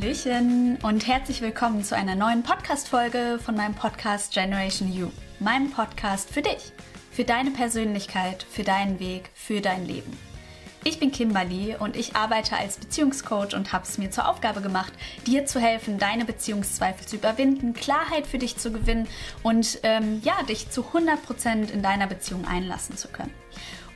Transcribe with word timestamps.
Hallöchen 0.00 0.78
und 0.82 1.06
herzlich 1.06 1.42
willkommen 1.42 1.84
zu 1.84 1.94
einer 1.94 2.14
neuen 2.14 2.42
Podcast-Folge 2.42 3.38
von 3.44 3.54
meinem 3.54 3.74
Podcast 3.74 4.32
Generation 4.32 4.90
You. 4.90 5.10
Meinem 5.40 5.70
Podcast 5.70 6.30
für 6.30 6.40
dich, 6.40 6.72
für 7.10 7.24
deine 7.24 7.50
Persönlichkeit, 7.50 8.46
für 8.50 8.62
deinen 8.62 8.98
Weg, 8.98 9.30
für 9.34 9.60
dein 9.60 9.84
Leben. 9.84 10.16
Ich 10.84 10.98
bin 10.98 11.12
Kimberly 11.12 11.76
und 11.78 11.96
ich 11.96 12.16
arbeite 12.16 12.56
als 12.56 12.78
Beziehungscoach 12.78 13.54
und 13.54 13.74
habe 13.74 13.84
es 13.84 13.98
mir 13.98 14.10
zur 14.10 14.26
Aufgabe 14.26 14.62
gemacht, 14.62 14.92
dir 15.26 15.44
zu 15.44 15.60
helfen, 15.60 15.98
deine 15.98 16.24
Beziehungszweifel 16.24 17.06
zu 17.06 17.16
überwinden, 17.16 17.74
Klarheit 17.74 18.26
für 18.26 18.38
dich 18.38 18.56
zu 18.56 18.72
gewinnen 18.72 19.06
und 19.42 19.80
ähm, 19.82 20.22
ja, 20.24 20.42
dich 20.44 20.70
zu 20.70 20.82
100% 20.82 21.70
in 21.70 21.82
deiner 21.82 22.06
Beziehung 22.06 22.46
einlassen 22.46 22.96
zu 22.96 23.08
können. 23.08 23.34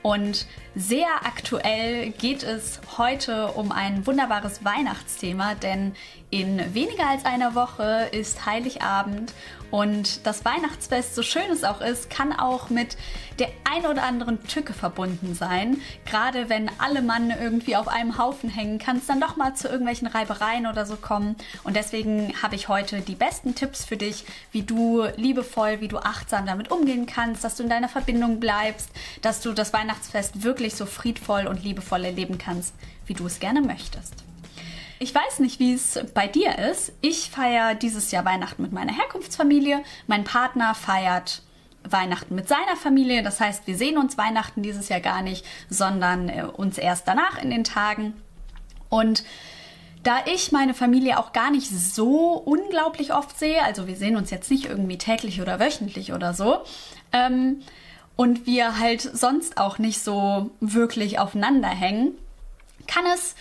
Und 0.04 0.44
sehr 0.74 1.06
aktuell 1.22 2.10
geht 2.10 2.42
es 2.42 2.78
heute 2.98 3.46
um 3.52 3.72
ein 3.72 4.06
wunderbares 4.06 4.62
Weihnachtsthema, 4.62 5.54
denn 5.54 5.94
in 6.34 6.74
weniger 6.74 7.06
als 7.06 7.24
einer 7.24 7.54
Woche 7.54 8.08
ist 8.10 8.44
Heiligabend 8.44 9.32
und 9.70 10.26
das 10.26 10.44
Weihnachtsfest, 10.44 11.14
so 11.14 11.22
schön 11.22 11.48
es 11.52 11.62
auch 11.62 11.80
ist, 11.80 12.10
kann 12.10 12.32
auch 12.32 12.70
mit 12.70 12.96
der 13.38 13.50
ein 13.62 13.86
oder 13.86 14.02
anderen 14.02 14.42
Tücke 14.42 14.72
verbunden 14.72 15.36
sein. 15.36 15.80
Gerade 16.04 16.48
wenn 16.48 16.72
alle 16.78 17.02
Mann 17.02 17.30
irgendwie 17.30 17.76
auf 17.76 17.86
einem 17.86 18.18
Haufen 18.18 18.50
hängen, 18.50 18.80
kann 18.80 18.96
es 18.96 19.06
dann 19.06 19.20
doch 19.20 19.36
mal 19.36 19.54
zu 19.54 19.68
irgendwelchen 19.68 20.08
Reibereien 20.08 20.66
oder 20.66 20.86
so 20.86 20.96
kommen. 20.96 21.36
Und 21.62 21.76
deswegen 21.76 22.32
habe 22.42 22.56
ich 22.56 22.66
heute 22.66 23.00
die 23.00 23.14
besten 23.14 23.54
Tipps 23.54 23.84
für 23.84 23.96
dich, 23.96 24.24
wie 24.50 24.62
du 24.62 25.04
liebevoll, 25.14 25.80
wie 25.80 25.88
du 25.88 25.98
achtsam 25.98 26.46
damit 26.46 26.72
umgehen 26.72 27.06
kannst, 27.06 27.44
dass 27.44 27.54
du 27.54 27.62
in 27.62 27.68
deiner 27.68 27.88
Verbindung 27.88 28.40
bleibst, 28.40 28.90
dass 29.22 29.40
du 29.40 29.52
das 29.52 29.72
Weihnachtsfest 29.72 30.42
wirklich 30.42 30.74
so 30.74 30.84
friedvoll 30.84 31.46
und 31.46 31.62
liebevoll 31.62 32.04
erleben 32.04 32.38
kannst, 32.38 32.74
wie 33.06 33.14
du 33.14 33.24
es 33.24 33.38
gerne 33.38 33.60
möchtest. 33.60 34.23
Ich 35.04 35.14
weiß 35.14 35.40
nicht, 35.40 35.60
wie 35.60 35.74
es 35.74 36.00
bei 36.14 36.26
dir 36.26 36.58
ist. 36.58 36.90
Ich 37.02 37.28
feiere 37.28 37.74
dieses 37.74 38.10
Jahr 38.10 38.24
Weihnachten 38.24 38.62
mit 38.62 38.72
meiner 38.72 38.96
Herkunftsfamilie. 38.96 39.82
Mein 40.06 40.24
Partner 40.24 40.74
feiert 40.74 41.42
Weihnachten 41.82 42.34
mit 42.34 42.48
seiner 42.48 42.74
Familie. 42.74 43.22
Das 43.22 43.38
heißt, 43.38 43.66
wir 43.66 43.76
sehen 43.76 43.98
uns 43.98 44.16
Weihnachten 44.16 44.62
dieses 44.62 44.88
Jahr 44.88 45.00
gar 45.00 45.20
nicht, 45.20 45.44
sondern 45.68 46.30
äh, 46.30 46.44
uns 46.44 46.78
erst 46.78 47.06
danach 47.06 47.36
in 47.36 47.50
den 47.50 47.64
Tagen. 47.64 48.14
Und 48.88 49.24
da 50.04 50.20
ich 50.24 50.52
meine 50.52 50.72
Familie 50.72 51.18
auch 51.18 51.34
gar 51.34 51.50
nicht 51.50 51.68
so 51.68 52.32
unglaublich 52.32 53.12
oft 53.12 53.38
sehe, 53.38 53.62
also 53.62 53.86
wir 53.86 53.96
sehen 53.96 54.16
uns 54.16 54.30
jetzt 54.30 54.50
nicht 54.50 54.64
irgendwie 54.64 54.96
täglich 54.96 55.42
oder 55.42 55.60
wöchentlich 55.60 56.14
oder 56.14 56.32
so, 56.32 56.64
ähm, 57.12 57.60
und 58.16 58.46
wir 58.46 58.78
halt 58.78 59.02
sonst 59.02 59.58
auch 59.58 59.78
nicht 59.78 60.02
so 60.02 60.50
wirklich 60.60 61.18
aufeinander 61.18 61.68
hängen, 61.68 62.12
kann 62.86 63.04
es 63.14 63.34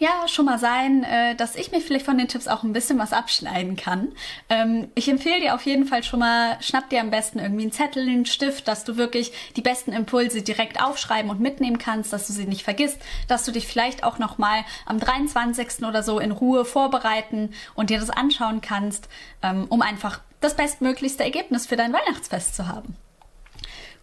ja 0.00 0.26
schon 0.28 0.46
mal 0.46 0.58
sein, 0.58 1.04
äh, 1.04 1.36
dass 1.36 1.54
ich 1.54 1.70
mir 1.70 1.80
vielleicht 1.80 2.06
von 2.06 2.16
den 2.16 2.26
Tipps 2.26 2.48
auch 2.48 2.62
ein 2.62 2.72
bisschen 2.72 2.98
was 2.98 3.12
abschneiden 3.12 3.76
kann. 3.76 4.12
Ähm, 4.48 4.88
ich 4.94 5.08
empfehle 5.08 5.40
dir 5.40 5.54
auf 5.54 5.66
jeden 5.66 5.84
Fall 5.84 6.02
schon 6.02 6.20
mal, 6.20 6.56
schnapp 6.62 6.88
dir 6.88 7.00
am 7.00 7.10
besten 7.10 7.38
irgendwie 7.38 7.64
einen 7.64 7.72
Zettel, 7.72 8.08
einen 8.08 8.24
Stift, 8.24 8.66
dass 8.66 8.84
du 8.84 8.96
wirklich 8.96 9.32
die 9.56 9.60
besten 9.60 9.92
Impulse 9.92 10.40
direkt 10.40 10.82
aufschreiben 10.82 11.30
und 11.30 11.40
mitnehmen 11.40 11.78
kannst, 11.78 12.14
dass 12.14 12.26
du 12.26 12.32
sie 12.32 12.46
nicht 12.46 12.64
vergisst, 12.64 12.98
dass 13.28 13.44
du 13.44 13.52
dich 13.52 13.66
vielleicht 13.66 14.02
auch 14.02 14.18
noch 14.18 14.38
mal 14.38 14.64
am 14.86 14.98
23. 14.98 15.84
oder 15.84 16.02
so 16.02 16.18
in 16.18 16.32
Ruhe 16.32 16.64
vorbereiten 16.64 17.52
und 17.74 17.90
dir 17.90 18.00
das 18.00 18.10
anschauen 18.10 18.62
kannst, 18.62 19.08
ähm, 19.42 19.66
um 19.68 19.82
einfach 19.82 20.20
das 20.40 20.56
bestmöglichste 20.56 21.24
Ergebnis 21.24 21.66
für 21.66 21.76
dein 21.76 21.92
Weihnachtsfest 21.92 22.56
zu 22.56 22.66
haben. 22.66 22.96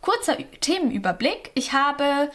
Kurzer 0.02 0.38
Themenüberblick. 0.62 1.50
Ich 1.56 1.74
habe 1.74 2.30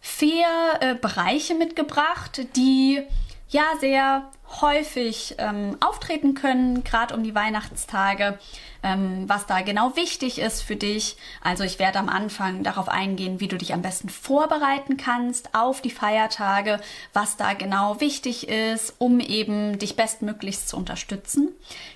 vier 0.00 0.46
äh, 0.80 0.94
Bereiche 0.94 1.54
mitgebracht, 1.54 2.46
die 2.56 3.02
ja 3.48 3.64
sehr 3.80 4.30
häufig 4.60 5.34
ähm, 5.38 5.76
auftreten 5.80 6.34
können, 6.34 6.84
gerade 6.84 7.14
um 7.14 7.22
die 7.22 7.34
Weihnachtstage, 7.34 8.38
ähm, 8.82 9.24
was 9.26 9.46
da 9.46 9.60
genau 9.60 9.96
wichtig 9.96 10.38
ist 10.38 10.62
für 10.62 10.76
dich. 10.76 11.16
Also 11.42 11.64
ich 11.64 11.78
werde 11.78 11.98
am 11.98 12.08
Anfang 12.08 12.62
darauf 12.62 12.88
eingehen, 12.88 13.40
wie 13.40 13.48
du 13.48 13.58
dich 13.58 13.74
am 13.74 13.82
besten 13.82 14.08
vorbereiten 14.08 14.96
kannst 14.96 15.54
auf 15.54 15.80
die 15.80 15.90
Feiertage, 15.90 16.80
was 17.12 17.36
da 17.36 17.54
genau 17.54 18.00
wichtig 18.00 18.48
ist, 18.48 18.94
um 18.98 19.20
eben 19.20 19.78
dich 19.78 19.96
bestmöglichst 19.96 20.68
zu 20.68 20.76
unterstützen. 20.76 21.50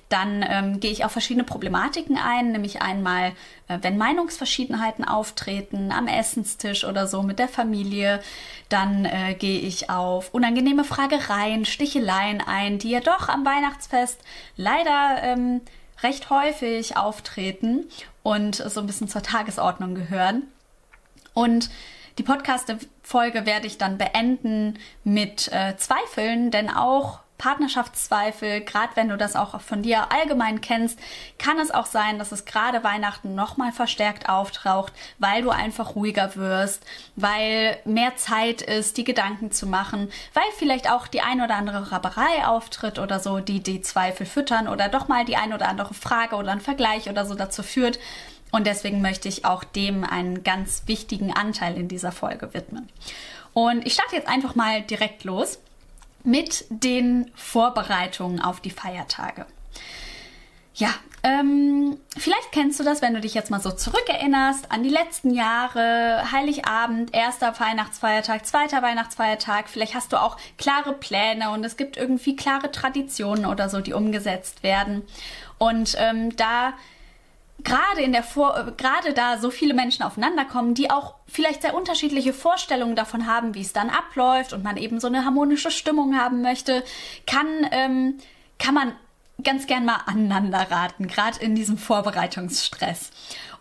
Dann 0.09 0.45
ähm, 0.47 0.81
gehe 0.81 0.91
ich 0.91 1.07
auf 1.07 1.13
verschiedene 1.13 1.45
Problematiken 1.45 2.19
ein, 2.19 2.53
nämlich 2.53 2.83
einmal, 2.83 3.33
äh, 3.69 3.79
wenn 3.81 3.97
Meinungsverschiedenheiten 3.97 5.07
auftreten 5.07 5.91
am 5.91 6.07
Essenstisch 6.07 6.85
oder 6.85 7.07
so 7.07 7.23
mit 7.23 7.39
der 7.39 7.49
Familie. 7.49 8.21
Dann 8.69 9.07
äh, 9.07 9.35
gehe 9.35 9.61
ich 9.61 9.89
auf 9.89 10.35
unangenehme 10.35 10.85
Fragereien, 10.85 11.65
Sticheleien 11.65 12.43
ein, 12.47 12.79
die 12.79 12.91
ja 12.91 13.01
doch 13.01 13.31
am 13.31 13.47
Weihnachtsfest 13.47 14.21
leider 14.57 15.23
ähm, 15.23 15.63
recht 16.03 16.31
häufig 16.31 16.97
auftreten 16.97 17.89
und 18.23 18.57
so 18.57 18.81
ein 18.81 18.87
bisschen 18.87 19.09
zur 19.09 19.23
Tagesordnung 19.23 19.95
gehören. 19.95 20.45
Und 21.35 21.71
die 22.19 22.23
Podcast-Folge 22.23 23.47
werde 23.47 23.67
ich 23.67 23.79
dann 23.79 23.99
beenden 23.99 24.79
mit 25.05 25.51
äh, 25.53 25.77
Zweifeln, 25.77 26.51
denn 26.51 26.69
auch 26.69 27.21
Partnerschaftszweifel, 27.43 28.61
gerade 28.61 28.95
wenn 28.95 29.09
du 29.09 29.17
das 29.17 29.35
auch 29.35 29.61
von 29.61 29.83
dir 29.83 30.13
allgemein 30.13 30.61
kennst, 30.61 30.97
kann 31.39 31.59
es 31.59 31.73
auch 31.73 31.87
sein, 31.87 32.21
dass 32.21 32.31
es 32.31 32.45
gerade 32.45 32.85
Weihnachten 32.85 33.35
nochmal 33.35 33.73
verstärkt 33.73 34.29
auftaucht, 34.29 34.93
weil 35.19 35.43
du 35.43 35.51
einfach 35.51 35.97
ruhiger 35.97 36.37
wirst, 36.37 36.87
weil 37.17 37.79
mehr 37.85 38.15
Zeit 38.15 38.63
ist, 38.63 38.97
die 38.97 39.03
Gedanken 39.03 39.51
zu 39.51 39.67
machen, 39.67 40.09
weil 40.35 40.45
vielleicht 40.57 40.89
auch 40.89 41.09
die 41.09 41.21
ein 41.21 41.41
oder 41.41 41.57
andere 41.57 41.91
Raberei 41.91 42.47
auftritt 42.47 43.01
oder 43.01 43.19
so, 43.19 43.41
die 43.41 43.61
die 43.61 43.81
Zweifel 43.81 44.25
füttern 44.25 44.69
oder 44.69 44.89
doch 44.89 45.09
mal 45.09 45.25
die 45.25 45.37
ein 45.37 45.53
oder 45.53 45.69
andere 45.69 45.95
Frage 45.95 46.37
oder 46.37 46.53
ein 46.53 46.61
Vergleich 46.61 47.11
oder 47.11 47.27
so 47.27 47.35
dazu 47.35 47.65
führt. 47.65 47.99
Und 48.53 48.69
deswegen 48.69 49.01
möchte 49.01 49.29
ich 49.29 49.45
auch 49.45 49.65
dem 49.65 50.05
einen 50.05 50.45
ganz 50.45 50.85
wichtigen 50.87 51.33
Anteil 51.33 51.77
in 51.77 51.89
dieser 51.89 52.13
Folge 52.13 52.55
widmen. 52.55 52.89
Und 53.53 53.85
ich 53.85 53.95
starte 53.95 54.15
jetzt 54.15 54.29
einfach 54.29 54.55
mal 54.55 54.83
direkt 54.83 55.25
los 55.25 55.59
mit 56.25 56.65
den 56.71 57.31
Vorbereitungen 57.35 58.41
auf 58.41 58.61
die 58.61 58.71
Feiertage. 58.71 59.47
Ja, 60.75 60.91
ähm, 61.23 61.99
vielleicht 62.17 62.51
kennst 62.51 62.81
du 62.81 62.85
das, 62.85 63.03
wenn 63.03 63.15
du 63.15 63.21
dich 63.21 63.35
jetzt 63.35 63.51
mal 63.51 63.61
so 63.61 63.71
zurückerinnerst 63.71 64.73
an 64.73 64.83
die 64.83 64.89
letzten 64.89 65.31
Jahre, 65.31 66.33
Heiligabend, 66.33 67.15
erster 67.15 67.59
Weihnachtsfeiertag, 67.61 68.47
zweiter 68.47 68.83
Weihnachtsfeiertag. 68.83 69.69
Vielleicht 69.69 69.95
hast 69.95 70.13
du 70.13 70.21
auch 70.21 70.37
klare 70.59 70.95
Pläne 70.95 71.51
und 71.51 71.63
es 71.65 71.77
gibt 71.77 71.97
irgendwie 71.97 72.35
klare 72.35 72.73
Traditionen 72.73 73.47
oder 73.47 73.69
so, 73.69 73.81
die 73.81 73.93
umgesetzt 73.93 74.63
werden. 74.63 75.03
Und 75.59 75.95
ähm, 75.99 76.35
da 76.37 76.73
gerade 77.65 78.03
in 78.03 78.13
der 78.13 78.23
Vor 78.23 78.73
gerade 78.77 79.13
da 79.13 79.39
so 79.39 79.51
viele 79.51 79.75
Menschen 79.75 80.03
aufeinander 80.03 80.45
kommen, 80.45 80.75
die 80.75 80.91
auch 80.91 81.15
vielleicht 81.27 81.63
sehr 81.63 81.75
unterschiedliche 81.75 82.33
Vorstellungen 82.33 82.97
davon 82.97 83.27
haben, 83.27 83.55
wie 83.55 83.61
es 83.61 83.73
dann 83.73 83.91
abläuft 83.91 84.53
und 84.53 84.63
man 84.63 84.77
eben 84.77 85.01
so 85.01 85.07
eine 85.07 85.25
harmonische 85.25 85.71
Stimmung 85.71 86.17
haben 86.17 86.43
möchte, 86.43 86.85
kann 87.27 87.47
ähm, 87.71 88.19
kann 88.59 88.75
man 88.75 88.93
ganz 89.43 89.67
gern 89.67 89.85
mal 89.85 90.03
aneinander 90.07 90.71
raten, 90.71 91.09
gerade 91.09 91.41
in 91.41 91.55
diesem 91.55 91.77
Vorbereitungsstress. 91.79 93.11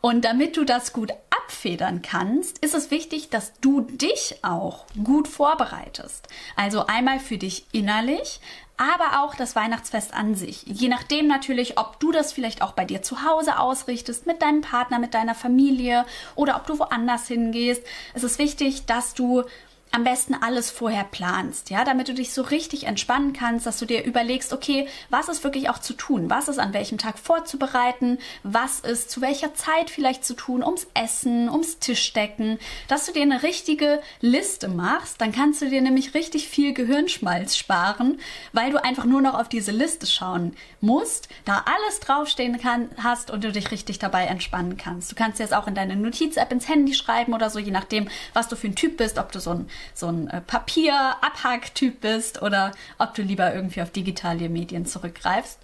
Und 0.02 0.26
damit 0.26 0.58
du 0.58 0.64
das 0.64 0.94
gut 0.94 1.12
abfedern 1.30 2.02
kannst, 2.02 2.58
ist 2.60 2.74
es 2.74 2.90
wichtig, 2.90 3.30
dass 3.30 3.54
du 3.62 3.82
dich 3.82 4.36
auch 4.42 4.86
gut 5.04 5.28
vorbereitest. 5.28 6.28
Also 6.56 6.88
einmal 6.88 7.20
für 7.20 7.38
dich 7.38 7.68
innerlich, 7.72 8.40
aber 8.78 9.22
auch 9.22 9.36
das 9.36 9.56
Weihnachtsfest 9.56 10.14
an 10.14 10.36
sich. 10.36 10.64
Je 10.66 10.88
nachdem 10.88 11.28
natürlich, 11.28 11.78
ob 11.78 12.00
du 12.00 12.12
das 12.12 12.34
vielleicht 12.34 12.62
auch 12.62 12.72
bei 12.72 12.86
dir 12.86 13.02
zu 13.02 13.24
Hause 13.24 13.60
ausrichtest, 13.60 14.26
mit 14.26 14.42
deinem 14.42 14.62
Partner, 14.62 15.00
mit 15.00 15.14
deiner 15.14 15.36
Familie 15.36 16.06
oder 16.36 16.56
ob 16.56 16.66
du 16.66 16.80
woanders 16.80 17.28
hingehst. 17.28 17.84
Es 18.14 18.24
ist 18.24 18.40
wichtig, 18.40 18.86
dass 18.86 19.14
du 19.14 19.44
am 19.92 20.06
besten 20.06 20.34
alles 20.34 20.72
vorher 20.72 21.04
planst, 21.04 21.70
ja, 21.70 21.84
damit 21.84 22.08
du 22.08 22.14
dich 22.14 22.34
so 22.34 22.44
richtig 22.44 22.86
entspannen 22.86 23.34
kannst, 23.34 23.66
dass 23.66 23.78
du 23.78 23.86
dir 23.86 24.06
überlegst, 24.06 24.54
okay, 24.54 24.88
was 25.10 25.28
ist 25.28 25.44
wirklich 25.44 25.70
auch 25.70 25.80
zu 25.80 25.94
tun, 25.94 26.30
was 26.30 26.48
ist 26.48 26.60
an 26.60 26.74
welchem 26.74 26.98
Tag 26.98 27.20
vorzubereiten, 27.20 28.18
was 28.44 28.80
ist 28.80 29.12
zu 29.12 29.20
welcher 29.20 29.54
Zeit 29.54 29.90
vielleicht 29.90 30.24
zu 30.24 30.34
tun, 30.34 30.64
ums 30.64 30.88
Essen, 30.94 31.50
ums 31.50 31.80
Tischdecken, 31.80 32.58
dass 32.88 33.06
du 33.06 33.12
dir 33.12 33.24
eine 33.24 33.44
richtige 33.44 34.02
Liste 34.22 34.70
machst, 34.70 35.20
dann 35.20 35.34
kannst 35.34 35.62
du 35.62 35.70
dir 35.70 35.82
nämlich 35.82 36.14
richtig 36.14 36.48
viel 36.48 36.74
Gehirnschmalz 36.74 37.58
sparen, 37.58 38.20
weil 38.54 38.72
du 38.72 38.82
einfach 38.82 39.06
nur 39.06 39.22
noch 39.22 39.34
auf 39.34 39.50
diese 39.50 39.72
Liste 39.72 40.08
schauen 40.08 40.56
musst, 40.80 41.28
da 41.44 41.66
alles 41.66 42.00
draufstehen 42.00 42.60
kann, 42.60 42.90
hast 42.98 43.30
und 43.30 43.44
du 43.44 43.52
dich 43.52 43.72
richtig 43.72 44.00
dabei 44.00 44.26
entspannen 44.26 44.78
kannst. 44.78 45.12
Du 45.12 45.16
kannst 45.16 45.40
dir 45.40 45.44
das 45.44 45.54
auch 45.54 45.68
in 45.68 45.76
deine 45.76 45.98
Notiz-App 45.98 46.52
ins 46.54 46.70
Handy 46.70 46.94
schreiben 46.94 47.34
oder 47.34 47.50
so, 47.50 47.60
je 47.60 47.72
nachdem, 47.72 48.08
was 48.34 48.48
du 48.48 48.56
für 48.56 48.68
ein 48.68 48.76
Typ 48.76 48.96
bist, 48.96 49.18
ob 49.18 49.34
du 49.34 49.42
so 49.42 49.52
ein 49.52 49.70
so 49.94 50.08
ein 50.08 50.28
äh, 50.28 50.42
Papier-Abhack-Typ 50.42 52.02
bist 52.02 52.42
oder 52.42 52.72
ob 52.98 53.14
du 53.14 53.22
lieber 53.22 53.54
irgendwie 53.54 53.82
auf 53.82 53.92
digitale 53.92 54.50
Medien 54.50 54.86
zurückgreifst. 54.86 55.60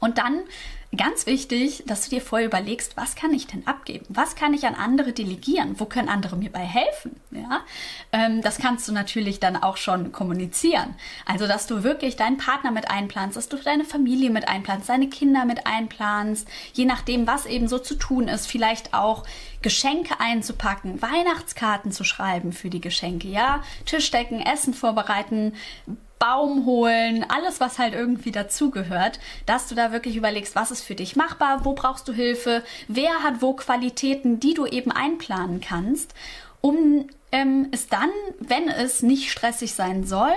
Und 0.00 0.18
dann 0.18 0.42
ganz 0.96 1.26
wichtig, 1.26 1.84
dass 1.86 2.04
du 2.04 2.10
dir 2.10 2.20
vorher 2.20 2.48
überlegst, 2.48 2.96
was 2.96 3.14
kann 3.14 3.32
ich 3.32 3.46
denn 3.46 3.66
abgeben? 3.66 4.06
Was 4.08 4.34
kann 4.34 4.54
ich 4.54 4.66
an 4.66 4.74
andere 4.74 5.12
delegieren? 5.12 5.78
Wo 5.78 5.84
können 5.84 6.08
andere 6.08 6.36
mir 6.36 6.50
bei 6.50 6.64
helfen? 6.64 7.20
Ja, 7.30 7.60
ähm, 8.12 8.42
das 8.42 8.58
kannst 8.58 8.88
du 8.88 8.92
natürlich 8.92 9.38
dann 9.38 9.56
auch 9.56 9.76
schon 9.76 10.10
kommunizieren. 10.10 10.96
Also, 11.26 11.46
dass 11.46 11.68
du 11.68 11.84
wirklich 11.84 12.16
deinen 12.16 12.38
Partner 12.38 12.72
mit 12.72 12.90
einplanst, 12.90 13.36
dass 13.36 13.48
du 13.48 13.56
deine 13.56 13.84
Familie 13.84 14.30
mit 14.30 14.48
einplanst, 14.48 14.88
deine 14.88 15.08
Kinder 15.08 15.44
mit 15.44 15.64
einplanst, 15.64 16.48
je 16.72 16.86
nachdem, 16.86 17.26
was 17.26 17.46
eben 17.46 17.68
so 17.68 17.78
zu 17.78 17.94
tun 17.94 18.26
ist, 18.26 18.46
vielleicht 18.46 18.92
auch 18.92 19.24
Geschenke 19.62 20.18
einzupacken, 20.18 21.00
Weihnachtskarten 21.00 21.92
zu 21.92 22.02
schreiben 22.02 22.52
für 22.52 22.68
die 22.68 22.80
Geschenke, 22.80 23.28
ja, 23.28 23.62
Tischdecken, 23.86 24.40
Essen 24.40 24.74
vorbereiten, 24.74 25.54
Baum 26.20 26.66
holen, 26.66 27.24
alles, 27.28 27.58
was 27.60 27.78
halt 27.78 27.94
irgendwie 27.94 28.30
dazugehört, 28.30 29.18
dass 29.46 29.66
du 29.66 29.74
da 29.74 29.90
wirklich 29.90 30.16
überlegst, 30.16 30.54
was 30.54 30.70
ist 30.70 30.82
für 30.82 30.94
dich 30.94 31.16
machbar, 31.16 31.64
wo 31.64 31.72
brauchst 31.72 32.06
du 32.06 32.12
Hilfe, 32.12 32.62
wer 32.86 33.24
hat 33.24 33.40
wo 33.40 33.54
Qualitäten, 33.54 34.38
die 34.38 34.54
du 34.54 34.66
eben 34.66 34.92
einplanen 34.92 35.60
kannst, 35.60 36.14
um 36.60 37.08
ähm, 37.32 37.68
es 37.72 37.88
dann, 37.88 38.10
wenn 38.38 38.68
es 38.68 39.02
nicht 39.02 39.32
stressig 39.32 39.74
sein 39.74 40.04
soll, 40.04 40.34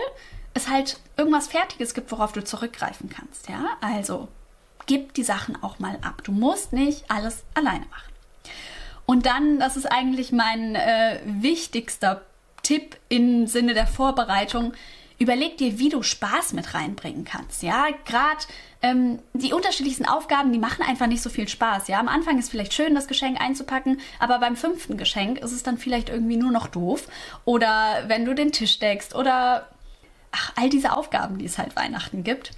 es 0.53 0.69
halt 0.69 0.99
irgendwas 1.17 1.47
Fertiges 1.47 1.93
gibt, 1.93 2.11
worauf 2.11 2.31
du 2.31 2.43
zurückgreifen 2.43 3.09
kannst. 3.09 3.49
Ja, 3.49 3.77
also 3.81 4.29
gib 4.85 5.13
die 5.13 5.23
Sachen 5.23 5.61
auch 5.61 5.79
mal 5.79 5.97
ab. 6.01 6.21
Du 6.23 6.31
musst 6.31 6.71
nicht 6.71 7.09
alles 7.09 7.43
alleine 7.55 7.85
machen. 7.87 8.13
Und 9.05 9.25
dann, 9.25 9.59
das 9.59 9.75
ist 9.75 9.91
eigentlich 9.91 10.31
mein 10.31 10.75
äh, 10.75 11.19
wichtigster 11.25 12.21
Tipp 12.61 12.95
im 13.09 13.47
Sinne 13.47 13.73
der 13.73 13.87
Vorbereitung, 13.87 14.73
überleg 15.19 15.57
dir, 15.57 15.79
wie 15.79 15.89
du 15.89 16.03
Spaß 16.03 16.53
mit 16.53 16.73
reinbringen 16.73 17.25
kannst. 17.25 17.63
Ja, 17.63 17.87
gerade 18.05 18.39
ähm, 18.81 19.19
die 19.33 19.53
unterschiedlichsten 19.53 20.05
Aufgaben, 20.05 20.51
die 20.51 20.59
machen 20.59 20.83
einfach 20.83 21.07
nicht 21.07 21.21
so 21.21 21.29
viel 21.29 21.47
Spaß. 21.47 21.87
Ja, 21.87 21.99
am 21.99 22.07
Anfang 22.07 22.39
ist 22.39 22.49
vielleicht 22.49 22.73
schön, 22.73 22.95
das 22.95 23.07
Geschenk 23.07 23.39
einzupacken, 23.41 23.99
aber 24.19 24.39
beim 24.39 24.55
fünften 24.55 24.97
Geschenk 24.97 25.39
ist 25.39 25.51
es 25.51 25.63
dann 25.63 25.77
vielleicht 25.77 26.09
irgendwie 26.09 26.37
nur 26.37 26.51
noch 26.51 26.67
doof. 26.67 27.07
Oder 27.45 28.03
wenn 28.07 28.25
du 28.25 28.35
den 28.35 28.51
Tisch 28.51 28.79
deckst 28.79 29.15
oder 29.15 29.67
ach, 30.31 30.53
all 30.55 30.69
diese 30.69 30.95
Aufgaben, 30.95 31.37
die 31.37 31.45
es 31.45 31.57
halt 31.57 31.75
Weihnachten 31.75 32.23
gibt 32.23 32.51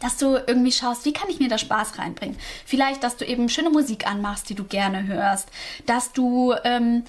dass 0.00 0.16
du 0.16 0.36
irgendwie 0.36 0.72
schaust, 0.72 1.04
wie 1.04 1.12
kann 1.12 1.28
ich 1.28 1.38
mir 1.38 1.48
da 1.48 1.58
Spaß 1.58 1.98
reinbringen? 1.98 2.36
Vielleicht, 2.66 3.02
dass 3.02 3.16
du 3.16 3.24
eben 3.24 3.48
schöne 3.48 3.70
Musik 3.70 4.06
anmachst, 4.06 4.48
die 4.50 4.54
du 4.54 4.64
gerne 4.64 5.06
hörst, 5.06 5.48
dass 5.86 6.12
du 6.12 6.54
ähm, 6.64 7.04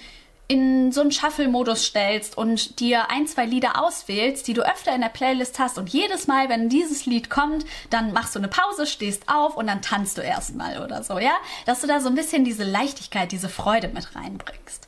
in 0.47 0.91
so 0.91 1.01
einen 1.01 1.11
Shuffle-Modus 1.11 1.85
stellst 1.85 2.37
und 2.37 2.79
dir 2.79 3.09
ein, 3.09 3.25
zwei 3.27 3.45
Lieder 3.45 3.83
auswählst, 3.83 4.47
die 4.47 4.53
du 4.53 4.61
öfter 4.61 4.93
in 4.93 5.01
der 5.01 5.09
Playlist 5.09 5.57
hast 5.57 5.77
und 5.77 5.89
jedes 5.89 6.27
Mal, 6.27 6.49
wenn 6.49 6.69
dieses 6.69 7.05
Lied 7.05 7.29
kommt, 7.29 7.65
dann 7.89 8.13
machst 8.13 8.35
du 8.35 8.39
eine 8.39 8.47
Pause, 8.47 8.85
stehst 8.85 9.27
auf 9.27 9.57
und 9.57 9.67
dann 9.67 9.81
tanzt 9.81 10.17
du 10.17 10.21
erstmal 10.21 10.83
oder 10.83 11.03
so, 11.03 11.17
ja? 11.17 11.33
Dass 11.65 11.81
du 11.81 11.87
da 11.87 11.99
so 11.99 12.09
ein 12.09 12.15
bisschen 12.15 12.45
diese 12.45 12.63
Leichtigkeit, 12.63 13.31
diese 13.31 13.49
Freude 13.49 13.87
mit 13.87 14.15
reinbringst. 14.15 14.87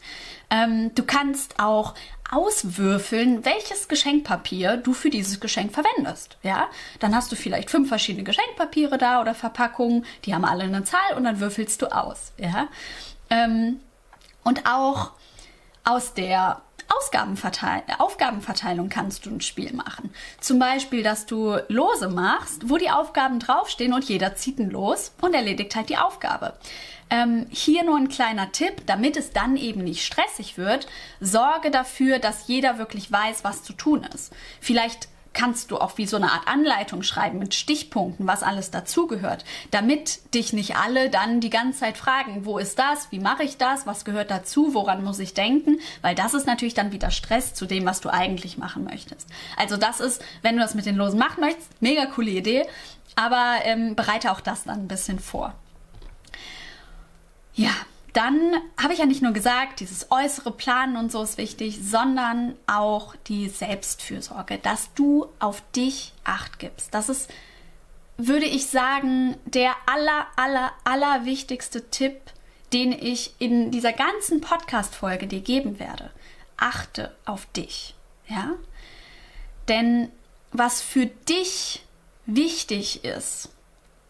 Ähm, 0.50 0.94
du 0.94 1.04
kannst 1.04 1.60
auch 1.60 1.96
auswürfeln, 2.32 3.46
welches 3.46 3.88
Geschenkpapier 3.88 4.78
du 4.78 4.94
für 4.94 5.10
dieses 5.10 5.40
Geschenk 5.40 5.74
verwendest. 5.74 6.38
Ja, 6.44 6.68
dann 7.00 7.16
hast 7.16 7.32
du 7.32 7.36
vielleicht 7.36 7.70
fünf 7.72 7.88
verschiedene 7.90 8.24
Geschenkpapiere 8.24 8.98
da 8.98 9.22
oder 9.22 9.34
Verpackungen, 9.34 10.06
die 10.26 10.36
haben 10.36 10.46
alle 10.46 10.64
eine 10.64 10.84
Zahl 10.84 11.16
und 11.16 11.24
dann 11.24 11.40
würfelst 11.40 11.82
du 11.82 11.88
aus. 11.88 12.34
Ja, 12.38 12.68
ähm, 13.30 13.80
und 14.44 14.66
auch 14.66 15.12
aus 15.88 16.14
der 16.14 16.62
Aufgabenverteilung 16.90 18.90
kannst 18.90 19.26
du 19.26 19.30
ein 19.30 19.42
Spiel 19.42 19.74
machen. 19.74 20.10
Zum 20.40 20.60
Beispiel, 20.60 21.04
dass 21.04 21.26
du 21.26 21.58
Lose 21.68 22.10
machst, 22.10 22.70
wo 22.70 22.78
die 22.78 22.90
Aufgaben 22.90 23.40
draufstehen 23.40 23.94
und 23.94 24.06
jeder 24.06 24.36
zieht 24.36 24.60
ein 24.60 24.70
Los 24.70 25.14
und 25.22 25.34
erledigt 25.34 25.76
halt 25.76 25.90
die 25.90 25.98
Aufgabe. 25.98 26.54
Ähm, 27.10 27.48
hier 27.50 27.84
nur 27.84 27.98
ein 27.98 28.10
kleiner 28.10 28.52
Tipp, 28.52 28.86
damit 28.86 29.16
es 29.16 29.32
dann 29.32 29.56
eben 29.56 29.84
nicht 29.84 30.06
stressig 30.06 30.58
wird. 30.58 30.88
Sorge 31.22 31.72
dafür, 31.72 32.20
dass 32.20 32.48
jeder 32.48 32.78
wirklich 32.78 33.12
weiß, 33.12 33.44
was 33.44 33.64
zu 33.64 33.74
tun 33.74 34.06
ist. 34.14 34.34
Vielleicht 34.60 35.08
kannst 35.38 35.70
du 35.70 35.78
auch 35.78 36.00
wie 36.00 36.08
so 36.08 36.18
eine 36.18 36.32
Art 36.32 36.48
Anleitung 36.48 37.04
schreiben 37.04 37.38
mit 37.38 37.54
Stichpunkten, 37.54 38.26
was 38.26 38.42
alles 38.42 38.72
dazugehört, 38.72 39.46
damit 39.70 40.34
dich 40.34 40.52
nicht 40.52 40.76
alle 40.78 41.12
dann 41.12 41.42
die 41.42 41.52
ganze 41.52 41.82
Zeit 41.82 41.98
fragen, 41.98 42.44
wo 42.44 42.58
ist 42.58 42.80
das, 42.80 43.12
wie 43.12 43.20
mache 43.20 43.44
ich 43.44 43.58
das, 43.58 43.86
was 43.86 44.04
gehört 44.04 44.32
dazu, 44.32 44.74
woran 44.74 45.04
muss 45.04 45.20
ich 45.20 45.36
denken, 45.36 45.80
weil 46.02 46.16
das 46.16 46.34
ist 46.34 46.48
natürlich 46.48 46.74
dann 46.74 46.92
wieder 46.92 47.12
Stress 47.12 47.54
zu 47.54 47.68
dem, 47.68 47.86
was 47.86 48.02
du 48.02 48.10
eigentlich 48.10 48.58
machen 48.58 48.84
möchtest. 48.84 49.30
Also 49.58 49.78
das 49.78 50.00
ist, 50.00 50.24
wenn 50.42 50.56
du 50.56 50.62
das 50.62 50.74
mit 50.74 50.88
den 50.88 50.96
Losen 50.96 51.20
machen 51.20 51.42
möchtest, 51.42 51.70
mega 51.82 52.08
coole 52.08 52.32
Idee, 52.32 52.66
aber 53.16 53.60
ähm, 53.64 53.96
bereite 53.96 54.32
auch 54.32 54.42
das 54.42 54.64
dann 54.64 54.80
ein 54.80 54.88
bisschen 54.88 55.20
vor. 55.20 55.54
Ja, 57.54 57.72
dann 58.18 58.56
habe 58.82 58.94
ich 58.94 59.00
ja 59.00 59.06
nicht 59.06 59.22
nur 59.22 59.32
gesagt, 59.32 59.80
dieses 59.80 60.10
äußere 60.10 60.50
Planen 60.50 60.98
und 60.98 61.12
so 61.12 61.22
ist 61.22 61.38
wichtig, 61.38 61.78
sondern 61.84 62.56
auch 62.66 63.16
die 63.28 63.48
Selbstfürsorge, 63.48 64.58
dass 64.58 64.92
du 64.96 65.28
auf 65.38 65.62
dich 65.76 66.14
acht 66.24 66.58
gibst. 66.58 66.96
Das 66.96 67.10
ist, 67.10 67.32
würde 68.18 68.48
ich 68.48 68.66
sagen, 68.66 69.38
der 69.46 69.76
aller, 69.86 70.26
aller, 70.36 70.72
aller 70.84 71.26
wichtigste 71.26 71.92
Tipp, 71.92 72.20
den 72.74 72.92
ich 72.92 73.36
in 73.38 73.70
dieser 73.70 73.94
ganzen 73.94 74.42
Podcast-Folge 74.42 75.28
dir 75.28 75.42
geben 75.42 75.78
werde. 75.80 76.10
Achte 76.58 77.16
auf 77.24 77.46
dich. 77.56 77.94
Ja? 78.28 78.56
Denn 79.68 80.12
was 80.52 80.82
für 80.82 81.06
dich 81.06 81.86
wichtig 82.26 83.04
ist, 83.04 83.50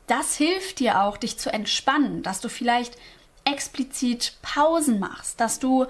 das 0.07 0.37
hilft 0.37 0.79
dir 0.79 1.01
auch, 1.01 1.17
dich 1.17 1.37
zu 1.37 1.51
entspannen, 1.51 2.23
dass 2.23 2.39
du 2.39 2.47
vielleicht 2.47 2.97
explizit 3.47 4.33
Pausen 4.41 4.99
machst, 4.99 5.39
dass 5.39 5.59
du 5.59 5.85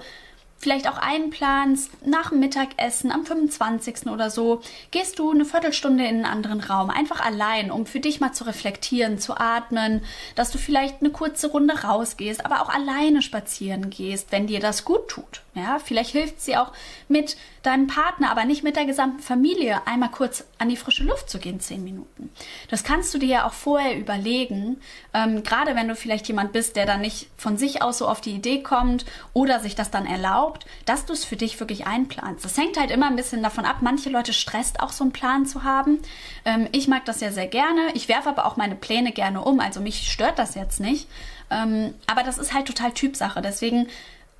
vielleicht 0.58 0.88
auch 0.88 0.98
einplanst, 0.98 2.06
nach 2.06 2.30
dem 2.30 2.40
Mittagessen 2.40 3.12
am 3.12 3.24
25. 3.24 4.08
oder 4.08 4.28
so, 4.28 4.60
gehst 4.90 5.18
du 5.18 5.30
eine 5.30 5.44
Viertelstunde 5.44 6.04
in 6.04 6.16
einen 6.16 6.24
anderen 6.24 6.60
Raum, 6.60 6.90
einfach 6.90 7.20
allein, 7.20 7.70
um 7.70 7.86
für 7.86 8.00
dich 8.00 8.20
mal 8.20 8.32
zu 8.32 8.44
reflektieren, 8.44 9.18
zu 9.18 9.38
atmen, 9.38 10.02
dass 10.34 10.50
du 10.50 10.58
vielleicht 10.58 11.00
eine 11.00 11.10
kurze 11.10 11.48
Runde 11.48 11.82
rausgehst, 11.82 12.44
aber 12.44 12.62
auch 12.62 12.68
alleine 12.68 13.22
spazieren 13.22 13.90
gehst, 13.90 14.32
wenn 14.32 14.46
dir 14.48 14.60
das 14.60 14.84
gut 14.84 15.08
tut. 15.08 15.42
Ja, 15.54 15.78
vielleicht 15.84 16.10
hilft 16.10 16.40
sie 16.40 16.56
auch 16.56 16.72
mit 17.08 17.36
deinem 17.62 17.88
Partner, 17.88 18.30
aber 18.30 18.44
nicht 18.44 18.62
mit 18.62 18.76
der 18.76 18.84
gesamten 18.84 19.20
Familie, 19.20 19.80
einmal 19.86 20.10
kurz 20.10 20.44
an 20.58 20.68
die 20.68 20.76
frische 20.76 21.02
Luft 21.02 21.28
zu 21.28 21.38
gehen, 21.38 21.58
zehn 21.58 21.82
Minuten. 21.82 22.30
Das 22.70 22.84
kannst 22.84 23.12
du 23.12 23.18
dir 23.18 23.28
ja 23.28 23.46
auch 23.46 23.52
vorher 23.52 23.98
überlegen, 23.98 24.80
ähm, 25.12 25.42
gerade 25.42 25.74
wenn 25.74 25.88
du 25.88 25.96
vielleicht 25.96 26.28
jemand 26.28 26.52
bist, 26.52 26.76
der 26.76 26.86
dann 26.86 27.00
nicht 27.00 27.28
von 27.36 27.58
sich 27.58 27.82
aus 27.82 27.98
so 27.98 28.06
auf 28.06 28.20
die 28.20 28.34
Idee 28.34 28.62
kommt 28.62 29.04
oder 29.32 29.58
sich 29.58 29.74
das 29.74 29.90
dann 29.90 30.06
erlaubt, 30.06 30.47
dass 30.84 31.04
du 31.04 31.12
es 31.12 31.24
für 31.24 31.36
dich 31.36 31.58
wirklich 31.60 31.86
einplanst. 31.86 32.44
Das 32.44 32.56
hängt 32.56 32.78
halt 32.78 32.90
immer 32.90 33.06
ein 33.06 33.16
bisschen 33.16 33.42
davon 33.42 33.64
ab. 33.64 33.78
Manche 33.80 34.10
Leute 34.10 34.32
stresst 34.32 34.80
auch 34.80 34.92
so 34.92 35.04
einen 35.04 35.12
Plan 35.12 35.46
zu 35.46 35.64
haben. 35.64 35.98
Ähm, 36.44 36.68
ich 36.72 36.88
mag 36.88 37.04
das 37.04 37.20
ja 37.20 37.32
sehr 37.32 37.46
gerne. 37.46 37.92
Ich 37.94 38.08
werfe 38.08 38.28
aber 38.28 38.46
auch 38.46 38.56
meine 38.56 38.74
Pläne 38.74 39.12
gerne 39.12 39.42
um. 39.42 39.60
Also 39.60 39.80
mich 39.80 40.10
stört 40.10 40.38
das 40.38 40.54
jetzt 40.54 40.80
nicht. 40.80 41.08
Ähm, 41.50 41.94
aber 42.06 42.22
das 42.22 42.38
ist 42.38 42.54
halt 42.54 42.66
total 42.66 42.92
Typsache. 42.92 43.40
Deswegen 43.42 43.88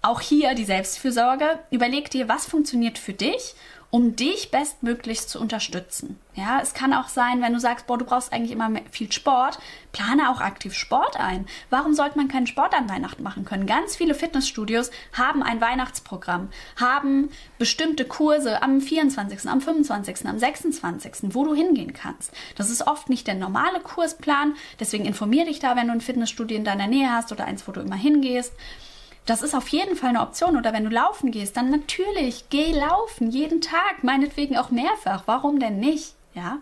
auch 0.03 0.21
hier 0.21 0.55
die 0.55 0.65
Selbstfürsorge. 0.65 1.59
Überleg 1.71 2.11
dir, 2.11 2.29
was 2.29 2.47
funktioniert 2.47 2.99
für 2.99 3.13
dich, 3.13 3.55
um 3.91 4.17
dich 4.17 4.51
bestmöglichst 4.51 5.31
zu 5.31 5.41
unterstützen. 5.41 6.19
Ja, 6.35 6.61
es 6.61 6.75
kann 6.75 6.93
auch 6.93 7.09
sein, 7.09 7.41
wenn 7.41 7.55
du 7.55 7.59
sagst, 7.59 7.87
boah, 7.87 7.97
du 7.97 8.05
brauchst 8.05 8.33
eigentlich 8.33 8.53
immer 8.53 8.71
viel 8.91 9.11
Sport, 9.11 9.59
plane 9.93 10.31
auch 10.31 10.41
aktiv 10.41 10.75
Sport 10.75 11.19
ein. 11.19 11.47
Warum 11.71 11.95
sollte 11.95 12.19
man 12.19 12.29
keinen 12.29 12.47
Sport 12.47 12.75
an 12.75 12.89
Weihnachten 12.89 13.23
machen 13.23 13.47
können? 13.47 13.67
Ganz 13.67 13.97
viele 13.97 14.15
Fitnessstudios 14.15 14.91
haben 15.15 15.43
ein 15.43 15.61
Weihnachtsprogramm, 15.61 16.51
haben 16.77 17.31
bestimmte 17.59 18.05
Kurse 18.05 18.63
am 18.63 18.81
24., 18.81 19.49
am 19.49 19.61
25., 19.61 20.27
am 20.27 20.39
26., 20.39 21.35
wo 21.35 21.45
du 21.45 21.55
hingehen 21.55 21.95
kannst. 21.95 22.33
Das 22.57 22.71
ist 22.71 22.87
oft 22.87 23.09
nicht 23.09 23.27
der 23.27 23.35
normale 23.35 23.81
Kursplan, 23.81 24.55
deswegen 24.79 25.07
informier 25.07 25.47
dich 25.47 25.61
da, 25.61 25.77
wenn 25.77 25.87
du 25.87 25.95
ein 25.95 26.03
Fitnessstudio 26.03 26.59
in 26.59 26.65
deiner 26.65 26.87
Nähe 26.87 27.11
hast 27.11 27.33
oder 27.33 27.47
eins, 27.47 27.67
wo 27.67 27.73
du 27.73 27.81
immer 27.81 27.97
hingehst. 27.97 28.53
Das 29.29 29.43
ist 29.43 29.55
auf 29.55 29.69
jeden 29.69 29.95
Fall 29.95 30.09
eine 30.09 30.23
Option. 30.23 30.57
Oder 30.57 30.73
wenn 30.73 30.85
du 30.85 30.91
laufen 30.91 31.31
gehst, 31.31 31.59
dann 31.59 31.71
natürlich, 31.71 32.49
geh 32.49 32.73
laufen, 32.73 33.31
jeden 33.31 33.61
Tag, 33.61 34.03
meinetwegen 34.03 34.57
auch 34.57 34.71
mehrfach. 34.71 35.25
Warum 35.27 35.61
denn 35.61 35.79
nicht? 35.79 36.15
Ja, 36.35 36.59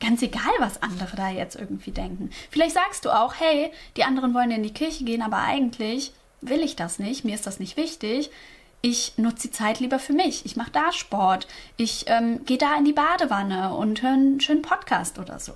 ganz 0.00 0.22
egal, 0.22 0.52
was 0.58 0.82
andere 0.82 1.14
da 1.14 1.28
jetzt 1.28 1.56
irgendwie 1.56 1.90
denken. 1.90 2.30
Vielleicht 2.50 2.74
sagst 2.74 3.04
du 3.04 3.10
auch, 3.10 3.34
hey, 3.38 3.70
die 3.98 4.04
anderen 4.04 4.32
wollen 4.32 4.50
in 4.50 4.62
die 4.62 4.72
Kirche 4.72 5.04
gehen, 5.04 5.20
aber 5.20 5.38
eigentlich 5.38 6.12
will 6.40 6.60
ich 6.60 6.74
das 6.74 6.98
nicht, 6.98 7.26
mir 7.26 7.34
ist 7.34 7.46
das 7.46 7.60
nicht 7.60 7.76
wichtig. 7.76 8.30
Ich 8.80 9.18
nutze 9.18 9.48
die 9.48 9.52
Zeit 9.52 9.80
lieber 9.80 9.98
für 9.98 10.12
mich. 10.14 10.46
Ich 10.46 10.56
mache 10.56 10.70
da 10.70 10.92
Sport. 10.92 11.46
Ich 11.76 12.04
ähm, 12.06 12.44
gehe 12.46 12.58
da 12.58 12.76
in 12.78 12.84
die 12.86 12.92
Badewanne 12.94 13.74
und 13.74 14.00
höre 14.00 14.12
einen 14.12 14.40
schönen 14.40 14.62
Podcast 14.62 15.18
oder 15.18 15.38
so. 15.38 15.52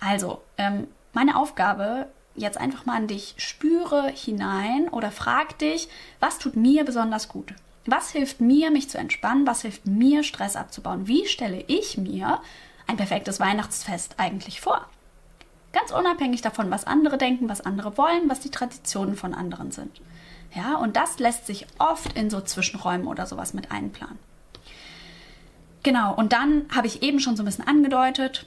Also, 0.00 0.40
ähm, 0.56 0.86
meine 1.12 1.36
Aufgabe 1.36 2.06
jetzt 2.36 2.58
einfach 2.58 2.86
mal 2.86 2.96
an 2.96 3.06
dich, 3.06 3.34
spüre 3.36 4.08
hinein 4.08 4.88
oder 4.88 5.10
frag 5.10 5.58
dich, 5.58 5.88
was 6.20 6.38
tut 6.38 6.56
mir 6.56 6.84
besonders 6.84 7.28
gut? 7.28 7.54
Was 7.86 8.10
hilft 8.10 8.40
mir, 8.40 8.70
mich 8.70 8.90
zu 8.90 8.98
entspannen? 8.98 9.46
Was 9.46 9.62
hilft 9.62 9.86
mir, 9.86 10.24
Stress 10.24 10.56
abzubauen? 10.56 11.06
Wie 11.06 11.26
stelle 11.26 11.64
ich 11.68 11.96
mir 11.96 12.40
ein 12.86 12.96
perfektes 12.96 13.38
Weihnachtsfest 13.38 14.14
eigentlich 14.18 14.60
vor? 14.60 14.86
Ganz 15.72 15.92
unabhängig 15.92 16.42
davon, 16.42 16.70
was 16.70 16.86
andere 16.86 17.18
denken, 17.18 17.48
was 17.48 17.60
andere 17.60 17.96
wollen, 17.96 18.28
was 18.28 18.40
die 18.40 18.50
Traditionen 18.50 19.14
von 19.14 19.34
anderen 19.34 19.70
sind. 19.70 20.00
Ja, 20.54 20.76
und 20.76 20.96
das 20.96 21.18
lässt 21.18 21.46
sich 21.46 21.66
oft 21.78 22.14
in 22.14 22.30
so 22.30 22.40
Zwischenräumen 22.40 23.06
oder 23.06 23.26
sowas 23.26 23.54
mit 23.54 23.70
einplanen. 23.70 24.18
Genau, 25.82 26.14
und 26.14 26.32
dann 26.32 26.66
habe 26.74 26.86
ich 26.88 27.02
eben 27.02 27.20
schon 27.20 27.36
so 27.36 27.42
ein 27.42 27.46
bisschen 27.46 27.68
angedeutet, 27.68 28.46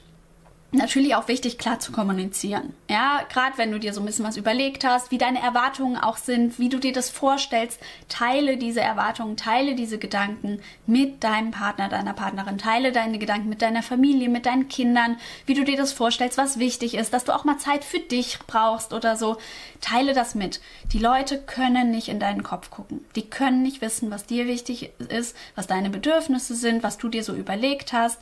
natürlich 0.72 1.14
auch 1.14 1.28
wichtig, 1.28 1.58
klar 1.58 1.80
zu 1.80 1.92
kommunizieren. 1.92 2.74
Ja, 2.88 3.22
gerade 3.28 3.58
wenn 3.58 3.72
du 3.72 3.78
dir 3.78 3.92
so 3.92 4.00
ein 4.00 4.06
bisschen 4.06 4.24
was 4.24 4.36
überlegt 4.36 4.84
hast, 4.84 5.10
wie 5.10 5.18
deine 5.18 5.42
Erwartungen 5.42 5.96
auch 5.96 6.16
sind, 6.16 6.58
wie 6.58 6.68
du 6.68 6.78
dir 6.78 6.92
das 6.92 7.10
vorstellst, 7.10 7.80
teile 8.08 8.56
diese 8.56 8.80
Erwartungen, 8.80 9.36
teile 9.36 9.74
diese 9.74 9.98
Gedanken 9.98 10.60
mit 10.86 11.24
deinem 11.24 11.50
Partner, 11.50 11.88
deiner 11.88 12.12
Partnerin, 12.12 12.58
teile 12.58 12.92
deine 12.92 13.18
Gedanken 13.18 13.48
mit 13.48 13.62
deiner 13.62 13.82
Familie, 13.82 14.28
mit 14.28 14.46
deinen 14.46 14.68
Kindern, 14.68 15.16
wie 15.46 15.54
du 15.54 15.64
dir 15.64 15.76
das 15.76 15.92
vorstellst, 15.92 16.38
was 16.38 16.58
wichtig 16.58 16.94
ist, 16.94 17.12
dass 17.12 17.24
du 17.24 17.34
auch 17.34 17.44
mal 17.44 17.58
Zeit 17.58 17.84
für 17.84 18.00
dich 18.00 18.38
brauchst 18.46 18.92
oder 18.92 19.16
so. 19.16 19.38
Teile 19.80 20.14
das 20.14 20.34
mit. 20.34 20.60
Die 20.92 20.98
Leute 20.98 21.40
können 21.40 21.90
nicht 21.90 22.08
in 22.08 22.20
deinen 22.20 22.42
Kopf 22.42 22.70
gucken. 22.70 23.04
Die 23.16 23.28
können 23.28 23.62
nicht 23.62 23.80
wissen, 23.80 24.10
was 24.10 24.26
dir 24.26 24.46
wichtig 24.46 24.90
ist, 25.08 25.36
was 25.56 25.66
deine 25.66 25.90
Bedürfnisse 25.90 26.54
sind, 26.54 26.82
was 26.82 26.98
du 26.98 27.08
dir 27.08 27.24
so 27.24 27.34
überlegt 27.34 27.92
hast. 27.92 28.20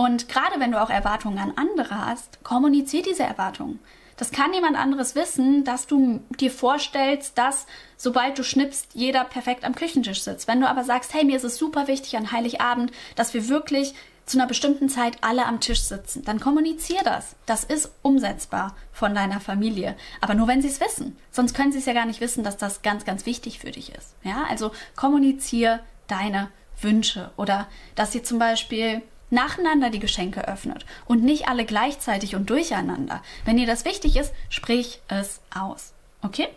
Und 0.00 0.30
gerade 0.30 0.58
wenn 0.60 0.72
du 0.72 0.80
auch 0.80 0.88
Erwartungen 0.88 1.38
an 1.38 1.52
andere 1.56 2.06
hast, 2.06 2.42
kommunizier 2.42 3.02
diese 3.02 3.22
Erwartungen. 3.22 3.80
Das 4.16 4.30
kann 4.30 4.54
jemand 4.54 4.78
anderes 4.78 5.14
wissen, 5.14 5.62
dass 5.62 5.86
du 5.86 6.22
dir 6.38 6.50
vorstellst, 6.50 7.36
dass 7.36 7.66
sobald 7.98 8.38
du 8.38 8.42
schnippst, 8.42 8.94
jeder 8.94 9.24
perfekt 9.24 9.62
am 9.62 9.74
Küchentisch 9.74 10.22
sitzt. 10.22 10.48
Wenn 10.48 10.62
du 10.62 10.68
aber 10.68 10.84
sagst, 10.84 11.12
hey, 11.12 11.22
mir 11.22 11.36
ist 11.36 11.44
es 11.44 11.58
super 11.58 11.86
wichtig 11.86 12.16
an 12.16 12.32
Heiligabend, 12.32 12.92
dass 13.14 13.34
wir 13.34 13.50
wirklich 13.50 13.92
zu 14.24 14.38
einer 14.38 14.46
bestimmten 14.46 14.88
Zeit 14.88 15.18
alle 15.20 15.44
am 15.44 15.60
Tisch 15.60 15.82
sitzen, 15.82 16.24
dann 16.24 16.40
kommunizier 16.40 17.00
das. 17.04 17.36
Das 17.44 17.64
ist 17.64 17.92
umsetzbar 18.00 18.74
von 18.92 19.14
deiner 19.14 19.40
Familie. 19.40 19.96
Aber 20.22 20.34
nur 20.34 20.48
wenn 20.48 20.62
sie 20.62 20.68
es 20.68 20.80
wissen. 20.80 21.18
Sonst 21.30 21.52
können 21.52 21.72
sie 21.72 21.78
es 21.78 21.86
ja 21.86 21.92
gar 21.92 22.06
nicht 22.06 22.22
wissen, 22.22 22.42
dass 22.42 22.56
das 22.56 22.80
ganz, 22.80 23.04
ganz 23.04 23.26
wichtig 23.26 23.58
für 23.58 23.70
dich 23.70 23.94
ist. 23.94 24.14
Ja, 24.22 24.44
also 24.48 24.72
kommunizier 24.96 25.80
deine 26.06 26.48
Wünsche 26.80 27.32
oder 27.36 27.68
dass 27.96 28.12
sie 28.12 28.22
zum 28.22 28.38
Beispiel 28.38 29.02
nacheinander 29.30 29.90
die 29.90 29.98
Geschenke 29.98 30.46
öffnet 30.46 30.84
und 31.06 31.22
nicht 31.22 31.48
alle 31.48 31.64
gleichzeitig 31.64 32.34
und 32.36 32.50
durcheinander. 32.50 33.22
Wenn 33.44 33.56
dir 33.56 33.66
das 33.66 33.84
wichtig 33.84 34.16
ist, 34.16 34.32
sprich 34.48 35.00
es 35.08 35.40
aus. 35.54 35.92
Okay? 36.22 36.48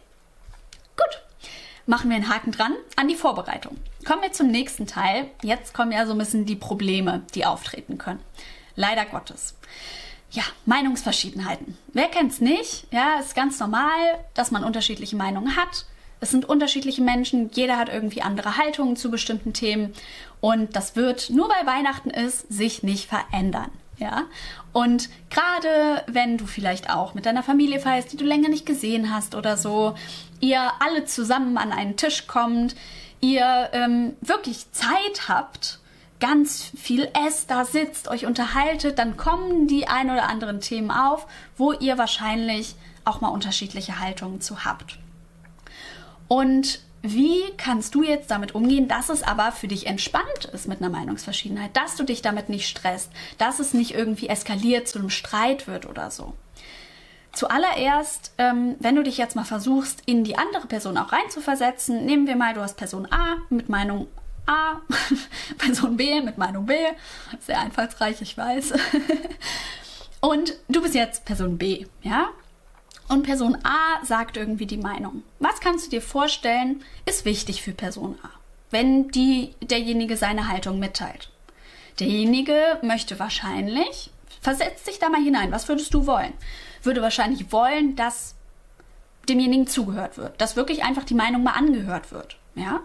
Gut. 0.97 1.21
Machen 1.85 2.09
wir 2.09 2.15
einen 2.15 2.33
Haken 2.33 2.51
dran 2.51 2.73
an 2.95 3.07
die 3.07 3.15
Vorbereitung. 3.15 3.77
Kommen 4.05 4.21
wir 4.21 4.31
zum 4.31 4.47
nächsten 4.47 4.87
Teil. 4.87 5.29
Jetzt 5.41 5.73
kommen 5.73 5.91
ja 5.91 6.05
so 6.05 6.13
ein 6.13 6.17
bisschen 6.17 6.45
die 6.45 6.55
Probleme, 6.55 7.23
die 7.35 7.45
auftreten 7.45 7.97
können. 7.97 8.21
Leider 8.75 9.05
Gottes. 9.05 9.55
Ja, 10.31 10.43
Meinungsverschiedenheiten. 10.65 11.77
Wer 11.93 12.07
kennt's 12.07 12.41
nicht? 12.41 12.87
Ja, 12.91 13.19
ist 13.19 13.35
ganz 13.35 13.59
normal, 13.59 13.91
dass 14.33 14.49
man 14.49 14.63
unterschiedliche 14.63 15.15
Meinungen 15.15 15.55
hat. 15.55 15.85
Es 16.23 16.31
sind 16.31 16.45
unterschiedliche 16.45 17.01
Menschen, 17.01 17.49
jeder 17.51 17.75
hat 17.75 17.89
irgendwie 17.89 18.21
andere 18.21 18.55
Haltungen 18.55 18.95
zu 18.95 19.11
bestimmten 19.11 19.51
Themen 19.51 19.93
und 20.39 20.73
das 20.73 20.95
wird 20.95 21.29
nur 21.29 21.49
weil 21.49 21.67
Weihnachten 21.67 22.09
ist 22.11 22.51
sich 22.51 22.81
nicht 22.81 23.09
verändern. 23.09 23.69
Ja, 23.97 24.23
und 24.71 25.09
gerade 25.29 26.01
wenn 26.07 26.37
du 26.37 26.47
vielleicht 26.47 26.89
auch 26.89 27.13
mit 27.13 27.25
deiner 27.25 27.43
Familie 27.43 27.81
feierst, 27.81 28.13
die 28.13 28.17
du 28.17 28.23
länger 28.23 28.47
nicht 28.47 28.65
gesehen 28.65 29.13
hast 29.13 29.35
oder 29.35 29.57
so, 29.57 29.95
ihr 30.39 30.71
alle 30.79 31.03
zusammen 31.03 31.57
an 31.57 31.73
einen 31.73 31.97
Tisch 31.97 32.25
kommt, 32.25 32.75
ihr 33.19 33.69
ähm, 33.73 34.15
wirklich 34.21 34.71
Zeit 34.71 35.27
habt, 35.27 35.79
ganz 36.21 36.71
viel 36.77 37.09
esst, 37.27 37.51
da 37.51 37.65
sitzt, 37.65 38.07
euch 38.07 38.25
unterhaltet, 38.25 38.97
dann 38.97 39.17
kommen 39.17 39.67
die 39.67 39.89
ein 39.89 40.09
oder 40.09 40.29
anderen 40.29 40.61
Themen 40.61 40.89
auf, 40.89 41.27
wo 41.57 41.73
ihr 41.73 41.97
wahrscheinlich 41.97 42.75
auch 43.03 43.19
mal 43.19 43.27
unterschiedliche 43.27 43.99
Haltungen 43.99 44.39
zu 44.39 44.63
habt. 44.63 45.02
Und 46.27 46.79
wie 47.01 47.41
kannst 47.57 47.95
du 47.95 48.03
jetzt 48.03 48.31
damit 48.31 48.55
umgehen, 48.55 48.87
dass 48.87 49.09
es 49.09 49.23
aber 49.23 49.51
für 49.51 49.67
dich 49.67 49.87
entspannt 49.87 50.45
ist 50.53 50.69
mit 50.69 50.79
einer 50.79 50.89
Meinungsverschiedenheit, 50.89 51.75
dass 51.75 51.97
du 51.97 52.03
dich 52.03 52.21
damit 52.21 52.47
nicht 52.47 52.67
stresst, 52.67 53.11
dass 53.37 53.59
es 53.59 53.73
nicht 53.73 53.93
irgendwie 53.93 54.29
eskaliert 54.29 54.87
zu 54.87 54.99
einem 54.99 55.09
Streit 55.09 55.67
wird 55.67 55.85
oder 55.85 56.11
so? 56.11 56.33
Zuallererst, 57.33 58.31
ähm, 58.37 58.75
wenn 58.79 58.95
du 58.95 59.03
dich 59.03 59.17
jetzt 59.17 59.35
mal 59.35 59.43
versuchst, 59.43 60.03
in 60.05 60.23
die 60.23 60.37
andere 60.37 60.67
Person 60.67 60.97
auch 60.97 61.11
reinzuversetzen, 61.11 62.05
nehmen 62.05 62.25
wir 62.25 62.37
mal, 62.37 62.53
du 62.53 62.61
hast 62.61 62.77
Person 62.77 63.05
A 63.11 63.37
mit 63.49 63.67
Meinung 63.67 64.07
A, 64.45 64.81
Person 65.57 65.97
B 65.97 66.21
mit 66.21 66.37
Meinung 66.37 66.67
B, 66.67 66.75
sehr 67.39 67.59
einfallsreich, 67.59 68.21
ich 68.21 68.37
weiß. 68.37 68.73
Und 70.21 70.53
du 70.69 70.81
bist 70.81 70.95
jetzt 70.95 71.25
Person 71.25 71.57
B, 71.57 71.85
ja? 72.01 72.29
Und 73.13 73.23
Person 73.23 73.57
A 73.63 74.03
sagt 74.03 74.37
irgendwie 74.37 74.65
die 74.65 74.77
Meinung. 74.77 75.23
Was 75.39 75.59
kannst 75.59 75.85
du 75.85 75.89
dir 75.91 76.01
vorstellen, 76.01 76.83
ist 77.05 77.25
wichtig 77.25 77.61
für 77.61 77.71
Person 77.71 78.17
A, 78.23 78.29
wenn 78.71 79.09
die, 79.09 79.53
derjenige 79.61 80.17
seine 80.17 80.47
Haltung 80.49 80.79
mitteilt? 80.79 81.29
Derjenige 81.99 82.79
möchte 82.81 83.19
wahrscheinlich, 83.19 84.09
versetzt 84.41 84.85
sich 84.85 84.99
da 84.99 85.09
mal 85.09 85.21
hinein, 85.21 85.51
was 85.51 85.67
würdest 85.69 85.93
du 85.93 86.07
wollen? 86.07 86.33
Würde 86.81 87.01
wahrscheinlich 87.01 87.51
wollen, 87.51 87.95
dass 87.95 88.35
demjenigen 89.29 89.67
zugehört 89.67 90.17
wird, 90.17 90.41
dass 90.41 90.55
wirklich 90.55 90.83
einfach 90.83 91.03
die 91.03 91.13
Meinung 91.13 91.43
mal 91.43 91.53
angehört 91.53 92.11
wird, 92.11 92.37
ja? 92.55 92.81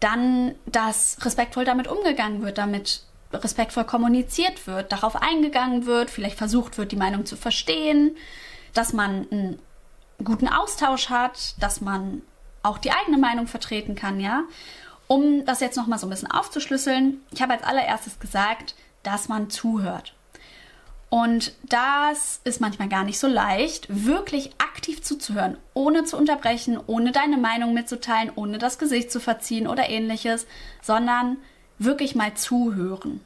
Dann, 0.00 0.56
dass 0.66 1.16
respektvoll 1.24 1.64
damit 1.64 1.86
umgegangen 1.86 2.42
wird, 2.42 2.58
damit 2.58 3.04
respektvoll 3.32 3.84
kommuniziert 3.84 4.66
wird, 4.66 4.90
darauf 4.90 5.14
eingegangen 5.16 5.86
wird, 5.86 6.10
vielleicht 6.10 6.36
versucht 6.36 6.76
wird, 6.76 6.90
die 6.90 6.96
Meinung 6.96 7.24
zu 7.24 7.36
verstehen, 7.36 8.16
dass 8.72 8.92
man 8.92 9.26
einen 9.30 9.58
guten 10.24 10.48
Austausch 10.48 11.10
hat, 11.10 11.54
dass 11.60 11.80
man 11.80 12.22
auch 12.62 12.78
die 12.78 12.92
eigene 12.92 13.18
Meinung 13.18 13.46
vertreten 13.46 13.94
kann, 13.94 14.20
ja. 14.20 14.44
Um 15.08 15.44
das 15.44 15.60
jetzt 15.60 15.76
nochmal 15.76 15.98
so 15.98 16.06
ein 16.06 16.10
bisschen 16.10 16.30
aufzuschlüsseln, 16.30 17.20
ich 17.32 17.42
habe 17.42 17.52
als 17.52 17.64
allererstes 17.64 18.18
gesagt, 18.18 18.74
dass 19.02 19.28
man 19.28 19.50
zuhört. 19.50 20.14
Und 21.10 21.52
das 21.64 22.40
ist 22.44 22.62
manchmal 22.62 22.88
gar 22.88 23.04
nicht 23.04 23.18
so 23.18 23.26
leicht, 23.26 23.86
wirklich 23.90 24.52
aktiv 24.56 25.02
zuzuhören, 25.02 25.58
ohne 25.74 26.04
zu 26.04 26.16
unterbrechen, 26.16 26.80
ohne 26.86 27.12
deine 27.12 27.36
Meinung 27.36 27.74
mitzuteilen, 27.74 28.32
ohne 28.34 28.56
das 28.56 28.78
Gesicht 28.78 29.12
zu 29.12 29.20
verziehen 29.20 29.66
oder 29.66 29.90
ähnliches, 29.90 30.46
sondern 30.80 31.36
wirklich 31.78 32.14
mal 32.14 32.32
zuhören. 32.32 33.20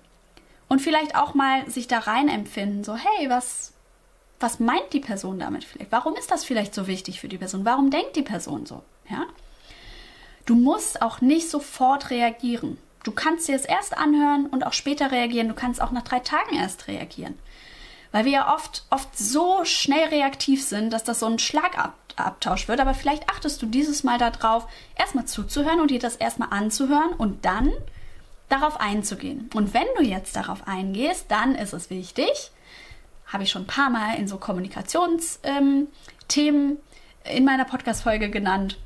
Und 0.66 0.80
vielleicht 0.80 1.14
auch 1.14 1.34
mal 1.34 1.70
sich 1.70 1.86
da 1.86 2.00
rein 2.00 2.28
empfinden, 2.28 2.82
so, 2.82 2.96
hey, 2.96 3.30
was, 3.30 3.72
was 4.40 4.60
meint 4.60 4.92
die 4.92 5.00
Person 5.00 5.38
damit 5.38 5.64
vielleicht? 5.64 5.92
Warum 5.92 6.14
ist 6.14 6.30
das 6.30 6.44
vielleicht 6.44 6.74
so 6.74 6.86
wichtig 6.86 7.20
für 7.20 7.28
die 7.28 7.38
Person? 7.38 7.64
Warum 7.64 7.90
denkt 7.90 8.16
die 8.16 8.22
Person 8.22 8.66
so? 8.66 8.82
Ja? 9.08 9.24
Du 10.44 10.54
musst 10.54 11.02
auch 11.02 11.20
nicht 11.20 11.50
sofort 11.50 12.10
reagieren. 12.10 12.78
Du 13.02 13.12
kannst 13.12 13.48
dir 13.48 13.56
es 13.56 13.64
erst 13.64 13.96
anhören 13.96 14.46
und 14.46 14.66
auch 14.66 14.72
später 14.72 15.10
reagieren. 15.10 15.48
Du 15.48 15.54
kannst 15.54 15.80
auch 15.80 15.90
nach 15.90 16.02
drei 16.02 16.20
Tagen 16.20 16.56
erst 16.56 16.88
reagieren. 16.88 17.38
Weil 18.12 18.24
wir 18.24 18.32
ja 18.32 18.54
oft, 18.54 18.84
oft 18.90 19.16
so 19.16 19.64
schnell 19.64 20.08
reaktiv 20.08 20.64
sind, 20.64 20.92
dass 20.92 21.04
das 21.04 21.20
so 21.20 21.26
ein 21.26 21.38
Schlagabtausch 21.38 22.68
wird. 22.68 22.80
Aber 22.80 22.94
vielleicht 22.94 23.28
achtest 23.30 23.62
du 23.62 23.66
dieses 23.66 24.04
Mal 24.04 24.18
darauf, 24.18 24.68
erstmal 24.96 25.26
zuzuhören 25.26 25.80
und 25.80 25.90
dir 25.90 25.98
das 25.98 26.16
erstmal 26.16 26.50
anzuhören 26.50 27.12
und 27.16 27.44
dann 27.44 27.72
darauf 28.48 28.80
einzugehen. 28.80 29.50
Und 29.54 29.74
wenn 29.74 29.86
du 29.96 30.02
jetzt 30.02 30.36
darauf 30.36 30.66
eingehst, 30.68 31.26
dann 31.30 31.54
ist 31.54 31.72
es 31.72 31.90
wichtig, 31.90 32.50
habe 33.26 33.42
ich 33.42 33.50
schon 33.50 33.62
ein 33.62 33.66
paar 33.66 33.90
Mal 33.90 34.14
in 34.16 34.28
so 34.28 34.38
Kommunikationsthemen 34.38 35.88
ähm, 36.36 36.78
in 37.24 37.44
meiner 37.44 37.64
Podcast-Folge 37.64 38.30
genannt 38.30 38.78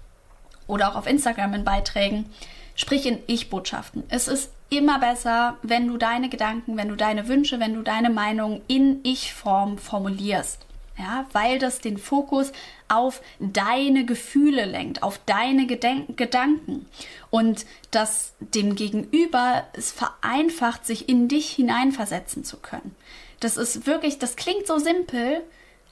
oder 0.66 0.90
auch 0.90 0.96
auf 0.96 1.06
Instagram 1.06 1.54
in 1.54 1.64
Beiträgen. 1.64 2.26
Sprich 2.74 3.04
in 3.04 3.18
Ich-Botschaften. 3.26 4.04
Es 4.08 4.28
ist 4.28 4.50
immer 4.70 4.98
besser, 5.00 5.58
wenn 5.62 5.88
du 5.88 5.98
deine 5.98 6.28
Gedanken, 6.28 6.76
wenn 6.76 6.88
du 6.88 6.96
deine 6.96 7.28
Wünsche, 7.28 7.60
wenn 7.60 7.74
du 7.74 7.82
deine 7.82 8.08
Meinung 8.08 8.62
in 8.68 9.00
Ich-Form 9.02 9.76
formulierst. 9.76 10.64
Ja, 10.96 11.26
weil 11.32 11.58
das 11.58 11.80
den 11.80 11.96
Fokus 11.96 12.52
auf 12.88 13.22
deine 13.38 14.04
Gefühle 14.04 14.66
lenkt, 14.66 15.02
auf 15.02 15.18
deine 15.24 15.66
Geden 15.66 16.14
Gedanken 16.14 16.86
und 17.30 17.64
das 17.90 18.34
dem 18.40 18.74
Gegenüber 18.74 19.64
es 19.72 19.92
vereinfacht, 19.92 20.84
sich 20.84 21.08
in 21.08 21.26
dich 21.26 21.50
hineinversetzen 21.52 22.44
zu 22.44 22.58
können. 22.58 22.94
Das 23.40 23.56
ist 23.56 23.86
wirklich, 23.86 24.18
das 24.18 24.36
klingt 24.36 24.66
so 24.66 24.78
simpel, 24.78 25.42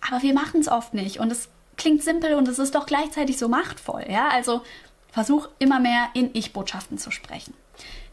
aber 0.06 0.22
wir 0.22 0.34
machen 0.34 0.60
es 0.60 0.68
oft 0.68 0.94
nicht. 0.94 1.18
Und 1.18 1.32
es 1.32 1.48
klingt 1.76 2.02
simpel 2.02 2.34
und 2.34 2.46
es 2.48 2.58
ist 2.58 2.74
doch 2.74 2.86
gleichzeitig 2.86 3.38
so 3.38 3.48
machtvoll. 3.48 4.04
Ja, 4.08 4.28
also 4.28 4.62
versuch 5.10 5.48
immer 5.58 5.80
mehr 5.80 6.10
in 6.14 6.30
Ich-Botschaften 6.34 6.98
zu 6.98 7.10
sprechen. 7.10 7.54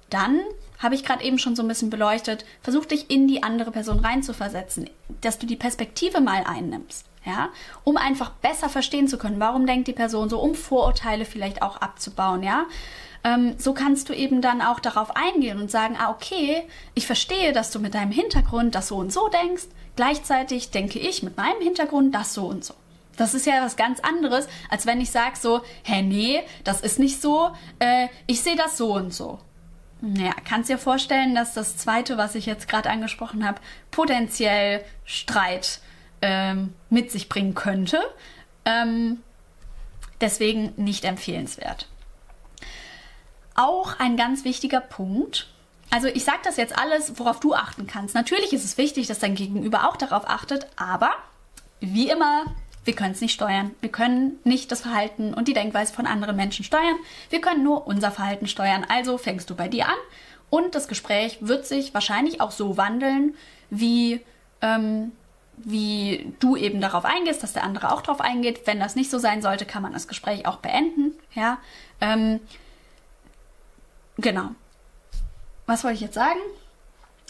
Dann 0.09 0.39
habe 0.79 0.95
ich 0.95 1.03
gerade 1.03 1.23
eben 1.23 1.39
schon 1.39 1.55
so 1.55 1.63
ein 1.63 1.67
bisschen 1.67 1.89
beleuchtet, 1.89 2.45
versuch 2.61 2.85
dich 2.85 3.09
in 3.09 3.27
die 3.27 3.43
andere 3.43 3.71
Person 3.71 3.99
reinzuversetzen, 3.99 4.89
dass 5.21 5.39
du 5.39 5.45
die 5.45 5.55
Perspektive 5.55 6.21
mal 6.21 6.43
einnimmst. 6.45 7.05
Ja, 7.25 7.49
um 7.83 7.97
einfach 7.97 8.29
besser 8.29 8.69
verstehen 8.69 9.07
zu 9.07 9.17
können, 9.17 9.39
warum 9.39 9.65
denkt 9.65 9.87
die 9.87 9.93
Person 9.93 10.29
so, 10.29 10.39
um 10.39 10.53
Vorurteile 10.53 11.25
vielleicht 11.25 11.63
auch 11.63 11.77
abzubauen, 11.77 12.43
ja. 12.43 12.67
Ähm, 13.25 13.55
so 13.57 13.73
kannst 13.73 14.07
du 14.07 14.13
eben 14.13 14.41
dann 14.41 14.61
auch 14.61 14.79
darauf 14.79 15.15
eingehen 15.15 15.59
und 15.59 15.71
sagen, 15.71 15.97
ah, 15.99 16.11
okay, 16.11 16.63
ich 16.93 17.07
verstehe, 17.07 17.53
dass 17.53 17.71
du 17.71 17.79
mit 17.79 17.95
deinem 17.95 18.11
Hintergrund 18.11 18.75
das 18.75 18.87
so 18.89 18.97
und 18.97 19.11
so 19.11 19.27
denkst. 19.29 19.63
Gleichzeitig 19.95 20.69
denke 20.69 20.99
ich 20.99 21.23
mit 21.23 21.35
meinem 21.35 21.59
Hintergrund 21.59 22.13
das 22.13 22.35
so 22.35 22.45
und 22.45 22.63
so. 22.63 22.75
Das 23.17 23.33
ist 23.33 23.47
ja 23.47 23.63
was 23.63 23.77
ganz 23.77 23.99
anderes, 24.01 24.47
als 24.69 24.85
wenn 24.85 25.01
ich 25.01 25.09
sage 25.09 25.37
so, 25.37 25.61
hä, 25.83 26.03
nee, 26.03 26.43
das 26.63 26.81
ist 26.81 26.99
nicht 26.99 27.19
so, 27.19 27.51
äh, 27.79 28.09
ich 28.27 28.41
sehe 28.41 28.57
das 28.57 28.77
so 28.77 28.93
und 28.93 29.11
so. 29.11 29.39
Naja, 30.01 30.33
kannst 30.47 30.69
dir 30.69 30.77
vorstellen, 30.77 31.33
dass 31.33 31.53
das 31.53 31.77
zweite, 31.77 32.17
was 32.17 32.35
ich 32.35 32.45
jetzt 32.45 32.67
gerade 32.67 32.91
angesprochen 32.91 33.47
habe, 33.47 33.59
potenziell 33.89 34.83
Streit 35.03 35.79
ähm, 36.21 36.73
mit 36.91 37.09
sich 37.09 37.27
bringen 37.27 37.55
könnte. 37.55 37.99
Ähm, 38.65 39.21
deswegen 40.21 40.73
nicht 40.75 41.05
empfehlenswert. 41.05 41.87
Auch 43.55 43.99
ein 43.99 44.17
ganz 44.17 44.43
wichtiger 44.43 44.81
Punkt. 44.81 45.47
Also 45.89 46.07
ich 46.07 46.25
sage 46.25 46.39
das 46.43 46.57
jetzt 46.57 46.77
alles, 46.77 47.17
worauf 47.19 47.39
du 47.39 47.53
achten 47.53 47.87
kannst. 47.87 48.15
Natürlich 48.15 48.53
ist 48.53 48.65
es 48.65 48.77
wichtig, 48.77 49.07
dass 49.07 49.19
dein 49.19 49.35
Gegenüber 49.35 49.87
auch 49.89 49.95
darauf 49.95 50.27
achtet, 50.27 50.67
aber 50.75 51.11
wie 51.79 52.09
immer, 52.09 52.45
wir 52.83 52.95
können 52.95 53.13
es 53.13 53.21
nicht 53.21 53.33
steuern. 53.33 53.71
Wir 53.81 53.91
können 53.91 54.39
nicht 54.43 54.71
das 54.71 54.81
Verhalten 54.81 55.33
und 55.33 55.47
die 55.47 55.53
Denkweise 55.53 55.93
von 55.93 56.05
anderen 56.05 56.35
Menschen 56.35 56.65
steuern. 56.65 56.95
Wir 57.29 57.41
können 57.41 57.63
nur 57.63 57.87
unser 57.87 58.11
Verhalten 58.11 58.47
steuern. 58.47 58.85
Also 58.87 59.17
fängst 59.17 59.49
du 59.49 59.55
bei 59.55 59.67
dir 59.67 59.87
an 59.87 59.95
und 60.49 60.75
das 60.75 60.87
Gespräch 60.87 61.37
wird 61.41 61.65
sich 61.65 61.93
wahrscheinlich 61.93 62.41
auch 62.41 62.51
so 62.51 62.77
wandeln, 62.77 63.35
wie 63.69 64.21
ähm, 64.61 65.11
wie 65.57 66.33
du 66.39 66.57
eben 66.57 66.81
darauf 66.81 67.05
eingehst, 67.05 67.41
dass 67.41 67.53
der 67.53 67.63
andere 67.63 67.91
auch 67.91 68.01
darauf 68.01 68.19
eingeht. 68.19 68.61
Wenn 68.65 68.79
das 68.79 68.95
nicht 68.95 69.09
so 69.09 69.19
sein 69.19 69.41
sollte, 69.41 69.65
kann 69.65 69.81
man 69.81 69.93
das 69.93 70.07
Gespräch 70.07 70.45
auch 70.45 70.57
beenden. 70.57 71.13
Ja, 71.33 71.59
ähm, 72.01 72.41
genau. 74.17 74.49
Was 75.65 75.83
wollte 75.83 75.95
ich 75.95 76.01
jetzt 76.01 76.15
sagen? 76.15 76.39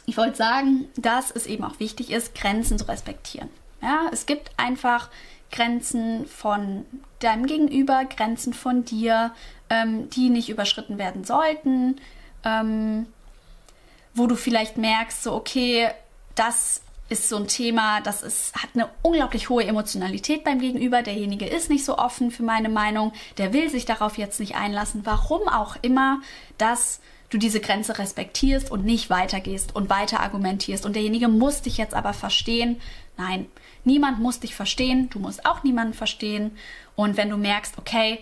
Ich 0.05 0.17
wollte 0.17 0.37
sagen, 0.37 0.87
dass 0.95 1.31
es 1.31 1.47
eben 1.47 1.63
auch 1.63 1.79
wichtig 1.79 2.11
ist, 2.11 2.35
Grenzen 2.35 2.77
zu 2.77 2.87
respektieren. 2.87 3.49
Ja, 3.81 4.09
es 4.11 4.25
gibt 4.25 4.51
einfach 4.57 5.09
Grenzen 5.51 6.27
von 6.27 6.85
deinem 7.19 7.45
Gegenüber, 7.45 8.05
Grenzen 8.05 8.53
von 8.53 8.85
dir, 8.85 9.33
ähm, 9.69 10.09
die 10.09 10.29
nicht 10.29 10.49
überschritten 10.49 10.97
werden 10.97 11.23
sollten, 11.23 11.99
ähm, 12.43 13.07
wo 14.13 14.27
du 14.27 14.35
vielleicht 14.35 14.77
merkst, 14.77 15.23
so 15.23 15.33
okay, 15.33 15.89
das 16.35 16.81
ist 17.07 17.29
so 17.29 17.37
ein 17.37 17.47
Thema, 17.47 18.01
das 18.01 18.23
ist, 18.23 18.55
hat 18.55 18.69
eine 18.73 18.89
unglaublich 19.03 19.49
hohe 19.49 19.63
Emotionalität 19.63 20.43
beim 20.43 20.59
Gegenüber. 20.59 21.03
Derjenige 21.03 21.45
ist 21.45 21.69
nicht 21.69 21.85
so 21.85 21.97
offen 21.97 22.31
für 22.31 22.43
meine 22.43 22.69
Meinung, 22.69 23.13
der 23.37 23.53
will 23.53 23.69
sich 23.69 23.85
darauf 23.85 24.17
jetzt 24.17 24.39
nicht 24.39 24.55
einlassen. 24.55 25.05
Warum 25.05 25.47
auch 25.47 25.75
immer, 25.81 26.21
dass 26.57 26.99
du 27.29 27.37
diese 27.37 27.59
Grenze 27.59 27.97
respektierst 27.97 28.71
und 28.71 28.85
nicht 28.85 29.09
weitergehst 29.09 29.75
und 29.75 29.89
weiter 29.89 30.19
argumentierst. 30.19 30.85
Und 30.85 30.95
derjenige 30.95 31.27
muss 31.27 31.61
dich 31.61 31.77
jetzt 31.77 31.93
aber 31.93 32.13
verstehen. 32.13 32.81
Nein, 33.17 33.47
niemand 33.83 34.19
muss 34.19 34.39
dich 34.39 34.55
verstehen. 34.55 35.09
Du 35.09 35.19
musst 35.19 35.45
auch 35.45 35.63
niemanden 35.63 35.93
verstehen. 35.93 36.57
Und 36.95 37.17
wenn 37.17 37.29
du 37.29 37.37
merkst, 37.37 37.77
okay, 37.77 38.19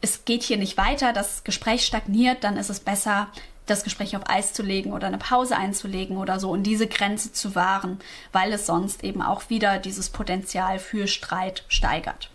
es 0.00 0.24
geht 0.24 0.42
hier 0.42 0.58
nicht 0.58 0.76
weiter, 0.76 1.12
das 1.12 1.44
Gespräch 1.44 1.84
stagniert, 1.84 2.44
dann 2.44 2.56
ist 2.56 2.70
es 2.70 2.80
besser, 2.80 3.28
das 3.66 3.84
Gespräch 3.84 4.16
auf 4.16 4.28
Eis 4.28 4.52
zu 4.52 4.62
legen 4.62 4.92
oder 4.92 5.06
eine 5.06 5.18
Pause 5.18 5.56
einzulegen 5.56 6.16
oder 6.16 6.38
so 6.38 6.50
und 6.50 6.64
diese 6.64 6.86
Grenze 6.86 7.32
zu 7.32 7.54
wahren, 7.54 7.98
weil 8.32 8.52
es 8.52 8.66
sonst 8.66 9.04
eben 9.04 9.22
auch 9.22 9.48
wieder 9.48 9.78
dieses 9.78 10.10
Potenzial 10.10 10.78
für 10.78 11.06
Streit 11.06 11.64
steigert. 11.68 12.30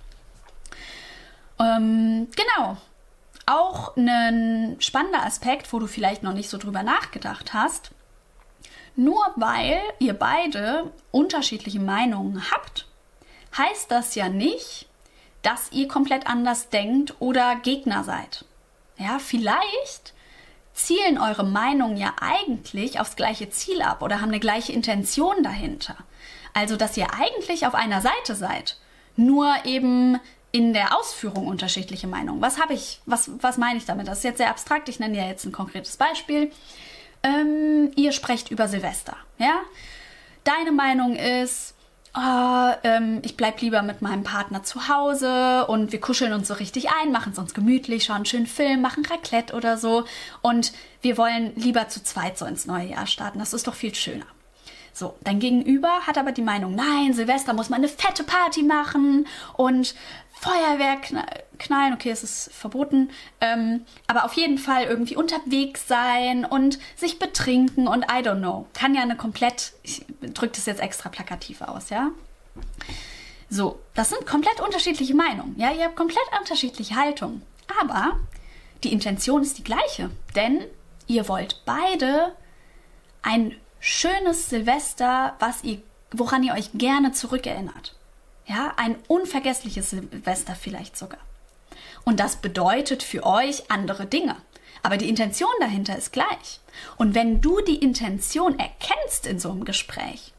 Ähm, 1.60 2.28
genau. 2.36 2.78
Auch 3.46 3.96
ein 3.96 4.76
spannender 4.80 5.24
Aspekt, 5.24 5.72
wo 5.74 5.80
du 5.80 5.88
vielleicht 5.88 6.24
noch 6.24 6.34
nicht 6.34 6.50
so 6.50 6.58
drüber 6.58 6.84
nachgedacht 6.84 7.54
hast. 7.54 7.92
Nur 8.96 9.24
weil 9.36 9.80
ihr 10.00 10.14
beide 10.14 10.92
unterschiedliche 11.12 11.80
Meinungen 11.80 12.52
habt, 12.52 12.88
heißt 13.58 13.90
das 13.90 14.16
ja 14.16 14.30
nicht, 14.30 14.88
dass 15.42 15.72
ihr 15.72 15.88
komplett 15.88 16.28
anders 16.28 16.70
denkt 16.70 17.16
oder 17.20 17.56
Gegner 17.56 18.04
seid. 18.04 18.46
Ja, 18.98 19.20
vielleicht 19.20 20.14
zielen 20.80 21.20
eure 21.20 21.44
Meinungen 21.44 21.98
ja 21.98 22.14
eigentlich 22.22 23.00
aufs 23.00 23.16
gleiche 23.16 23.50
Ziel 23.50 23.82
ab 23.82 24.02
oder 24.02 24.22
haben 24.22 24.30
eine 24.30 24.40
gleiche 24.40 24.72
Intention 24.72 25.44
dahinter. 25.44 25.96
Also, 26.54 26.78
dass 26.78 26.98
ihr 26.98 27.14
eigentlich 27.14 27.68
auf 27.68 27.76
einer 27.76 28.02
Seite 28.02 28.36
seid, 28.36 28.78
nur 29.16 29.54
eben 29.66 30.20
in 30.52 30.74
der 30.74 30.98
Ausführung 30.98 31.48
unterschiedliche 31.48 32.08
Meinungen. 32.08 32.42
Was 32.42 32.60
habe 32.60 32.74
ich, 32.74 33.02
was, 33.06 33.30
was 33.42 33.58
meine 33.58 33.78
ich 33.78 33.86
damit? 33.86 34.08
Das 34.08 34.20
ist 34.20 34.24
jetzt 34.24 34.38
sehr 34.38 34.50
abstrakt, 34.50 34.90
ich 34.90 35.00
nenne 35.00 35.18
ja 35.18 35.28
jetzt 35.28 35.46
ein 35.46 35.52
konkretes 35.52 35.98
Beispiel. 35.98 36.52
Ähm, 37.22 37.92
ihr 37.96 38.12
sprecht 38.14 38.50
über 38.50 38.68
Silvester, 38.68 39.18
ja? 39.38 39.60
Deine 40.46 40.72
Meinung 40.72 41.16
ist, 41.16 41.76
oh, 42.16 42.72
ähm, 42.84 43.20
ich 43.24 43.38
bleib 43.38 43.62
lieber 43.62 43.82
mit 43.82 44.02
meinem 44.02 44.24
Partner 44.24 44.64
zu 44.64 44.88
Hause 44.88 45.66
und 45.68 45.92
wir 45.92 46.00
kuscheln 46.00 46.34
uns 46.34 46.48
so 46.48 46.54
richtig 46.56 46.90
ein, 47.02 47.12
machen 47.12 47.32
es 47.32 47.40
uns 47.40 47.54
gemütlich, 47.54 48.06
schauen 48.06 48.26
schönen 48.26 48.48
Film, 48.48 48.82
machen 48.82 49.06
Raclette 49.06 49.54
oder 49.54 49.78
so 49.78 50.06
und 50.42 50.74
wir 51.02 51.18
wollen 51.18 51.54
lieber 51.56 51.88
zu 51.90 52.04
zweit 52.04 52.38
so 52.38 52.46
ins 52.46 52.66
neue 52.66 52.90
Jahr 52.90 53.08
starten. 53.08 53.40
Das 53.40 53.54
ist 53.54 53.68
doch 53.68 53.76
viel 53.76 53.96
schöner. 53.96 54.26
So, 54.94 55.16
dein 55.24 55.40
Gegenüber 55.40 56.02
hat 56.06 56.18
aber 56.18 56.34
die 56.34 56.42
Meinung, 56.42 56.76
nein, 56.76 57.14
Silvester 57.14 57.54
muss 57.54 57.70
man 57.70 57.78
eine 57.78 57.88
fette 57.88 58.24
Party 58.24 58.64
machen 58.64 59.28
und 59.56 59.96
Feuerwerk 60.42 61.12
knallen, 61.58 61.94
okay, 61.94 62.12
es 62.12 62.24
ist 62.24 62.54
verboten, 62.54 63.10
ähm, 63.42 63.86
aber 64.08 64.24
auf 64.24 64.34
jeden 64.34 64.58
Fall 64.58 64.86
irgendwie 64.86 65.18
unterwegs 65.18 65.86
sein 65.88 66.46
und 66.46 66.80
sich 66.96 67.20
betrinken 67.20 67.90
und 67.90 68.04
I 68.06 68.24
don't 68.24 68.40
know. 68.40 68.66
Kann 68.74 68.96
ja 68.96 69.02
eine 69.02 69.18
komplett, 69.18 69.74
ich 69.84 70.06
drücke 70.22 70.54
das 70.56 70.66
jetzt 70.66 70.80
extra 70.80 71.10
plakativ 71.10 71.62
aus, 71.62 71.90
ja? 71.90 72.12
So, 73.50 73.80
das 73.96 74.10
sind 74.10 74.26
komplett 74.26 74.62
unterschiedliche 74.62 75.14
Meinungen, 75.14 75.56
ja? 75.58 75.74
Ihr 75.74 75.84
habt 75.84 75.98
komplett 75.98 76.24
unterschiedliche 76.40 76.96
Haltungen. 76.96 77.42
Aber 77.82 78.18
die 78.86 78.94
Intention 78.94 79.42
ist 79.42 79.58
die 79.58 79.64
gleiche, 79.64 80.10
denn 80.36 80.64
ihr 81.08 81.28
wollt 81.28 81.64
beide 81.66 82.34
ein 83.22 83.56
schönes 83.82 84.50
Silvester, 84.50 85.36
was 85.40 85.66
ihr, 85.66 85.82
woran 86.12 86.44
ihr 86.44 86.54
euch 86.54 86.70
gerne 86.76 87.12
zurückerinnert. 87.12 87.99
Ja, 88.50 88.74
ein 88.78 88.96
unvergessliches 89.08 89.92
Silvester 89.92 90.56
vielleicht 90.56 90.98
sogar. 90.98 91.20
Und 92.04 92.20
das 92.20 92.38
bedeutet 92.38 93.04
für 93.04 93.24
euch 93.24 93.70
andere 93.70 94.08
Dinge. 94.08 94.36
Aber 94.82 94.98
die 94.98 95.08
Intention 95.08 95.52
dahinter 95.60 95.96
ist 95.96 96.12
gleich. 96.12 96.60
Und 96.98 97.14
wenn 97.14 97.42
du 97.42 97.62
die 97.62 97.76
Intention 97.76 98.58
erkennst 98.58 99.28
in 99.28 99.40
so 99.40 99.52
einem 99.52 99.66
Gespräch, 99.66 100.34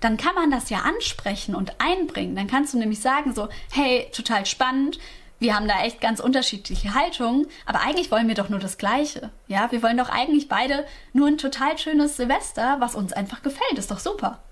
dann 0.00 0.16
kann 0.16 0.34
man 0.34 0.50
das 0.50 0.68
ja 0.68 0.80
ansprechen 0.80 1.54
und 1.54 1.80
einbringen. 1.80 2.34
Dann 2.34 2.48
kannst 2.48 2.74
du 2.74 2.78
nämlich 2.78 3.00
sagen 3.00 3.34
so, 3.34 3.48
hey, 3.70 4.08
total 4.12 4.46
spannend, 4.46 4.98
wir 5.38 5.54
haben 5.54 5.68
da 5.68 5.82
echt 5.82 6.00
ganz 6.00 6.20
unterschiedliche 6.20 6.94
Haltungen, 6.94 7.46
aber 7.66 7.82
eigentlich 7.82 8.10
wollen 8.10 8.28
wir 8.28 8.34
doch 8.34 8.48
nur 8.48 8.60
das 8.60 8.78
Gleiche. 8.78 9.30
Ja, 9.46 9.70
wir 9.70 9.82
wollen 9.82 9.98
doch 9.98 10.08
eigentlich 10.08 10.48
beide 10.48 10.86
nur 11.12 11.28
ein 11.28 11.38
total 11.38 11.76
schönes 11.78 12.16
Silvester, 12.16 12.76
was 12.80 12.94
uns 12.94 13.12
einfach 13.12 13.42
gefällt. 13.42 13.78
Ist 13.78 13.90
doch 13.90 13.98
super. 13.98 14.42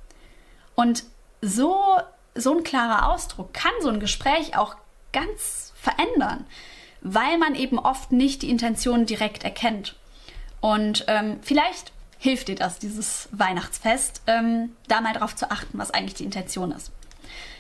Und 0.75 1.05
so, 1.41 1.97
so 2.35 2.57
ein 2.57 2.65
klarer 2.65 3.11
Ausdruck 3.11 3.53
kann 3.53 3.73
so 3.81 3.89
ein 3.89 4.01
Gespräch 4.01 4.57
auch 4.57 4.77
ganz 5.13 5.73
verändern, 5.75 6.47
weil 7.01 7.39
man 7.39 7.55
eben 7.55 7.79
oft 7.79 8.13
nicht 8.13 8.43
die 8.43 8.51
Intention 8.51 9.07
direkt 9.07 9.45
erkennt. 9.45 9.97
Und 10.61 11.05
ähm, 11.09 11.39
vielleicht 11.43 11.93
hilft 12.19 12.49
dir 12.49 12.55
das, 12.55 12.79
dieses 12.79 13.29
Weihnachtsfest, 13.33 14.23
ähm, 14.29 14.77
da 14.87 15.01
mal 15.01 15.13
drauf 15.13 15.35
zu 15.35 15.51
achten, 15.51 15.79
was 15.79 15.91
eigentlich 15.91 16.15
die 16.15 16.25
Intention 16.25 16.71
ist. 16.71 16.93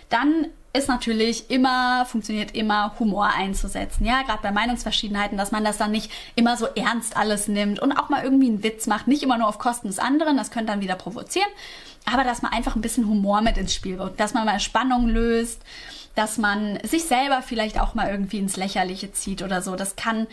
Dann 0.08 0.46
ist 0.74 0.88
natürlich 0.88 1.50
immer, 1.50 2.06
funktioniert 2.06 2.54
immer, 2.54 2.98
Humor 2.98 3.26
einzusetzen. 3.26 4.06
Ja, 4.06 4.22
gerade 4.22 4.42
bei 4.42 4.52
Meinungsverschiedenheiten, 4.52 5.37
dass 5.37 5.52
man 5.52 5.64
das 5.64 5.78
dann 5.78 5.90
nicht 5.90 6.11
immer 6.35 6.56
so 6.56 6.66
ernst 6.66 7.16
alles 7.16 7.48
nimmt 7.48 7.80
und 7.80 7.92
auch 7.92 8.08
mal 8.08 8.24
irgendwie 8.24 8.46
einen 8.46 8.62
Witz 8.62 8.87
macht. 8.87 9.06
Nicht 9.06 9.22
immer 9.22 9.37
nur 9.37 9.48
auf 9.48 9.58
Kosten 9.58 9.88
des 9.88 9.98
anderen, 9.98 10.37
das 10.37 10.50
könnte 10.50 10.72
dann 10.72 10.80
wieder 10.80 10.94
provozieren. 10.94 11.48
Aber 12.04 12.24
dass 12.24 12.42
man 12.42 12.52
einfach 12.52 12.74
ein 12.74 12.82
bisschen 12.82 13.06
Humor 13.06 13.40
mit 13.42 13.56
ins 13.56 13.74
Spiel 13.74 13.98
wird, 13.98 14.18
dass 14.18 14.34
man 14.34 14.44
mal 14.44 14.60
Spannung 14.60 15.08
löst, 15.08 15.62
dass 16.14 16.36
man 16.36 16.78
sich 16.82 17.04
selber 17.04 17.42
vielleicht 17.42 17.80
auch 17.80 17.94
mal 17.94 18.10
irgendwie 18.10 18.38
ins 18.38 18.56
Lächerliche 18.56 19.12
zieht 19.12 19.42
oder 19.42 19.62
so. 19.62 19.76
Das 19.76 19.96
kann 19.96 20.26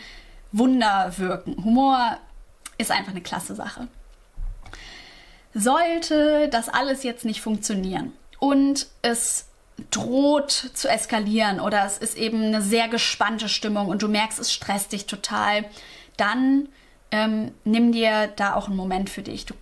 Wunder 0.52 1.12
wirken. 1.16 1.64
Humor 1.64 2.18
ist 2.78 2.90
einfach 2.90 3.12
eine 3.12 3.20
klasse 3.20 3.54
Sache. 3.54 3.88
Sollte 5.54 6.48
das 6.48 6.68
alles 6.68 7.02
jetzt 7.02 7.24
nicht 7.24 7.40
funktionieren 7.40 8.12
und 8.38 8.88
es 9.02 9.46
droht 9.90 10.50
zu 10.50 10.88
eskalieren 10.88 11.60
oder 11.60 11.84
es 11.84 11.98
ist 11.98 12.16
eben 12.16 12.44
eine 12.44 12.62
sehr 12.62 12.88
gespannte 12.88 13.48
Stimmung 13.48 13.88
und 13.88 14.02
du 14.02 14.08
merkst, 14.08 14.38
es 14.38 14.52
stresst 14.52 14.92
dich 14.92 15.06
total, 15.06 15.64
dann 16.16 16.68
ähm, 17.10 17.52
nimm 17.64 17.92
dir 17.92 18.28
da 18.28 18.54
auch 18.54 18.68
einen 18.68 18.76
Moment 18.76 19.10
für 19.10 19.22
dich. 19.22 19.46
Du 19.46 19.54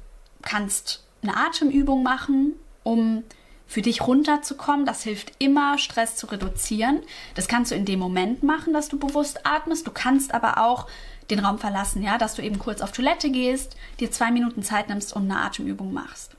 kannst 0.42 1.04
eine 1.22 1.36
Atemübung 1.36 2.02
machen, 2.02 2.54
um 2.82 3.24
für 3.66 3.82
dich 3.82 4.00
runterzukommen. 4.00 4.86
Das 4.86 5.02
hilft 5.02 5.32
immer, 5.38 5.78
Stress 5.78 6.16
zu 6.16 6.26
reduzieren. 6.26 7.02
Das 7.34 7.48
kannst 7.48 7.70
du 7.70 7.74
in 7.74 7.84
dem 7.84 7.98
Moment 7.98 8.42
machen, 8.42 8.72
dass 8.72 8.88
du 8.88 8.98
bewusst 8.98 9.46
atmest. 9.46 9.86
Du 9.86 9.90
kannst 9.92 10.32
aber 10.32 10.58
auch 10.64 10.86
den 11.30 11.40
Raum 11.40 11.58
verlassen, 11.58 12.02
ja, 12.02 12.16
dass 12.16 12.34
du 12.34 12.42
eben 12.42 12.58
kurz 12.58 12.80
auf 12.80 12.92
Toilette 12.92 13.30
gehst, 13.30 13.76
dir 14.00 14.10
zwei 14.10 14.30
Minuten 14.30 14.62
Zeit 14.62 14.88
nimmst 14.88 15.14
und 15.14 15.30
eine 15.30 15.40
Atemübung 15.40 15.92
machst. 15.92 16.32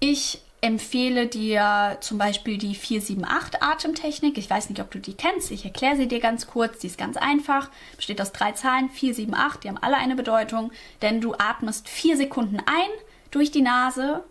Ich 0.00 0.40
empfehle 0.62 1.26
dir 1.26 1.98
zum 2.00 2.18
Beispiel 2.18 2.56
die 2.56 2.74
478 2.74 3.60
Atemtechnik. 3.60 4.38
Ich 4.38 4.48
weiß 4.48 4.70
nicht, 4.70 4.80
ob 4.80 4.90
du 4.90 5.00
die 5.00 5.14
kennst. 5.14 5.50
Ich 5.50 5.64
erkläre 5.64 5.96
sie 5.96 6.08
dir 6.08 6.20
ganz 6.20 6.46
kurz. 6.46 6.78
Die 6.78 6.86
ist 6.86 6.96
ganz 6.96 7.16
einfach. 7.16 7.68
Besteht 7.96 8.20
aus 8.20 8.32
drei 8.32 8.52
Zahlen. 8.52 8.88
478. 8.88 9.60
Die 9.60 9.68
haben 9.68 9.82
alle 9.82 9.96
eine 9.96 10.14
Bedeutung. 10.14 10.70
Denn 11.02 11.20
du 11.20 11.34
atmest 11.34 11.88
vier 11.88 12.16
Sekunden 12.16 12.58
ein 12.58 12.90
durch 13.32 13.50
die 13.50 13.62
Nase. 13.62 14.22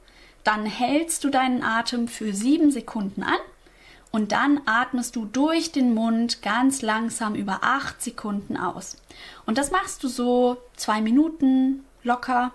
Dann 0.46 0.66
hältst 0.66 1.24
du 1.24 1.30
deinen 1.30 1.62
Atem 1.62 2.08
für 2.08 2.34
sieben 2.34 2.72
Sekunden 2.72 3.24
an. 3.24 3.40
Und 4.12 4.34
dann 4.34 4.62
atmest 4.66 5.16
du 5.16 5.26
durch 5.26 5.72
den 5.72 5.94
Mund 5.94 6.42
ganz 6.42 6.82
langsam 6.82 7.34
über 7.36 7.60
acht 7.62 8.02
Sekunden 8.02 8.58
aus. 8.58 8.98
Und 9.46 9.58
das 9.58 9.72
machst 9.72 10.04
du 10.04 10.08
so 10.08 10.58
zwei 10.76 11.02
Minuten 11.02 11.86
locker 12.04 12.52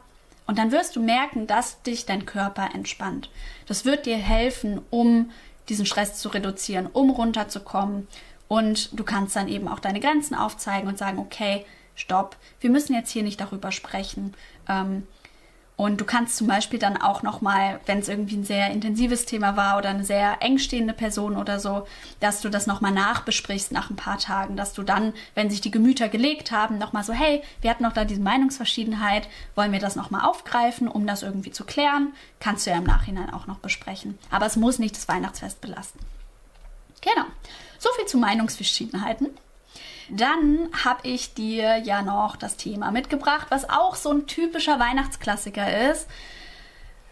und 0.46 0.58
dann 0.58 0.70
wirst 0.70 0.96
du 0.96 1.02
merken, 1.02 1.46
dass 1.46 1.82
dich 1.82 2.06
dein 2.06 2.26
Körper 2.26 2.70
entspannt. 2.74 3.30
Das 3.66 3.84
wird 3.84 4.06
dir 4.06 4.16
helfen, 4.16 4.80
um 4.90 5.30
diesen 5.68 5.86
Stress 5.86 6.18
zu 6.20 6.28
reduzieren, 6.28 6.86
um 6.86 7.10
runterzukommen. 7.10 8.06
Und 8.48 8.96
du 8.98 9.02
kannst 9.02 9.34
dann 9.34 9.48
eben 9.48 9.66
auch 9.66 9.80
deine 9.80 9.98
Grenzen 9.98 10.36
aufzeigen 10.36 10.88
und 10.88 10.98
sagen, 10.98 11.18
okay, 11.18 11.66
stopp, 11.96 12.36
wir 12.60 12.70
müssen 12.70 12.94
jetzt 12.94 13.10
hier 13.10 13.24
nicht 13.24 13.40
darüber 13.40 13.72
sprechen. 13.72 14.34
Ähm, 14.68 15.06
und 15.76 16.00
du 16.00 16.06
kannst 16.06 16.36
zum 16.36 16.46
Beispiel 16.46 16.78
dann 16.78 16.96
auch 16.96 17.22
nochmal, 17.22 17.80
wenn 17.84 17.98
es 17.98 18.08
irgendwie 18.08 18.36
ein 18.36 18.44
sehr 18.44 18.70
intensives 18.70 19.26
Thema 19.26 19.56
war 19.56 19.76
oder 19.76 19.90
eine 19.90 20.04
sehr 20.04 20.38
engstehende 20.40 20.94
Person 20.94 21.36
oder 21.36 21.60
so, 21.60 21.86
dass 22.18 22.40
du 22.40 22.48
das 22.48 22.66
nochmal 22.66 22.92
nachbesprichst 22.92 23.72
nach 23.72 23.90
ein 23.90 23.96
paar 23.96 24.16
Tagen, 24.18 24.56
dass 24.56 24.72
du 24.72 24.82
dann, 24.82 25.12
wenn 25.34 25.50
sich 25.50 25.60
die 25.60 25.70
Gemüter 25.70 26.08
gelegt 26.08 26.50
haben, 26.50 26.78
nochmal 26.78 27.04
so, 27.04 27.12
hey, 27.12 27.42
wir 27.60 27.68
hatten 27.68 27.82
noch 27.82 27.92
da 27.92 28.06
diese 28.06 28.22
Meinungsverschiedenheit, 28.22 29.28
wollen 29.54 29.72
wir 29.72 29.80
das 29.80 29.96
nochmal 29.96 30.24
aufgreifen, 30.24 30.88
um 30.88 31.06
das 31.06 31.22
irgendwie 31.22 31.50
zu 31.50 31.64
klären? 31.64 32.14
Kannst 32.40 32.66
du 32.66 32.70
ja 32.70 32.78
im 32.78 32.84
Nachhinein 32.84 33.30
auch 33.30 33.46
noch 33.46 33.58
besprechen. 33.58 34.18
Aber 34.30 34.46
es 34.46 34.56
muss 34.56 34.78
nicht 34.78 34.96
das 34.96 35.08
Weihnachtsfest 35.08 35.60
belasten. 35.60 35.98
Genau. 37.02 37.26
So 37.78 37.90
viel 37.96 38.06
zu 38.06 38.16
Meinungsverschiedenheiten. 38.16 39.28
Dann 40.08 40.68
habe 40.84 41.08
ich 41.08 41.34
dir 41.34 41.78
ja 41.78 42.02
noch 42.02 42.36
das 42.36 42.56
Thema 42.56 42.90
mitgebracht, 42.90 43.48
was 43.50 43.68
auch 43.68 43.94
so 43.96 44.10
ein 44.10 44.26
typischer 44.26 44.78
Weihnachtsklassiker 44.78 45.90
ist. 45.90 46.06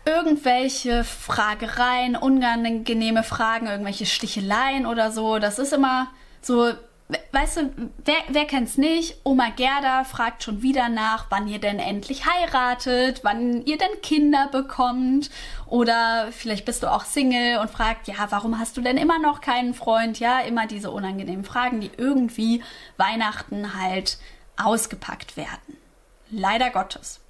Irgendwelche 0.04 1.02
Fragereien, 1.02 2.14
unangenehme 2.14 3.22
Fragen, 3.22 3.66
irgendwelche 3.66 4.06
Sticheleien 4.06 4.86
oder 4.86 5.10
so. 5.10 5.38
Das 5.38 5.58
ist 5.58 5.72
immer 5.72 6.08
so 6.42 6.72
weißt 7.32 7.56
du, 7.58 7.90
wer, 8.04 8.16
wer 8.28 8.46
kennt's 8.46 8.78
nicht? 8.78 9.18
Oma 9.24 9.50
Gerda 9.50 10.04
fragt 10.04 10.42
schon 10.42 10.62
wieder 10.62 10.88
nach, 10.88 11.26
wann 11.28 11.46
ihr 11.48 11.58
denn 11.58 11.78
endlich 11.78 12.24
heiratet, 12.24 13.20
wann 13.22 13.64
ihr 13.66 13.76
denn 13.76 14.00
Kinder 14.02 14.48
bekommt. 14.50 15.30
Oder 15.66 16.28
vielleicht 16.32 16.64
bist 16.64 16.82
du 16.82 16.90
auch 16.90 17.04
Single 17.04 17.58
und 17.58 17.70
fragt, 17.70 18.08
ja, 18.08 18.14
warum 18.30 18.58
hast 18.58 18.76
du 18.76 18.80
denn 18.80 18.96
immer 18.96 19.18
noch 19.18 19.42
keinen 19.42 19.74
Freund? 19.74 20.18
Ja, 20.18 20.40
immer 20.40 20.66
diese 20.66 20.90
unangenehmen 20.90 21.44
Fragen, 21.44 21.80
die 21.80 21.90
irgendwie 21.96 22.62
Weihnachten 22.96 23.78
halt 23.78 24.18
ausgepackt 24.56 25.36
werden. 25.36 25.76
Leider 26.30 26.70
Gottes. 26.70 27.20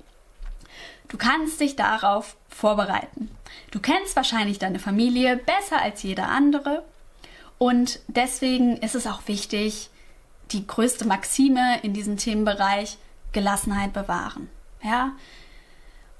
Du 1.08 1.18
kannst 1.18 1.60
dich 1.60 1.76
darauf 1.76 2.36
vorbereiten. 2.48 3.30
Du 3.70 3.80
kennst 3.80 4.14
wahrscheinlich 4.16 4.58
deine 4.58 4.78
Familie 4.78 5.36
besser 5.36 5.80
als 5.80 6.02
jeder 6.02 6.28
andere 6.28 6.84
und 7.58 8.00
deswegen 8.08 8.76
ist 8.78 8.94
es 8.94 9.06
auch 9.06 9.26
wichtig, 9.26 9.90
die 10.50 10.66
größte 10.66 11.06
Maxime 11.06 11.80
in 11.82 11.92
diesem 11.92 12.16
Themenbereich 12.16 12.98
Gelassenheit 13.32 13.92
bewahren. 13.92 14.48
Ja? 14.82 15.12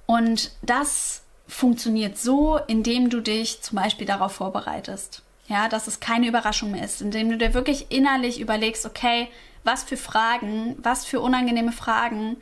Und 0.07 0.53
das 0.63 1.23
funktioniert 1.47 2.19
so, 2.19 2.59
indem 2.67 3.11
du 3.11 3.21
dich 3.21 3.63
zum 3.63 3.77
Beispiel 3.77 4.07
darauf 4.07 4.33
vorbereitest. 4.33 5.23
Ja, 5.47 5.69
dass 5.69 5.87
es 5.87 6.01
keine 6.01 6.27
Überraschung 6.27 6.71
mehr 6.71 6.85
ist, 6.85 7.03
indem 7.03 7.29
du 7.29 7.37
dir 7.37 7.53
wirklich 7.53 7.91
innerlich 7.91 8.41
überlegst, 8.41 8.87
okay, 8.87 9.29
was 9.63 9.85
für 9.85 9.99
Fragen, 9.99 10.75
was 10.79 11.05
für 11.05 11.21
unangenehme 11.21 11.73
Fragen 11.73 12.39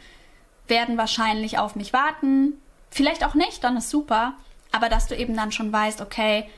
werden 0.68 0.96
wahrscheinlich 0.96 1.58
auf 1.58 1.74
mich 1.74 1.92
warten. 1.92 2.54
Vielleicht 2.90 3.24
auch 3.24 3.34
nicht, 3.34 3.64
dann 3.64 3.76
ist 3.76 3.90
super. 3.90 4.34
Aber 4.70 4.88
dass 4.88 5.08
du 5.08 5.16
eben 5.16 5.36
dann 5.36 5.50
schon 5.50 5.72
weißt, 5.72 6.00
okay, 6.00 6.48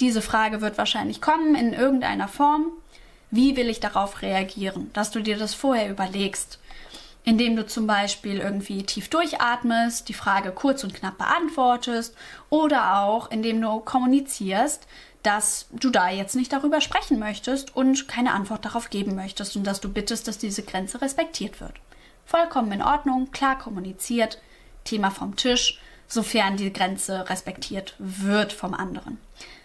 diese 0.00 0.22
Frage 0.22 0.60
wird 0.60 0.78
wahrscheinlich 0.78 1.20
kommen 1.20 1.54
in 1.54 1.72
irgendeiner 1.72 2.28
Form. 2.28 2.66
Wie 3.30 3.56
will 3.56 3.68
ich 3.68 3.80
darauf 3.80 4.22
reagieren? 4.22 4.90
Dass 4.92 5.10
du 5.10 5.20
dir 5.20 5.38
das 5.38 5.54
vorher 5.54 5.90
überlegst, 5.90 6.58
indem 7.24 7.56
du 7.56 7.66
zum 7.66 7.86
Beispiel 7.86 8.38
irgendwie 8.38 8.82
tief 8.82 9.08
durchatmest, 9.08 10.08
die 10.08 10.14
Frage 10.14 10.50
kurz 10.50 10.82
und 10.84 10.94
knapp 10.94 11.18
beantwortest 11.18 12.14
oder 12.50 13.00
auch 13.00 13.30
indem 13.30 13.60
du 13.60 13.80
kommunizierst, 13.80 14.86
dass 15.22 15.66
du 15.70 15.90
da 15.90 16.10
jetzt 16.10 16.34
nicht 16.34 16.52
darüber 16.52 16.80
sprechen 16.80 17.18
möchtest 17.18 17.76
und 17.76 18.08
keine 18.08 18.32
Antwort 18.32 18.64
darauf 18.64 18.90
geben 18.90 19.14
möchtest 19.14 19.56
und 19.56 19.64
dass 19.64 19.80
du 19.80 19.88
bittest, 19.88 20.26
dass 20.26 20.38
diese 20.38 20.64
Grenze 20.64 21.00
respektiert 21.00 21.60
wird. 21.60 21.74
Vollkommen 22.26 22.72
in 22.72 22.82
Ordnung, 22.82 23.30
klar 23.30 23.56
kommuniziert, 23.58 24.40
Thema 24.84 25.10
vom 25.10 25.36
Tisch, 25.36 25.80
sofern 26.08 26.56
die 26.56 26.72
Grenze 26.72 27.28
respektiert 27.28 27.94
wird 27.98 28.52
vom 28.52 28.74
anderen. 28.74 29.18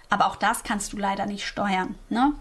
Aber 0.09 0.27
auch 0.27 0.35
das 0.35 0.63
kannst 0.63 0.93
du 0.93 0.97
leider 0.97 1.25
nicht 1.25 1.45
steuern. 1.45 1.95
Ne? 2.09 2.33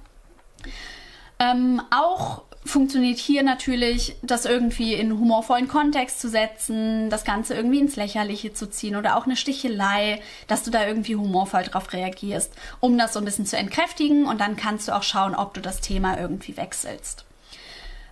Ähm, 1.38 1.82
auch 1.90 2.42
funktioniert 2.64 3.18
hier 3.18 3.42
natürlich, 3.42 4.16
das 4.22 4.44
irgendwie 4.44 4.94
in 4.94 5.18
humorvollen 5.18 5.68
Kontext 5.68 6.20
zu 6.20 6.28
setzen, 6.28 7.10
das 7.10 7.24
Ganze 7.24 7.54
irgendwie 7.54 7.78
ins 7.78 7.96
Lächerliche 7.96 8.52
zu 8.52 8.68
ziehen 8.68 8.96
oder 8.96 9.16
auch 9.16 9.24
eine 9.24 9.36
Stichelei, 9.36 10.20
dass 10.48 10.64
du 10.64 10.70
da 10.70 10.86
irgendwie 10.86 11.16
humorvoll 11.16 11.62
drauf 11.62 11.92
reagierst, 11.92 12.52
um 12.80 12.98
das 12.98 13.12
so 13.12 13.20
ein 13.20 13.24
bisschen 13.24 13.46
zu 13.46 13.56
entkräftigen 13.56 14.26
und 14.26 14.40
dann 14.40 14.56
kannst 14.56 14.88
du 14.88 14.96
auch 14.96 15.02
schauen, 15.02 15.34
ob 15.34 15.54
du 15.54 15.60
das 15.60 15.80
Thema 15.80 16.18
irgendwie 16.18 16.56
wechselst. 16.56 17.24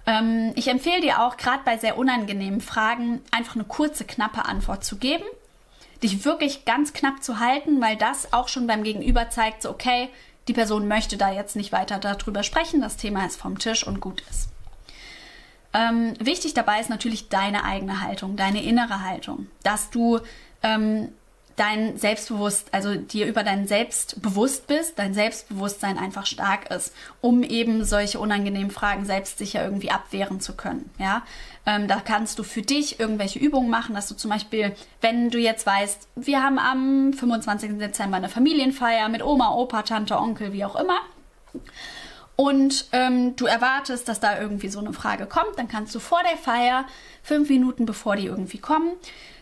Ähm, 0.07 0.53
ich 0.55 0.69
empfehle 0.69 1.01
dir 1.01 1.23
auch, 1.23 1.37
gerade 1.37 1.63
bei 1.65 1.79
sehr 1.79 1.99
unangenehmen 1.99 2.61
Fragen, 2.61 3.23
einfach 3.31 3.57
eine 3.57 3.65
kurze, 3.65 4.05
knappe 4.05 4.45
Antwort 4.45 4.85
zu 4.85 4.97
geben 4.97 5.25
dich 6.05 6.25
wirklich 6.25 6.65
ganz 6.65 6.93
knapp 6.93 7.23
zu 7.23 7.41
halten, 7.41 7.81
weil 7.81 7.97
das 7.97 8.33
auch 8.33 8.49
schon 8.49 8.67
beim 8.67 8.85
Gegenüber 8.85 9.31
zeigt, 9.31 9.63
so 9.63 9.71
okay, 9.71 10.11
die 10.47 10.53
Person 10.53 10.87
möchte 10.87 11.17
da 11.17 11.33
jetzt 11.33 11.57
nicht 11.57 11.73
weiter 11.73 11.99
darüber 11.99 12.43
sprechen, 12.43 12.81
das 12.81 12.97
Thema 12.97 13.27
ist 13.27 13.41
vom 13.41 13.59
Tisch 13.59 13.87
und 13.87 14.01
gut 14.01 14.23
ist. 14.31 14.51
Ähm, 15.73 16.15
wichtig 16.21 16.55
dabei 16.55 16.79
ist 16.79 16.91
natürlich 16.91 17.31
deine 17.31 17.65
eigene 17.65 18.01
Haltung, 18.03 18.37
deine 18.37 18.63
innere 18.63 19.01
Haltung, 19.01 19.49
dass 19.65 19.91
du 19.91 20.21
ähm, 20.63 21.09
dein 21.57 21.97
Selbstbewusst, 21.97 22.69
also 22.73 22.95
dir 22.95 23.27
über 23.27 23.43
dein 23.43 23.67
Selbst 23.67 24.21
bewusst 24.21 24.67
bist, 24.67 24.99
dein 24.99 25.15
Selbstbewusstsein 25.15 25.99
einfach 25.99 26.27
stark 26.27 26.71
ist, 26.71 26.93
um 27.21 27.43
eben 27.43 27.85
solche 27.85 28.19
unangenehmen 28.19 28.71
Fragen 28.71 29.05
selbstsicher 29.05 29.65
irgendwie 29.65 29.91
abwehren 29.91 30.41
zu 30.41 30.55
können. 30.55 30.91
Ja, 30.99 31.23
ähm, 31.67 31.89
da 31.89 32.01
kannst 32.01 32.39
du 32.39 32.43
für 32.43 32.63
dich 32.63 33.01
irgendwelche 33.01 33.39
Übungen 33.39 33.71
machen, 33.71 33.95
dass 33.95 34.09
du 34.09 34.15
zum 34.15 34.31
Beispiel, 34.31 34.75
wenn 35.01 35.31
du 35.31 35.39
jetzt 35.39 35.67
weißt, 35.67 36.09
wir 36.17 36.43
haben 36.43 36.59
am 36.59 37.13
25. 37.13 37.79
Dezember 37.79 38.19
eine 38.19 38.29
Familienfeier 38.29 39.09
mit 39.09 39.23
Oma, 39.23 39.55
Opa, 39.55 39.83
Tante, 39.83 40.19
Onkel, 40.19 40.53
wie 40.53 40.65
auch 40.65 40.77
immer. 40.77 41.01
Und 42.37 42.87
ähm, 42.93 43.37
du 43.37 43.47
erwartest, 43.47 44.09
dass 44.09 44.21
da 44.21 44.41
irgendwie 44.41 44.69
so 44.69 44.81
eine 44.81 44.93
Frage 44.93 45.27
kommt, 45.27 45.57
dann 45.57 45.69
kannst 45.69 45.95
du 45.95 46.01
vor 46.01 46.21
der 46.29 46.37
Feier, 46.37 46.85
fünf 47.23 47.49
Minuten 47.49 47.87
bevor 47.87 48.17
die 48.17 48.27
irgendwie 48.27 48.59
kommen, 48.59 48.93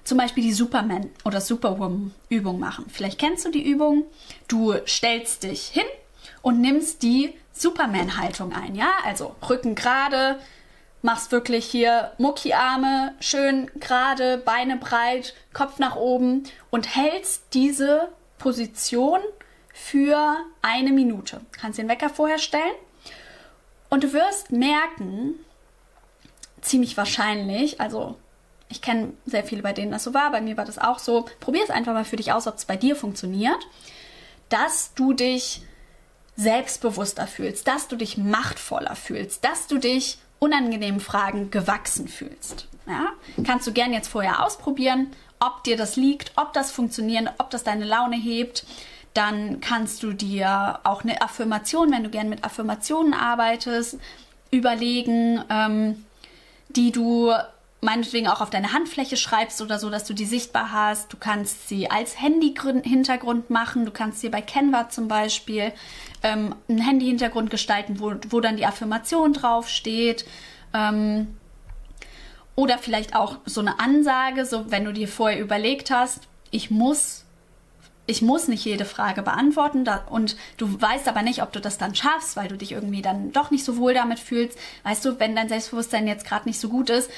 zum 0.04 0.18
Beispiel 0.18 0.42
die 0.42 0.52
Superman- 0.52 1.10
oder 1.24 1.40
Superwoman-Übung 1.40 2.58
machen. 2.58 2.84
Vielleicht 2.88 3.18
kennst 3.18 3.44
du 3.46 3.50
die 3.50 3.62
Übung. 3.62 4.04
Du 4.46 4.74
stellst 4.86 5.44
dich 5.44 5.68
hin 5.68 5.86
und 6.42 6.60
nimmst 6.60 7.02
die 7.02 7.32
Superman-Haltung 7.52 8.52
ein, 8.52 8.74
ja? 8.74 8.90
Also 9.04 9.36
Rücken 9.48 9.74
gerade, 9.74 10.38
machst 11.02 11.32
wirklich 11.32 11.66
hier 11.66 12.12
Muckiarme 12.18 13.14
schön 13.20 13.70
gerade, 13.78 14.38
Beine 14.38 14.76
breit, 14.76 15.34
Kopf 15.52 15.78
nach 15.78 15.96
oben 15.96 16.44
und 16.70 16.94
hältst 16.94 17.42
diese 17.52 18.08
Position 18.38 19.20
für 19.74 20.36
eine 20.62 20.92
Minute. 20.92 21.40
Kannst 21.52 21.78
den 21.78 21.88
Wecker 21.88 22.08
vorher 22.08 22.38
stellen 22.38 22.74
und 23.90 24.04
du 24.04 24.12
wirst 24.12 24.52
merken, 24.52 25.34
ziemlich 26.60 26.96
wahrscheinlich, 26.96 27.80
also 27.80 28.16
ich 28.68 28.80
kenne 28.80 29.12
sehr 29.26 29.44
viele, 29.44 29.62
bei 29.62 29.74
denen 29.74 29.92
das 29.92 30.04
so 30.04 30.14
war. 30.14 30.30
Bei 30.30 30.40
mir 30.40 30.56
war 30.56 30.64
das 30.64 30.78
auch 30.78 30.98
so. 30.98 31.26
Probier 31.40 31.62
es 31.62 31.70
einfach 31.70 31.92
mal 31.92 32.06
für 32.06 32.16
dich 32.16 32.32
aus, 32.32 32.46
ob 32.46 32.56
es 32.56 32.64
bei 32.64 32.76
dir 32.76 32.96
funktioniert. 32.96 33.58
Dass 34.48 34.94
du 34.94 35.12
dich 35.12 35.62
selbstbewusster 36.36 37.26
fühlst, 37.26 37.68
dass 37.68 37.88
du 37.88 37.96
dich 37.96 38.16
machtvoller 38.16 38.96
fühlst, 38.96 39.44
dass 39.44 39.66
du 39.66 39.76
dich 39.76 40.18
unangenehmen 40.42 41.00
Fragen 41.00 41.52
gewachsen 41.52 42.08
fühlst. 42.08 42.66
Ja? 42.88 43.10
Kannst 43.44 43.64
du 43.68 43.72
gern 43.72 43.92
jetzt 43.92 44.08
vorher 44.08 44.44
ausprobieren, 44.44 45.12
ob 45.38 45.62
dir 45.62 45.76
das 45.76 45.94
liegt, 45.94 46.32
ob 46.34 46.52
das 46.52 46.72
funktioniert, 46.72 47.28
ob 47.38 47.50
das 47.50 47.62
deine 47.62 47.84
Laune 47.84 48.16
hebt. 48.16 48.64
Dann 49.14 49.60
kannst 49.60 50.02
du 50.02 50.12
dir 50.12 50.80
auch 50.82 51.04
eine 51.04 51.22
Affirmation, 51.22 51.92
wenn 51.92 52.02
du 52.02 52.10
gern 52.10 52.28
mit 52.28 52.44
Affirmationen 52.44 53.14
arbeitest, 53.14 53.98
überlegen, 54.50 55.44
ähm, 55.48 56.04
die 56.70 56.90
du 56.90 57.32
meinetwegen 57.80 58.26
auch 58.26 58.40
auf 58.40 58.50
deine 58.50 58.72
Handfläche 58.72 59.16
schreibst 59.16 59.60
oder 59.62 59.78
so, 59.78 59.90
dass 59.90 60.04
du 60.04 60.14
die 60.14 60.24
sichtbar 60.24 60.72
hast. 60.72 61.12
Du 61.12 61.16
kannst 61.18 61.68
sie 61.68 61.90
als 61.90 62.20
Handy-Hintergrund 62.20 63.50
machen. 63.50 63.84
Du 63.84 63.92
kannst 63.92 64.20
sie 64.20 64.28
bei 64.28 64.40
Canva 64.40 64.88
zum 64.88 65.08
Beispiel 65.08 65.72
ähm, 66.22 66.54
einen 66.68 66.78
Handy-Hintergrund 66.78 67.50
gestalten, 67.50 68.00
wo, 68.00 68.14
wo 68.28 68.40
dann 68.40 68.56
die 68.56 68.66
Affirmation 68.66 69.32
draufsteht. 69.32 70.24
Ähm, 70.74 71.36
oder 72.54 72.78
vielleicht 72.78 73.16
auch 73.16 73.38
so 73.46 73.60
eine 73.60 73.80
Ansage, 73.80 74.44
so 74.44 74.70
wenn 74.70 74.84
du 74.84 74.92
dir 74.92 75.08
vorher 75.08 75.40
überlegt 75.40 75.90
hast, 75.90 76.28
ich 76.50 76.70
muss, 76.70 77.24
ich 78.06 78.20
muss 78.20 78.46
nicht 78.46 78.64
jede 78.64 78.84
Frage 78.84 79.22
beantworten 79.22 79.84
da, 79.84 80.04
und 80.08 80.36
du 80.58 80.80
weißt 80.80 81.08
aber 81.08 81.22
nicht, 81.22 81.42
ob 81.42 81.52
du 81.52 81.60
das 81.60 81.78
dann 81.78 81.94
schaffst, 81.94 82.36
weil 82.36 82.48
du 82.48 82.56
dich 82.56 82.72
irgendwie 82.72 83.02
dann 83.02 83.32
doch 83.32 83.50
nicht 83.50 83.64
so 83.64 83.78
wohl 83.78 83.94
damit 83.94 84.18
fühlst. 84.18 84.58
Weißt 84.84 85.04
du, 85.04 85.18
wenn 85.18 85.34
dein 85.34 85.48
Selbstbewusstsein 85.48 86.06
jetzt 86.06 86.26
gerade 86.26 86.46
nicht 86.46 86.60
so 86.60 86.68
gut 86.68 86.90
ist, 86.90 87.10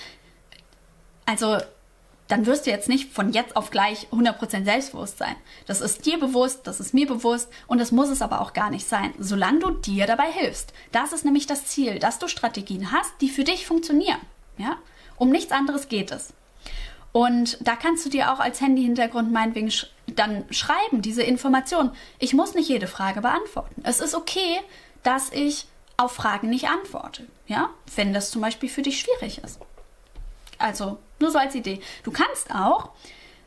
also 1.27 1.59
dann 2.29 2.47
wirst 2.47 2.67
du 2.67 2.71
jetzt 2.71 2.89
nicht 2.89 3.13
von 3.13 3.33
jetzt 3.33 3.57
auf 3.57 3.71
gleich 3.71 4.09
100% 4.11 4.65
selbstbewusst 4.65 5.19
sein. 5.19 5.37
Das 5.67 5.81
ist 5.81 6.07
dir 6.07 6.19
bewusst, 6.19 6.67
das 6.67 6.81
ist 6.81 6.95
mir 6.95 7.07
bewusst 7.07 7.49
und 7.67 7.79
das 7.79 7.93
muss 7.93 8.09
es 8.09 8.23
aber 8.23 8.41
auch 8.41 8.53
gar 8.53 8.71
nicht 8.71 8.89
sein, 8.89 9.13
solange 9.19 9.61
du 9.61 9.71
dir 9.71 10.07
dabei 10.07 10.31
hilfst. 10.31 10.73
Das 10.93 11.13
ist 11.13 11.25
nämlich 11.25 11.47
das 11.47 11.67
Ziel, 11.67 11.99
dass 11.99 12.19
du 12.19 12.29
Strategien 12.29 12.93
hast, 12.93 13.13
die 13.21 13.29
für 13.29 13.45
dich 13.45 13.67
funktionieren. 13.67 14.21
Ja? 14.57 14.79
Um 15.17 15.31
nichts 15.31 15.53
anderes 15.53 15.89
geht 15.89 16.11
es. 16.11 16.33
Und 17.13 17.59
da 17.61 17.77
kannst 17.77 18.05
du 18.05 18.11
dir 18.11 18.33
auch 18.33 18.41
als 18.41 18.61
Handy-Hintergrund 18.61 19.31
meinetwegen 19.31 19.71
sch 19.71 19.87
dann 20.07 20.45
schreiben, 20.51 21.01
diese 21.01 21.23
Information. 21.23 21.91
Ich 22.19 22.35
muss 22.35 22.55
nicht 22.55 22.69
jede 22.69 22.87
Frage 22.87 23.23
beantworten. 23.23 23.81
Es 23.85 24.01
ist 24.01 24.15
okay, 24.15 24.61
dass 25.03 25.33
ich 25.33 25.67
auf 25.97 26.13
Fragen 26.13 26.51
nicht 26.51 26.69
antworte. 26.69 27.27
Ja? 27.47 27.71
Wenn 27.95 28.13
das 28.13 28.31
zum 28.31 28.43
Beispiel 28.43 28.69
für 28.69 28.83
dich 28.83 29.01
schwierig 29.01 29.39
ist. 29.43 29.61
Also, 30.59 30.99
nur 31.21 31.31
so 31.31 31.39
als 31.39 31.55
Idee. 31.55 31.81
Du 32.03 32.11
kannst 32.11 32.51
auch 32.55 32.91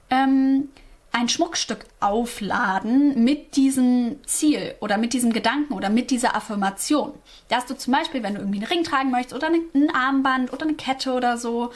ähm, 0.10 0.70
ein 1.12 1.30
Schmuckstück 1.30 1.86
aufladen 2.00 3.24
mit 3.24 3.56
diesem 3.56 4.18
Ziel 4.26 4.76
oder 4.82 4.98
mit 4.98 5.14
diesem 5.14 5.34
Gedanken 5.34 5.74
oder 5.74 5.90
mit 5.90 6.12
dieser 6.12 6.36
Affirmation. 6.36 7.14
Dass 7.50 7.66
du 7.66 7.76
zum 7.76 7.94
Beispiel, 7.94 8.24
wenn 8.24 8.36
du 8.36 8.42
irgendwie 8.42 8.60
einen 8.60 8.68
Ring 8.68 8.84
tragen 8.84 9.12
möchtest 9.12 9.36
oder 9.36 9.48
ein 9.48 9.96
Armband 9.96 10.54
oder 10.54 10.64
eine 10.64 10.76
Kette 10.76 11.14
oder 11.14 11.38
so, 11.38 11.72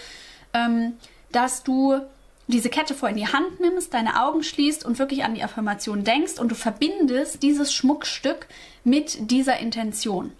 ähm, 0.54 0.94
dass 1.32 1.64
du 1.64 2.02
diese 2.48 2.70
Kette 2.70 2.94
vor 2.94 3.10
in 3.10 3.16
die 3.16 3.28
Hand 3.28 3.60
nimmst, 3.60 3.94
deine 3.94 4.22
Augen 4.22 4.44
schließt 4.44 4.86
und 4.86 5.00
wirklich 5.00 5.24
an 5.24 5.34
die 5.34 5.44
Affirmation 5.44 6.04
denkst 6.04 6.38
und 6.40 6.50
du 6.50 6.56
verbindest 6.56 7.42
dieses 7.42 7.74
Schmuckstück 7.74 8.48
mit 8.84 9.32
dieser 9.32 9.58
Intention. 9.58 10.34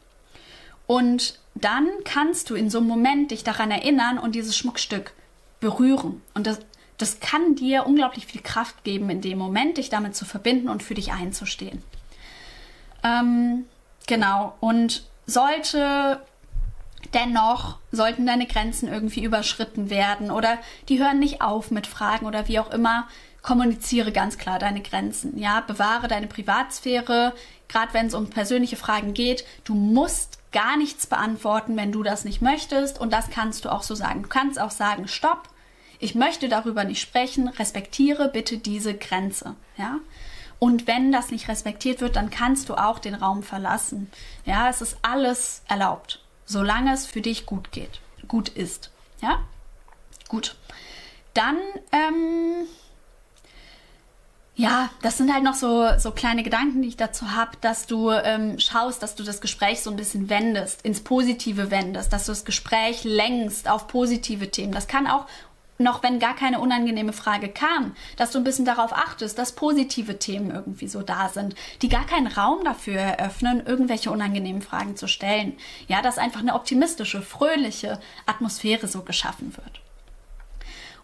Und 0.88 1.40
dann 1.56 1.88
kannst 2.06 2.50
du 2.50 2.56
in 2.56 2.70
so 2.70 2.80
einem 2.80 2.88
Moment 2.88 3.32
dich 3.32 3.44
daran 3.44 3.72
erinnern 3.72 4.18
und 4.18 4.36
dieses 4.36 4.58
Schmuckstück 4.58 5.14
berühren. 5.60 6.22
Und 6.34 6.48
das, 6.48 6.60
das 6.98 7.20
kann 7.20 7.56
dir 7.56 7.86
unglaublich 7.86 8.26
viel 8.26 8.42
Kraft 8.42 8.84
geben, 8.84 9.10
in 9.10 9.22
dem 9.22 9.38
Moment 9.38 9.78
dich 9.78 9.90
damit 9.90 10.16
zu 10.16 10.26
verbinden 10.26 10.70
und 10.70 10.84
für 10.84 10.94
dich 10.94 11.12
einzustehen. 11.12 11.84
Ähm, 13.04 13.66
genau. 14.08 14.56
Und 14.60 15.04
sollte 15.26 16.22
dennoch, 17.14 17.78
sollten 17.92 18.26
deine 18.26 18.46
Grenzen 18.46 18.88
irgendwie 18.88 19.24
überschritten 19.24 19.90
werden 19.90 20.32
oder 20.32 20.58
die 20.88 21.00
hören 21.00 21.20
nicht 21.20 21.42
auf 21.42 21.72
mit 21.72 21.88
Fragen 21.88 22.26
oder 22.26 22.48
wie 22.48 22.60
auch 22.60 22.72
immer, 22.72 23.08
kommuniziere 23.42 24.12
ganz 24.12 24.38
klar 24.38 24.60
deine 24.60 24.82
Grenzen. 24.82 25.38
Ja, 25.38 25.62
bewahre 25.62 26.08
deine 26.08 26.28
Privatsphäre, 26.28 27.34
gerade 27.68 27.94
wenn 27.94 28.08
es 28.08 28.14
um 28.14 28.30
persönliche 28.30 28.76
Fragen 28.76 29.14
geht. 29.14 29.46
Du 29.64 29.74
musst 29.74 30.38
gar 30.52 30.78
nichts 30.78 31.08
beantworten, 31.08 31.78
wenn 31.78 31.92
du 31.92 32.04
das 32.04 32.26
nicht 32.26 32.42
möchtest. 32.42 33.00
Und 33.00 33.12
das 33.12 33.30
kannst 33.30 33.66
du 33.66 33.70
auch 33.70 33.84
so 33.84 33.96
sagen. 33.96 34.24
Du 34.24 34.30
kannst 34.30 34.60
auch 34.60 34.72
sagen, 34.72 35.08
stopp, 35.08 35.50
ich 36.00 36.16
möchte 36.16 36.50
darüber 36.50 36.84
nicht 36.84 37.00
sprechen, 37.00 37.48
respektiere 37.48 38.30
bitte 38.30 38.58
diese 38.58 38.96
Grenze. 38.96 39.56
Ja? 39.78 40.00
Und 40.60 40.88
wenn 40.88 41.12
das 41.12 41.32
nicht 41.32 41.48
respektiert 41.48 42.02
wird, 42.02 42.16
dann 42.16 42.30
kannst 42.30 42.70
du 42.70 42.76
auch 42.76 43.00
den 43.00 43.16
Raum 43.16 43.44
verlassen. 43.44 44.12
Ja, 44.46 44.70
es 44.70 44.82
ist 44.82 44.98
alles 45.02 45.64
erlaubt, 45.68 46.24
solange 46.46 46.94
es 46.94 47.06
für 47.06 47.22
dich 47.22 47.46
gut 47.46 47.72
geht, 47.72 48.02
gut 48.28 48.50
ist. 48.50 48.92
Ja, 49.22 49.40
gut. 50.28 50.56
Dann 51.34 51.58
ähm, 51.92 52.68
ja, 54.56 54.90
das 55.02 55.18
sind 55.18 55.34
halt 55.34 55.44
noch 55.44 55.54
so, 55.54 55.88
so 55.98 56.12
kleine 56.12 56.44
Gedanken, 56.44 56.82
die 56.82 56.90
ich 56.90 56.98
dazu 56.98 57.32
habe, 57.32 57.52
dass 57.62 57.88
du 57.88 58.12
ähm, 58.12 58.60
schaust, 58.60 59.02
dass 59.02 59.16
du 59.16 59.24
das 59.24 59.40
Gespräch 59.40 59.82
so 59.82 59.90
ein 59.90 59.96
bisschen 59.96 60.30
wendest, 60.30 60.84
ins 60.84 61.02
Positive 61.02 61.72
wendest, 61.72 62.12
dass 62.12 62.26
du 62.26 62.34
das 62.34 62.44
Gespräch 62.44 63.04
lenkst 63.04 63.70
auf 63.70 63.88
positive 63.88 64.52
Themen. 64.52 64.74
Das 64.74 64.88
kann 64.88 65.08
auch 65.08 65.26
noch 65.82 66.04
wenn 66.04 66.20
gar 66.20 66.36
keine 66.36 66.60
unangenehme 66.60 67.14
Frage 67.14 67.50
kam, 67.50 67.96
dass 68.16 68.32
du 68.32 68.38
ein 68.38 68.44
bisschen 68.44 68.66
darauf 68.66 68.94
achtest, 68.94 69.38
dass 69.38 69.54
positive 69.54 70.20
Themen 70.20 70.52
irgendwie 70.52 70.88
so 70.88 71.02
da 71.02 71.30
sind, 71.30 71.56
die 71.82 71.90
gar 71.90 72.06
keinen 72.06 72.28
Raum 72.28 72.64
dafür 72.64 73.00
eröffnen, 73.00 73.66
irgendwelche 73.66 74.12
unangenehmen 74.12 74.62
Fragen 74.62 74.96
zu 74.96 75.08
stellen. 75.08 75.54
Ja, 75.88 76.02
dass 76.02 76.18
einfach 76.18 76.42
eine 76.42 76.54
optimistische, 76.54 77.22
fröhliche 77.22 78.00
Atmosphäre 78.26 78.88
so 78.88 79.02
geschaffen 79.02 79.56
wird. 79.58 79.82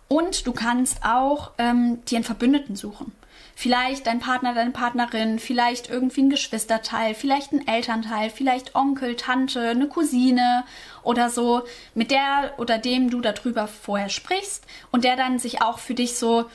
Und 0.08 0.48
du 0.48 0.54
kannst 0.54 1.04
auch 1.04 1.52
ähm, 1.58 2.06
dir 2.06 2.18
einen 2.18 2.24
Verbündeten 2.24 2.76
suchen. 2.76 3.12
Vielleicht 3.60 4.06
dein 4.06 4.20
Partner, 4.20 4.54
deine 4.54 4.70
Partnerin, 4.70 5.40
vielleicht 5.40 5.90
irgendwie 5.90 6.22
ein 6.22 6.30
Geschwisterteil, 6.30 7.16
vielleicht 7.16 7.54
ein 7.54 7.68
Elternteil, 7.68 8.30
vielleicht 8.30 8.76
Onkel, 8.76 9.16
Tante, 9.16 9.70
eine 9.70 9.88
Cousine 9.88 10.64
oder 11.02 11.32
so, 11.32 11.64
mit 11.96 12.12
der 12.12 12.54
oder 12.58 12.78
dem 12.78 13.10
du 13.10 13.20
darüber 13.20 13.68
vorher 13.68 14.10
sprichst 14.10 14.64
und 14.92 15.04
der 15.04 15.16
dann 15.16 15.40
sich 15.40 15.60
auch 15.64 15.80
für 15.80 15.96
dich 15.96 16.20
so 16.20 16.46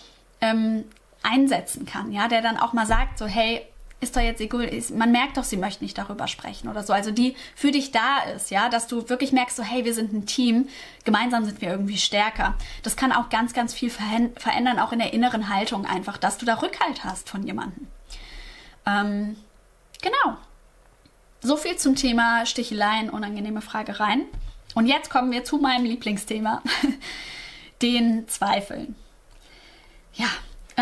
ähm, 0.41 0.85
einsetzen 1.25 1.87
kann, 1.87 2.13
ja, 2.13 2.29
der 2.29 2.41
dann 2.41 2.57
auch 2.57 2.73
mal 2.73 2.87
sagt 2.87 3.19
so, 3.19 3.27
hey, 3.27 3.67
ist 4.03 4.17
doch 4.17 4.21
jetzt 4.21 4.41
egal, 4.41 4.69
man 4.95 5.13
merkt 5.13 5.37
doch, 5.37 5.45
sie 5.45 5.57
möchte 5.57 5.85
nicht 5.85 5.97
darüber 5.97 6.27
sprechen 6.27 6.69
oder 6.69 6.83
so. 6.83 6.93
Also 6.93 7.13
die 7.13 7.37
für 7.55 7.71
dich 7.71 7.93
da 7.93 8.19
ist, 8.35 8.51
ja, 8.51 8.69
dass 8.69 8.89
du 8.89 9.09
wirklich 9.09 9.33
merkst, 9.33 9.57
so 9.57 9.63
hey, 9.63 9.85
wir 9.85 9.95
sind 9.95 10.13
ein 10.13 10.27
Team, 10.27 10.69
gemeinsam 11.05 11.45
sind 11.45 11.61
wir 11.61 11.71
irgendwie 11.71 11.99
stärker. 11.99 12.57
Das 12.83 12.97
kann 12.97 13.13
auch 13.13 13.29
ganz, 13.29 13.53
ganz 13.53 13.73
viel 13.73 13.91
verändern, 13.91 14.79
auch 14.79 14.93
in 14.93 14.99
der 14.99 15.13
inneren 15.13 15.49
Haltung 15.49 15.87
einfach, 15.87 16.19
dass 16.19 16.39
du 16.39 16.47
da 16.47 16.55
Rückhalt 16.55 17.05
hast 17.05 17.31
von 17.31 17.47
jemandem. 17.47 17.87
Ähm, 18.87 19.37
genau. 20.01 20.37
So 21.41 21.57
viel 21.57 21.77
zum 21.77 21.95
Thema 21.95 22.45
Sticheleien, 22.45 23.09
unangenehme 23.09 23.63
Fragereien. 23.63 24.25
Und 24.75 24.87
jetzt 24.87 25.11
kommen 25.11 25.31
wir 25.31 25.45
zu 25.45 25.59
meinem 25.59 25.85
Lieblingsthema, 25.85 26.63
den 27.83 28.27
Zweifeln. 28.29 28.97
Ja, 30.15 30.29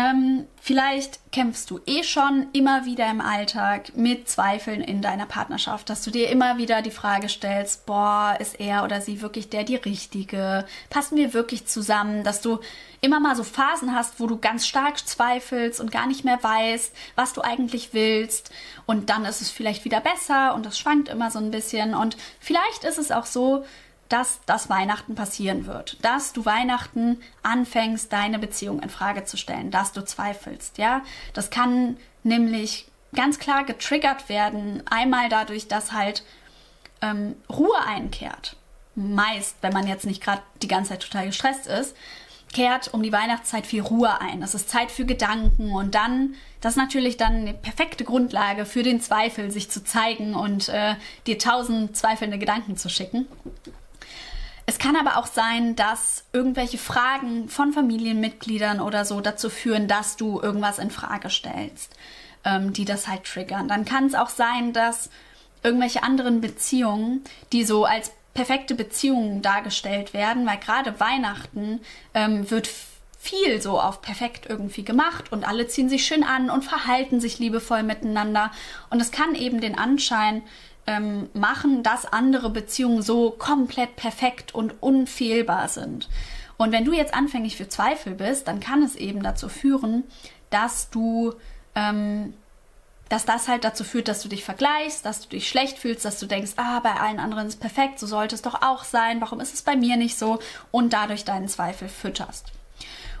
ähm, 0.01 0.47
vielleicht 0.59 1.19
kämpfst 1.31 1.69
du 1.69 1.79
eh 1.85 2.03
schon 2.03 2.47
immer 2.53 2.85
wieder 2.85 3.09
im 3.09 3.21
Alltag 3.21 3.95
mit 3.95 4.27
Zweifeln 4.29 4.81
in 4.81 5.01
deiner 5.01 5.25
Partnerschaft, 5.25 5.89
dass 5.89 6.03
du 6.03 6.11
dir 6.11 6.29
immer 6.29 6.57
wieder 6.57 6.81
die 6.81 6.91
Frage 6.91 7.29
stellst, 7.29 7.85
boah, 7.85 8.35
ist 8.39 8.59
er 8.59 8.83
oder 8.83 9.01
sie 9.01 9.21
wirklich 9.21 9.49
der 9.49 9.63
die 9.63 9.75
Richtige? 9.75 10.65
Passen 10.89 11.17
wir 11.17 11.33
wirklich 11.33 11.67
zusammen? 11.67 12.23
Dass 12.23 12.41
du 12.41 12.59
immer 13.01 13.19
mal 13.19 13.35
so 13.35 13.43
Phasen 13.43 13.93
hast, 13.93 14.19
wo 14.19 14.27
du 14.27 14.37
ganz 14.37 14.65
stark 14.67 15.05
zweifelst 15.05 15.79
und 15.79 15.91
gar 15.91 16.07
nicht 16.07 16.23
mehr 16.23 16.41
weißt, 16.41 16.93
was 17.15 17.33
du 17.33 17.41
eigentlich 17.41 17.93
willst. 17.93 18.51
Und 18.85 19.09
dann 19.09 19.25
ist 19.25 19.41
es 19.41 19.49
vielleicht 19.49 19.85
wieder 19.85 20.01
besser 20.01 20.55
und 20.55 20.65
das 20.65 20.77
schwankt 20.79 21.09
immer 21.09 21.31
so 21.31 21.39
ein 21.39 21.51
bisschen. 21.51 21.95
Und 21.95 22.17
vielleicht 22.39 22.83
ist 22.83 22.97
es 22.97 23.11
auch 23.11 23.25
so, 23.25 23.65
dass 24.11 24.41
das 24.45 24.69
Weihnachten 24.69 25.15
passieren 25.15 25.65
wird, 25.65 26.03
dass 26.03 26.33
du 26.33 26.45
Weihnachten 26.45 27.21
anfängst, 27.43 28.11
deine 28.11 28.39
Beziehung 28.39 28.81
in 28.81 28.89
Frage 28.89 29.23
zu 29.23 29.37
stellen, 29.37 29.71
dass 29.71 29.93
du 29.93 30.03
zweifelst, 30.03 30.77
ja? 30.77 31.01
Das 31.33 31.49
kann 31.49 31.97
nämlich 32.23 32.87
ganz 33.13 33.39
klar 33.39 33.63
getriggert 33.63 34.29
werden, 34.29 34.83
einmal 34.89 35.29
dadurch, 35.29 35.67
dass 35.67 35.91
halt 35.91 36.23
ähm, 37.01 37.35
Ruhe 37.49 37.77
einkehrt. 37.85 38.55
Meist, 38.95 39.57
wenn 39.61 39.73
man 39.73 39.87
jetzt 39.87 40.05
nicht 40.05 40.21
gerade 40.21 40.41
die 40.61 40.67
ganze 40.67 40.91
Zeit 40.91 41.03
total 41.03 41.27
gestresst 41.27 41.67
ist, 41.67 41.95
kehrt 42.51 42.93
um 42.93 43.01
die 43.01 43.13
Weihnachtszeit 43.13 43.65
viel 43.65 43.81
Ruhe 43.81 44.19
ein. 44.19 44.41
Das 44.41 44.55
ist 44.55 44.69
Zeit 44.69 44.91
für 44.91 45.05
Gedanken 45.05 45.71
und 45.71 45.95
dann, 45.95 46.35
das 46.59 46.73
ist 46.73 46.77
natürlich 46.77 47.15
dann 47.15 47.33
eine 47.33 47.53
perfekte 47.53 48.03
Grundlage 48.03 48.65
für 48.65 48.83
den 48.83 48.99
Zweifel, 48.99 49.51
sich 49.51 49.69
zu 49.71 49.83
zeigen 49.83 50.35
und 50.35 50.67
äh, 50.69 50.95
dir 51.27 51.39
tausend 51.39 51.95
zweifelnde 51.95 52.37
Gedanken 52.37 52.75
zu 52.75 52.89
schicken. 52.89 53.27
Es 54.65 54.79
kann 54.79 54.95
aber 54.95 55.17
auch 55.17 55.27
sein, 55.27 55.75
dass 55.75 56.23
irgendwelche 56.33 56.77
Fragen 56.77 57.49
von 57.49 57.73
Familienmitgliedern 57.73 58.79
oder 58.79 59.05
so 59.05 59.21
dazu 59.21 59.49
führen, 59.49 59.87
dass 59.87 60.17
du 60.17 60.39
irgendwas 60.39 60.79
in 60.79 60.91
Frage 60.91 61.29
stellst, 61.29 61.93
ähm, 62.45 62.73
die 62.73 62.85
das 62.85 63.07
halt 63.07 63.25
triggern. 63.25 63.67
Dann 63.67 63.85
kann 63.85 64.05
es 64.05 64.15
auch 64.15 64.29
sein, 64.29 64.73
dass 64.73 65.09
irgendwelche 65.63 66.03
anderen 66.03 66.41
Beziehungen, 66.41 67.23
die 67.51 67.63
so 67.65 67.85
als 67.85 68.11
perfekte 68.33 68.75
Beziehungen 68.75 69.41
dargestellt 69.41 70.13
werden, 70.13 70.45
weil 70.45 70.57
gerade 70.57 70.99
Weihnachten 70.99 71.81
ähm, 72.13 72.49
wird 72.49 72.69
viel 73.19 73.61
so 73.61 73.79
auf 73.79 74.01
perfekt 74.01 74.47
irgendwie 74.49 74.83
gemacht 74.83 75.31
und 75.31 75.47
alle 75.47 75.67
ziehen 75.67 75.89
sich 75.89 76.05
schön 76.05 76.23
an 76.23 76.49
und 76.49 76.65
verhalten 76.65 77.19
sich 77.19 77.37
liebevoll 77.37 77.83
miteinander. 77.83 78.51
Und 78.89 78.99
es 78.99 79.11
kann 79.11 79.35
eben 79.35 79.61
den 79.61 79.77
Anschein 79.77 80.41
ähm, 80.91 81.29
machen, 81.33 81.83
dass 81.83 82.05
andere 82.05 82.49
Beziehungen 82.49 83.01
so 83.01 83.31
komplett 83.31 83.95
perfekt 83.95 84.53
und 84.53 84.73
unfehlbar 84.81 85.69
sind. 85.69 86.09
Und 86.57 86.73
wenn 86.73 86.83
du 86.83 86.91
jetzt 86.91 87.13
anfänglich 87.13 87.55
für 87.55 87.69
Zweifel 87.69 88.13
bist, 88.13 88.47
dann 88.47 88.59
kann 88.59 88.83
es 88.83 88.95
eben 88.95 89.23
dazu 89.23 89.47
führen, 89.47 90.03
dass 90.49 90.89
du, 90.89 91.33
ähm, 91.75 92.33
dass 93.07 93.25
das 93.25 93.47
halt 93.47 93.63
dazu 93.63 93.85
führt, 93.85 94.09
dass 94.09 94.21
du 94.21 94.27
dich 94.27 94.43
vergleichst, 94.43 95.05
dass 95.05 95.21
du 95.21 95.29
dich 95.29 95.47
schlecht 95.47 95.79
fühlst, 95.79 96.03
dass 96.03 96.19
du 96.19 96.25
denkst, 96.25 96.51
ah, 96.57 96.81
bei 96.81 96.93
allen 96.93 97.19
anderen 97.19 97.47
ist 97.47 97.55
es 97.55 97.59
perfekt, 97.59 97.97
so 97.97 98.05
sollte 98.05 98.35
es 98.35 98.41
doch 98.41 98.61
auch 98.61 98.83
sein, 98.83 99.21
warum 99.21 99.39
ist 99.39 99.53
es 99.53 99.61
bei 99.61 99.77
mir 99.77 99.95
nicht 99.95 100.17
so? 100.17 100.39
Und 100.71 100.91
dadurch 100.91 101.23
deinen 101.23 101.47
Zweifel 101.47 101.87
fütterst. 101.87 102.51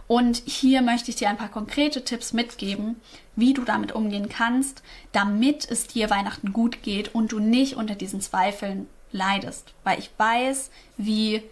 Und 0.07 0.43
hier 0.45 0.81
möchte 0.81 1.09
ich 1.09 1.15
dir 1.15 1.29
ein 1.29 1.37
paar 1.37 1.47
konkrete 1.47 2.03
Tipps 2.03 2.33
mitgeben, 2.33 2.99
wie 3.35 3.53
du 3.53 3.63
damit 3.63 3.93
umgehen 3.93 4.29
kannst, 4.29 4.83
damit 5.11 5.69
es 5.69 5.87
dir 5.87 6.09
Weihnachten 6.09 6.53
gut 6.53 6.83
geht 6.83 7.15
und 7.15 7.31
du 7.31 7.39
nicht 7.39 7.75
unter 7.75 7.95
diesen 7.95 8.21
Zweifeln 8.21 8.87
leidest. 9.11 9.73
Weil 9.83 9.99
ich 9.99 10.11
weiß, 10.17 10.71
wie 10.97 11.43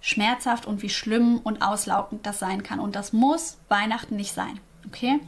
schmerzhaft 0.00 0.66
und 0.66 0.82
wie 0.82 0.90
schlimm 0.90 1.38
und 1.38 1.62
auslaugend 1.62 2.26
das 2.26 2.38
sein 2.38 2.62
kann. 2.62 2.80
Und 2.80 2.96
das 2.96 3.12
muss 3.12 3.58
Weihnachten 3.68 4.16
nicht 4.16 4.34
sein. 4.34 4.60
Okay? 4.86 5.20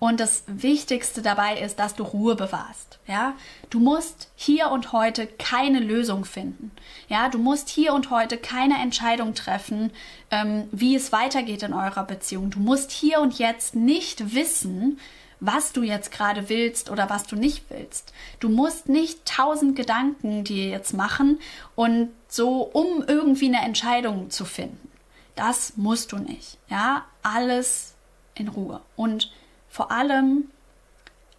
Und 0.00 0.18
das 0.18 0.44
Wichtigste 0.46 1.20
dabei 1.20 1.60
ist, 1.60 1.78
dass 1.78 1.94
du 1.94 2.04
Ruhe 2.04 2.34
bewahrst. 2.34 2.98
Ja, 3.06 3.34
du 3.68 3.80
musst 3.80 4.30
hier 4.34 4.70
und 4.70 4.92
heute 4.92 5.26
keine 5.26 5.78
Lösung 5.78 6.24
finden. 6.24 6.70
Ja, 7.08 7.28
du 7.28 7.38
musst 7.38 7.68
hier 7.68 7.92
und 7.92 8.10
heute 8.10 8.38
keine 8.38 8.78
Entscheidung 8.78 9.34
treffen, 9.34 9.92
ähm, 10.30 10.68
wie 10.72 10.96
es 10.96 11.12
weitergeht 11.12 11.62
in 11.62 11.74
eurer 11.74 12.04
Beziehung. 12.04 12.48
Du 12.48 12.60
musst 12.60 12.90
hier 12.92 13.20
und 13.20 13.38
jetzt 13.38 13.74
nicht 13.74 14.34
wissen, 14.34 14.98
was 15.40 15.72
du 15.72 15.82
jetzt 15.82 16.12
gerade 16.12 16.48
willst 16.48 16.90
oder 16.90 17.10
was 17.10 17.24
du 17.24 17.34
nicht 17.34 17.64
willst. 17.70 18.12
Du 18.38 18.48
musst 18.48 18.88
nicht 18.88 19.24
tausend 19.24 19.74
Gedanken 19.74 20.44
dir 20.44 20.68
jetzt 20.68 20.92
machen 20.92 21.40
und 21.74 22.10
so, 22.28 22.62
um 22.62 23.02
irgendwie 23.06 23.46
eine 23.46 23.64
Entscheidung 23.64 24.30
zu 24.30 24.44
finden. 24.44 24.90
Das 25.34 25.76
musst 25.76 26.12
du 26.12 26.18
nicht. 26.18 26.58
Ja, 26.68 27.06
alles 27.22 27.94
in 28.34 28.48
Ruhe. 28.48 28.80
Und 28.96 29.32
vor 29.68 29.90
allem 29.90 30.44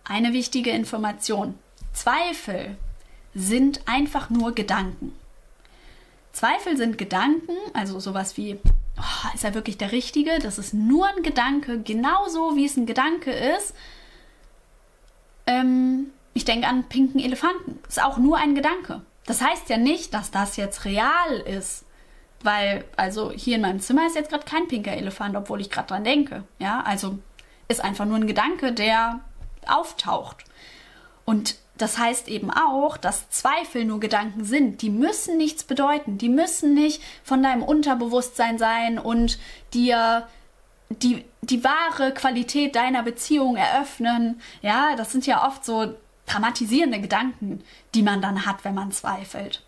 eine 0.04 0.34
wichtige 0.34 0.72
Information. 0.72 1.58
Zweifel 1.94 2.78
sind 3.36 3.82
einfach 3.86 4.30
nur 4.30 4.54
Gedanken. 4.54 5.14
Zweifel 6.34 6.78
sind 6.78 6.98
Gedanken, 6.98 7.56
also 7.74 8.00
sowas 8.00 8.38
wie, 8.38 8.58
oh, 9.02 9.28
ist 9.34 9.44
er 9.44 9.54
wirklich 9.54 9.78
der 9.78 9.92
Richtige? 9.92 10.40
Das 10.40 10.58
ist 10.58 10.74
nur 10.74 11.08
ein 11.08 11.24
Gedanke, 11.24 11.82
genauso 11.82 12.56
wie 12.56 12.66
es 12.66 12.78
ein 12.78 12.86
Gedanke 12.86 13.32
ist. 13.32 13.74
Ähm, 15.48 16.12
ich 16.34 16.46
denke 16.46 16.68
an 16.68 16.88
pinken 16.88 17.20
Elefanten. 17.20 17.80
Ist 17.88 18.02
auch 18.02 18.18
nur 18.18 18.38
ein 18.38 18.56
Gedanke. 18.56 19.02
Das 19.26 19.42
heißt 19.42 19.70
ja 19.70 19.78
nicht, 19.78 20.14
dass 20.14 20.32
das 20.32 20.58
jetzt 20.58 20.86
real 20.86 21.38
ist. 21.46 21.86
Weil, 22.44 22.86
also 22.98 23.32
hier 23.32 23.56
in 23.56 23.62
meinem 23.62 23.80
Zimmer 23.80 24.08
ist 24.08 24.16
jetzt 24.16 24.30
gerade 24.30 24.46
kein 24.46 24.68
pinker 24.68 24.94
Elefant, 24.94 25.36
obwohl 25.36 25.62
ich 25.62 25.70
gerade 25.70 25.90
dran 25.90 26.04
denke. 26.04 26.44
Ja, 26.58 26.82
also 26.82 27.20
ist 27.68 27.84
einfach 27.84 28.06
nur 28.06 28.18
ein 28.18 28.28
Gedanke, 28.28 28.74
der 28.74 29.20
auftaucht. 29.68 30.44
Und 31.26 31.56
das 31.82 31.98
heißt 31.98 32.28
eben 32.28 32.52
auch, 32.52 32.98
dass 32.98 33.30
Zweifel 33.30 33.86
nur 33.86 34.00
Gedanken 34.00 34.44
sind. 34.44 34.82
Die 34.82 34.90
müssen 34.90 35.38
nichts 35.38 35.64
bedeuten. 35.64 36.18
Die 36.18 36.30
müssen 36.30 36.74
nicht 36.74 37.02
von 37.24 37.42
deinem 37.42 37.64
Unterbewusstsein 37.64 38.58
sein 38.58 39.00
und 39.00 39.40
dir 39.74 40.28
die, 40.90 41.26
die 41.42 41.64
wahre 41.64 42.14
Qualität 42.14 42.76
deiner 42.76 43.04
Beziehung 43.04 43.56
eröffnen. 43.56 44.42
Ja, 44.62 44.96
das 44.96 45.12
sind 45.12 45.26
ja 45.26 45.48
oft 45.48 45.66
so 45.66 45.96
dramatisierende 46.28 47.02
Gedanken, 47.02 47.64
die 47.96 48.04
man 48.04 48.22
dann 48.22 48.46
hat, 48.46 48.64
wenn 48.64 48.76
man 48.76 48.92
zweifelt 48.92 49.64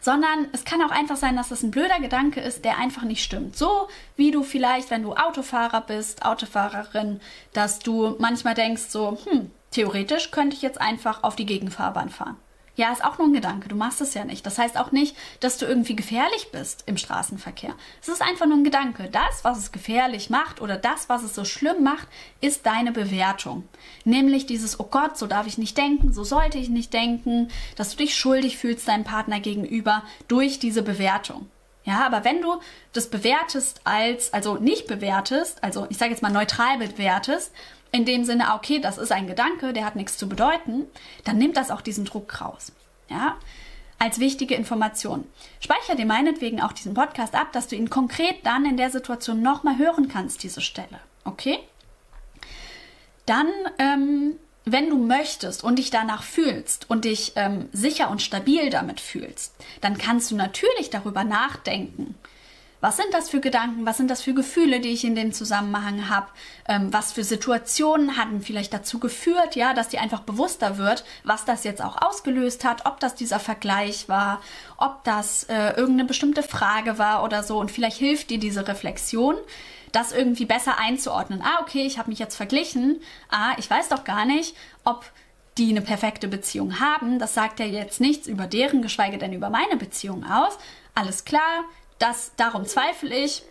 sondern 0.00 0.48
es 0.52 0.64
kann 0.64 0.82
auch 0.82 0.90
einfach 0.90 1.16
sein, 1.16 1.36
dass 1.36 1.50
das 1.50 1.62
ein 1.62 1.70
blöder 1.70 2.00
Gedanke 2.00 2.40
ist, 2.40 2.64
der 2.64 2.78
einfach 2.78 3.02
nicht 3.02 3.22
stimmt. 3.22 3.56
So 3.56 3.88
wie 4.16 4.30
du 4.30 4.42
vielleicht, 4.42 4.90
wenn 4.90 5.02
du 5.02 5.14
Autofahrer 5.14 5.82
bist, 5.82 6.24
Autofahrerin, 6.24 7.20
dass 7.52 7.80
du 7.80 8.16
manchmal 8.18 8.54
denkst 8.54 8.84
so, 8.88 9.18
hm, 9.24 9.50
theoretisch 9.70 10.30
könnte 10.30 10.56
ich 10.56 10.62
jetzt 10.62 10.80
einfach 10.80 11.22
auf 11.22 11.36
die 11.36 11.46
Gegenfahrbahn 11.46 12.10
fahren. 12.10 12.36
Ja, 12.76 12.92
ist 12.92 13.04
auch 13.04 13.18
nur 13.18 13.26
ein 13.26 13.34
Gedanke. 13.34 13.68
Du 13.68 13.76
machst 13.76 14.00
es 14.00 14.14
ja 14.14 14.24
nicht. 14.24 14.46
Das 14.46 14.56
heißt 14.56 14.78
auch 14.78 14.90
nicht, 14.90 15.14
dass 15.40 15.58
du 15.58 15.66
irgendwie 15.66 15.96
gefährlich 15.96 16.50
bist 16.50 16.84
im 16.86 16.96
Straßenverkehr. 16.96 17.74
Es 18.00 18.08
ist 18.08 18.22
einfach 18.22 18.46
nur 18.46 18.56
ein 18.56 18.64
Gedanke. 18.64 19.10
Das, 19.10 19.44
was 19.44 19.58
es 19.58 19.70
gefährlich 19.70 20.30
macht 20.30 20.62
oder 20.62 20.78
das, 20.78 21.08
was 21.10 21.22
es 21.22 21.34
so 21.34 21.44
schlimm 21.44 21.82
macht, 21.82 22.08
ist 22.40 22.64
deine 22.64 22.92
Bewertung. 22.92 23.68
Nämlich 24.04 24.46
dieses, 24.46 24.80
oh 24.80 24.88
Gott, 24.90 25.18
so 25.18 25.26
darf 25.26 25.46
ich 25.46 25.58
nicht 25.58 25.76
denken, 25.76 26.14
so 26.14 26.24
sollte 26.24 26.56
ich 26.56 26.70
nicht 26.70 26.94
denken, 26.94 27.48
dass 27.76 27.90
du 27.90 27.96
dich 27.98 28.16
schuldig 28.16 28.56
fühlst 28.56 28.88
deinem 28.88 29.04
Partner 29.04 29.40
gegenüber 29.40 30.02
durch 30.28 30.58
diese 30.58 30.82
Bewertung. 30.82 31.50
Ja, 31.84 32.06
aber 32.06 32.24
wenn 32.24 32.40
du 32.40 32.60
das 32.92 33.10
bewertest 33.10 33.80
als, 33.84 34.32
also 34.32 34.56
nicht 34.56 34.86
bewertest, 34.86 35.62
also 35.64 35.86
ich 35.90 35.98
sage 35.98 36.12
jetzt 36.12 36.22
mal 36.22 36.30
neutral 36.30 36.78
bewertest, 36.78 37.52
in 37.92 38.04
dem 38.04 38.24
Sinne, 38.24 38.54
okay, 38.54 38.78
das 38.78 38.98
ist 38.98 39.12
ein 39.12 39.26
Gedanke, 39.26 39.72
der 39.72 39.84
hat 39.84 39.96
nichts 39.96 40.16
zu 40.16 40.28
bedeuten, 40.28 40.86
dann 41.24 41.38
nimmt 41.38 41.56
das 41.56 41.70
auch 41.70 41.80
diesen 41.80 42.04
Druck 42.04 42.40
raus. 42.40 42.72
Ja? 43.08 43.36
Als 43.98 44.20
wichtige 44.20 44.54
Information. 44.54 45.26
Speicher 45.60 45.94
dir 45.94 46.06
meinetwegen 46.06 46.60
auch 46.60 46.72
diesen 46.72 46.94
Podcast 46.94 47.34
ab, 47.34 47.52
dass 47.52 47.68
du 47.68 47.76
ihn 47.76 47.90
konkret 47.90 48.36
dann 48.44 48.64
in 48.64 48.76
der 48.76 48.90
Situation 48.90 49.42
nochmal 49.42 49.78
hören 49.78 50.08
kannst, 50.08 50.42
diese 50.42 50.60
Stelle. 50.60 51.00
Okay? 51.24 51.58
Dann, 53.26 53.48
ähm, 53.78 54.36
wenn 54.64 54.88
du 54.88 54.98
möchtest 54.98 55.64
und 55.64 55.78
dich 55.78 55.90
danach 55.90 56.22
fühlst 56.22 56.88
und 56.88 57.04
dich 57.04 57.32
ähm, 57.36 57.68
sicher 57.72 58.10
und 58.10 58.22
stabil 58.22 58.70
damit 58.70 59.00
fühlst, 59.00 59.54
dann 59.80 59.98
kannst 59.98 60.30
du 60.30 60.36
natürlich 60.36 60.90
darüber 60.90 61.24
nachdenken, 61.24 62.14
was 62.80 62.96
sind 62.96 63.12
das 63.12 63.28
für 63.28 63.40
Gedanken? 63.40 63.84
Was 63.84 63.98
sind 63.98 64.10
das 64.10 64.22
für 64.22 64.32
Gefühle, 64.32 64.80
die 64.80 64.88
ich 64.88 65.04
in 65.04 65.14
dem 65.14 65.32
Zusammenhang 65.32 66.08
habe? 66.08 66.28
Ähm, 66.66 66.92
was 66.92 67.12
für 67.12 67.24
Situationen 67.24 68.16
hatten 68.16 68.40
vielleicht 68.40 68.72
dazu 68.72 68.98
geführt, 68.98 69.54
ja, 69.54 69.74
dass 69.74 69.88
dir 69.88 70.00
einfach 70.00 70.20
bewusster 70.20 70.78
wird, 70.78 71.04
was 71.22 71.44
das 71.44 71.64
jetzt 71.64 71.82
auch 71.82 72.00
ausgelöst 72.00 72.64
hat, 72.64 72.86
ob 72.86 72.98
das 73.00 73.14
dieser 73.14 73.38
Vergleich 73.38 74.08
war, 74.08 74.40
ob 74.78 75.04
das 75.04 75.44
äh, 75.44 75.70
irgendeine 75.70 76.06
bestimmte 76.06 76.42
Frage 76.42 76.98
war 76.98 77.22
oder 77.22 77.42
so. 77.42 77.58
Und 77.58 77.70
vielleicht 77.70 77.98
hilft 77.98 78.30
dir 78.30 78.38
diese 78.38 78.66
Reflexion, 78.66 79.36
das 79.92 80.12
irgendwie 80.12 80.46
besser 80.46 80.78
einzuordnen. 80.78 81.42
Ah, 81.42 81.60
okay, 81.60 81.84
ich 81.84 81.98
habe 81.98 82.10
mich 82.10 82.18
jetzt 82.18 82.36
verglichen. 82.36 83.00
Ah, 83.28 83.54
ich 83.58 83.68
weiß 83.68 83.88
doch 83.88 84.04
gar 84.04 84.24
nicht, 84.24 84.56
ob 84.84 85.04
die 85.58 85.70
eine 85.70 85.82
perfekte 85.82 86.28
Beziehung 86.28 86.80
haben. 86.80 87.18
Das 87.18 87.34
sagt 87.34 87.60
ja 87.60 87.66
jetzt 87.66 88.00
nichts 88.00 88.26
über 88.26 88.46
deren, 88.46 88.80
geschweige 88.80 89.18
denn 89.18 89.32
über 89.32 89.50
meine 89.50 89.76
Beziehung 89.76 90.24
aus. 90.24 90.56
Alles 90.94 91.24
klar, 91.24 91.64
das, 92.00 92.32
darum 92.36 92.66
zweifle 92.66 93.14
ich, 93.14 93.44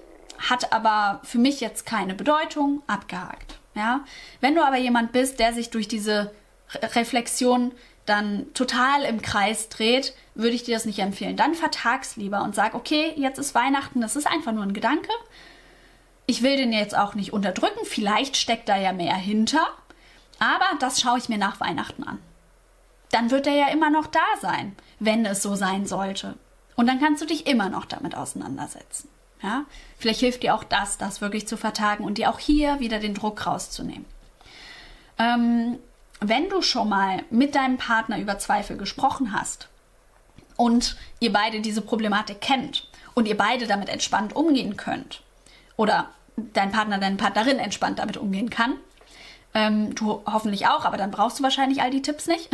hat 0.49 0.73
aber 0.73 1.21
für 1.23 1.37
mich 1.37 1.61
jetzt 1.61 1.85
keine 1.85 2.15
Bedeutung, 2.15 2.83
abgehakt. 2.87 3.59
Ja? 3.75 4.01
Wenn 4.41 4.55
du 4.55 4.65
aber 4.65 4.77
jemand 4.77 5.13
bist, 5.13 5.39
der 5.39 5.53
sich 5.53 5.69
durch 5.69 5.87
diese 5.87 6.31
Re 6.73 6.95
Reflexion 6.95 7.71
dann 8.05 8.51
total 8.53 9.03
im 9.03 9.21
Kreis 9.21 9.69
dreht, 9.69 10.15
würde 10.33 10.55
ich 10.55 10.63
dir 10.63 10.75
das 10.75 10.85
nicht 10.85 10.99
empfehlen. 10.99 11.37
Dann 11.37 11.53
vertag's 11.53 12.15
lieber 12.15 12.41
und 12.41 12.55
sag, 12.55 12.73
okay, 12.73 13.13
jetzt 13.15 13.37
ist 13.37 13.53
Weihnachten, 13.53 14.01
das 14.01 14.15
ist 14.15 14.25
einfach 14.25 14.51
nur 14.51 14.63
ein 14.63 14.73
Gedanke. 14.73 15.11
Ich 16.25 16.41
will 16.41 16.57
den 16.57 16.73
jetzt 16.73 16.97
auch 16.97 17.13
nicht 17.13 17.33
unterdrücken, 17.33 17.85
vielleicht 17.85 18.35
steckt 18.35 18.67
da 18.67 18.77
ja 18.77 18.93
mehr 18.93 19.15
hinter, 19.15 19.67
aber 20.39 20.65
das 20.79 21.01
schaue 21.01 21.19
ich 21.19 21.29
mir 21.29 21.37
nach 21.37 21.59
Weihnachten 21.59 22.03
an. 22.03 22.19
Dann 23.11 23.31
wird 23.31 23.47
er 23.47 23.55
ja 23.55 23.67
immer 23.69 23.89
noch 23.89 24.07
da 24.07 24.25
sein, 24.41 24.75
wenn 24.99 25.25
es 25.25 25.41
so 25.43 25.55
sein 25.55 25.85
sollte. 25.85 26.35
Und 26.79 26.87
dann 26.87 27.01
kannst 27.01 27.21
du 27.21 27.25
dich 27.25 27.45
immer 27.45 27.67
noch 27.67 27.83
damit 27.83 28.15
auseinandersetzen. 28.15 29.09
Ja? 29.43 29.65
Vielleicht 29.97 30.21
hilft 30.21 30.43
dir 30.43 30.55
auch 30.55 30.63
das, 30.63 30.97
das 30.97 31.19
wirklich 31.19 31.45
zu 31.45 31.57
vertagen 31.57 32.05
und 32.05 32.17
dir 32.17 32.29
auch 32.29 32.39
hier 32.39 32.79
wieder 32.79 32.99
den 32.99 33.13
Druck 33.13 33.45
rauszunehmen. 33.45 34.05
Ähm, 35.17 35.77
wenn 36.21 36.47
du 36.47 36.61
schon 36.61 36.87
mal 36.87 37.21
mit 37.31 37.53
deinem 37.55 37.75
Partner 37.75 38.17
über 38.17 38.39
Zweifel 38.39 38.77
gesprochen 38.77 39.33
hast 39.33 39.67
und 40.55 40.95
ihr 41.19 41.33
beide 41.33 41.59
diese 41.59 41.81
Problematik 41.81 42.39
kennt 42.39 42.87
und 43.13 43.27
ihr 43.27 43.35
beide 43.35 43.67
damit 43.67 43.89
entspannt 43.89 44.33
umgehen 44.33 44.77
könnt 44.77 45.21
oder 45.75 46.11
dein 46.37 46.71
Partner, 46.71 46.97
deine 46.97 47.17
Partnerin 47.17 47.59
entspannt 47.59 47.99
damit 47.99 48.15
umgehen 48.15 48.49
kann, 48.49 48.75
ähm, 49.53 49.95
du 49.95 50.23
hoffentlich 50.25 50.67
auch, 50.67 50.85
aber 50.85 50.95
dann 50.95 51.11
brauchst 51.11 51.39
du 51.39 51.43
wahrscheinlich 51.43 51.81
all 51.81 51.91
die 51.91 52.01
Tipps 52.01 52.25
nicht, 52.27 52.49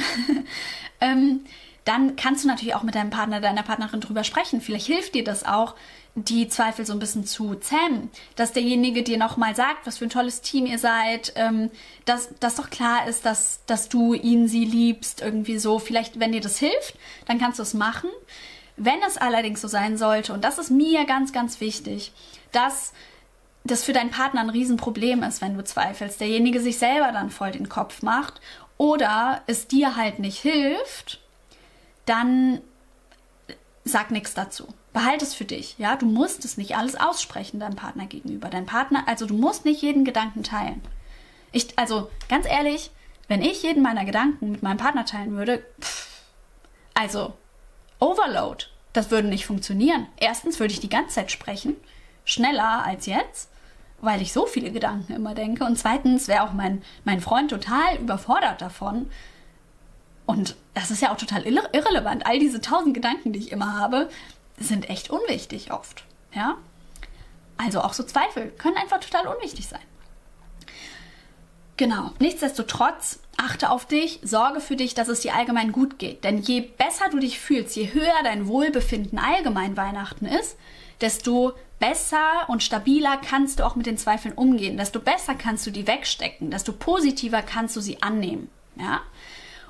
ähm, 1.00 1.46
dann 1.86 2.16
kannst 2.16 2.44
du 2.44 2.48
natürlich 2.48 2.76
auch 2.76 2.84
mit 2.84 2.96
deinem 2.96 3.12
Partner, 3.12 3.40
deiner 3.40 3.64
Partnerin 3.64 4.02
drüber 4.02 4.24
sprechen. 4.24 4.60
Vielleicht 4.60 4.88
hilft 4.88 5.14
dir 5.14 5.24
das 5.24 5.46
auch, 5.46 5.76
die 6.16 6.48
Zweifel 6.48 6.86
so 6.86 6.94
ein 6.94 7.00
bisschen 7.00 7.26
zu 7.26 7.56
zähmen, 7.56 8.10
dass 8.36 8.54
derjenige 8.54 9.04
dir 9.04 9.18
nochmal 9.18 9.56
sagt, 9.56 9.86
was 9.86 9.98
für 9.98 10.06
ein 10.06 10.10
tolles 10.10 10.42
Team 10.42 10.66
ihr 10.66 10.80
seid, 10.80 11.34
ähm, 11.36 11.70
dass 12.06 12.30
das 12.40 12.56
doch 12.56 12.70
klar 12.70 13.08
ist, 13.08 13.26
dass, 13.26 13.60
dass 13.68 13.90
du 13.90 14.14
ihn, 14.14 14.48
sie 14.48 14.66
liebst, 14.66 15.22
irgendwie 15.22 15.60
so. 15.60 15.78
Vielleicht, 15.78 16.20
wenn 16.20 16.32
dir 16.32 16.42
das 16.42 16.58
hilft, 16.58 16.98
dann 17.28 17.38
kannst 17.38 17.60
du 17.60 17.64
es 17.64 17.74
machen. 17.74 18.10
Wenn 18.78 19.02
es 19.08 19.18
allerdings 19.18 19.62
so 19.62 19.68
sein 19.68 19.98
sollte, 19.98 20.34
und 20.34 20.44
das 20.44 20.58
ist 20.58 20.72
mir 20.72 21.06
ganz, 21.06 21.34
ganz 21.34 21.62
wichtig, 21.62 22.14
dass 22.52 22.94
das 23.66 23.84
für 23.84 23.94
deinen 23.94 24.12
Partner 24.12 24.42
ein 24.42 24.50
Riesenproblem 24.50 25.22
ist, 25.24 25.42
wenn 25.42 25.56
du 25.56 25.64
zweifelst, 25.64 26.20
derjenige 26.20 26.62
sich 26.62 26.78
selber 26.78 27.12
dann 27.12 27.30
voll 27.30 27.52
den 27.52 27.68
Kopf 27.68 28.02
macht 28.02 28.40
oder 28.78 29.42
es 29.48 29.68
dir 29.68 29.96
halt 29.96 30.20
nicht 30.20 30.40
hilft, 30.40 31.20
dann 32.06 32.62
sag 33.84 34.12
nichts 34.12 34.34
dazu. 34.34 34.68
behalte 34.94 35.26
es 35.26 35.34
für 35.34 35.46
dich. 35.46 35.76
Ja, 35.78 35.96
du 35.96 36.06
musst 36.06 36.46
es 36.46 36.58
nicht 36.58 36.76
alles 36.76 36.96
aussprechen 36.96 37.60
deinem 37.60 37.76
Partner 37.76 38.06
gegenüber. 38.06 38.50
Dein 38.50 38.66
Partner, 38.66 39.04
also 39.08 39.26
du 39.26 39.34
musst 39.36 39.66
nicht 39.66 39.82
jeden 39.82 40.06
Gedanken 40.06 40.44
teilen. 40.44 40.82
Ich, 41.52 41.78
also 41.78 42.10
ganz 42.30 42.46
ehrlich, 42.48 42.92
wenn 43.28 43.42
ich 43.42 43.64
jeden 43.64 43.84
meiner 43.84 44.06
Gedanken 44.06 44.52
mit 44.52 44.64
meinem 44.64 44.78
Partner 44.78 45.06
teilen 45.06 45.36
würde, 45.36 45.64
pff, 45.82 46.22
also 46.94 47.34
Overload, 48.00 48.66
das 48.94 49.12
würde 49.12 49.28
nicht 49.28 49.46
funktionieren. 49.46 50.08
Erstens 50.18 50.60
würde 50.60 50.74
ich 50.74 50.80
die 50.80 50.90
ganze 50.90 51.16
Zeit 51.16 51.32
sprechen, 51.32 51.76
schneller 52.24 52.84
als 52.86 53.06
jetzt, 53.06 53.50
weil 54.00 54.22
ich 54.22 54.34
so 54.34 54.46
viele 54.46 54.72
Gedanken 54.72 55.14
immer 55.14 55.34
denke. 55.34 55.66
Und 55.66 55.78
zweitens 55.78 56.28
wäre 56.28 56.44
auch 56.44 56.54
mein, 56.54 56.84
mein 57.04 57.22
Freund 57.22 57.50
total 57.50 57.98
überfordert 57.98 58.62
davon. 58.62 59.10
Und 60.26 60.56
das 60.74 60.92
ist 60.92 61.02
ja 61.02 61.12
auch 61.12 61.18
total 61.18 61.44
irre 61.44 61.70
irrelevant. 61.72 62.26
All 62.26 62.40
diese 62.40 62.62
tausend 62.62 62.94
Gedanken, 62.94 63.34
die 63.34 63.40
ich 63.40 63.52
immer 63.52 63.80
habe, 63.80 64.10
sind 64.58 64.90
echt 64.90 65.10
unwichtig 65.10 65.72
oft. 65.72 66.04
Ja? 66.34 66.58
Also 67.58 67.82
auch 67.82 67.94
so 67.94 68.04
Zweifel 68.04 68.52
können 68.52 68.78
einfach 68.78 69.00
total 69.00 69.28
unwichtig 69.28 69.68
sein. 69.68 69.82
Genau. 71.78 72.12
Nichtsdestotrotz 72.20 73.20
achte 73.38 73.70
auf 73.70 73.86
dich, 73.86 74.20
sorge 74.24 74.62
für 74.62 74.76
dich, 74.76 74.94
dass 74.94 75.10
es 75.10 75.22
dir 75.22 75.36
allgemein 75.36 75.72
gut 75.72 76.00
geht. 76.00 76.24
Denn 76.24 76.40
je 76.40 76.62
besser 76.62 77.10
du 77.12 77.20
dich 77.20 77.40
fühlst, 77.40 77.76
je 77.76 77.94
höher 77.94 78.24
dein 78.24 78.48
Wohlbefinden 78.48 79.20
allgemein 79.20 79.76
Weihnachten 79.76 80.26
ist, 80.26 80.58
desto 81.02 81.54
besser 81.80 82.48
und 82.48 82.64
stabiler 82.64 83.18
kannst 83.18 83.60
du 83.60 83.66
auch 83.66 83.76
mit 83.76 83.86
den 83.86 83.98
Zweifeln 83.98 84.34
umgehen, 84.34 84.78
desto 84.78 85.00
besser 85.00 85.36
kannst 85.36 85.68
du 85.68 85.72
die 85.72 85.88
wegstecken, 85.88 86.50
desto 86.50 86.72
positiver 86.72 87.42
kannst 87.42 87.76
du 87.76 87.82
sie 87.82 88.02
annehmen. 88.02 88.50
Ja? 88.78 89.02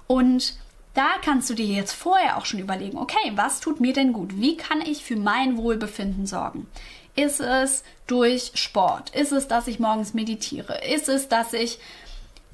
Und 0.08 0.56
da 0.94 1.10
kannst 1.24 1.50
du 1.50 1.54
dir 1.54 1.66
jetzt 1.66 1.92
vorher 1.92 2.38
auch 2.38 2.46
schon 2.46 2.60
überlegen, 2.60 2.98
okay, 2.98 3.34
was 3.36 3.60
tut 3.60 3.80
mir 3.80 3.94
denn 3.94 4.14
gut? 4.14 4.40
Wie 4.40 4.56
kann 4.58 4.82
ich 4.82 5.04
für 5.04 5.18
mein 5.18 5.58
Wohlbefinden 5.58 6.26
sorgen? 6.26 6.68
Ist 7.16 7.40
es 7.40 7.84
durch 8.08 8.52
Sport? 8.56 9.10
Ist 9.16 9.32
es, 9.32 9.48
dass 9.48 9.68
ich 9.68 9.80
morgens 9.80 10.14
meditiere? 10.14 10.82
Ist 10.86 11.10
es, 11.10 11.28
dass 11.28 11.54
ich 11.54 11.80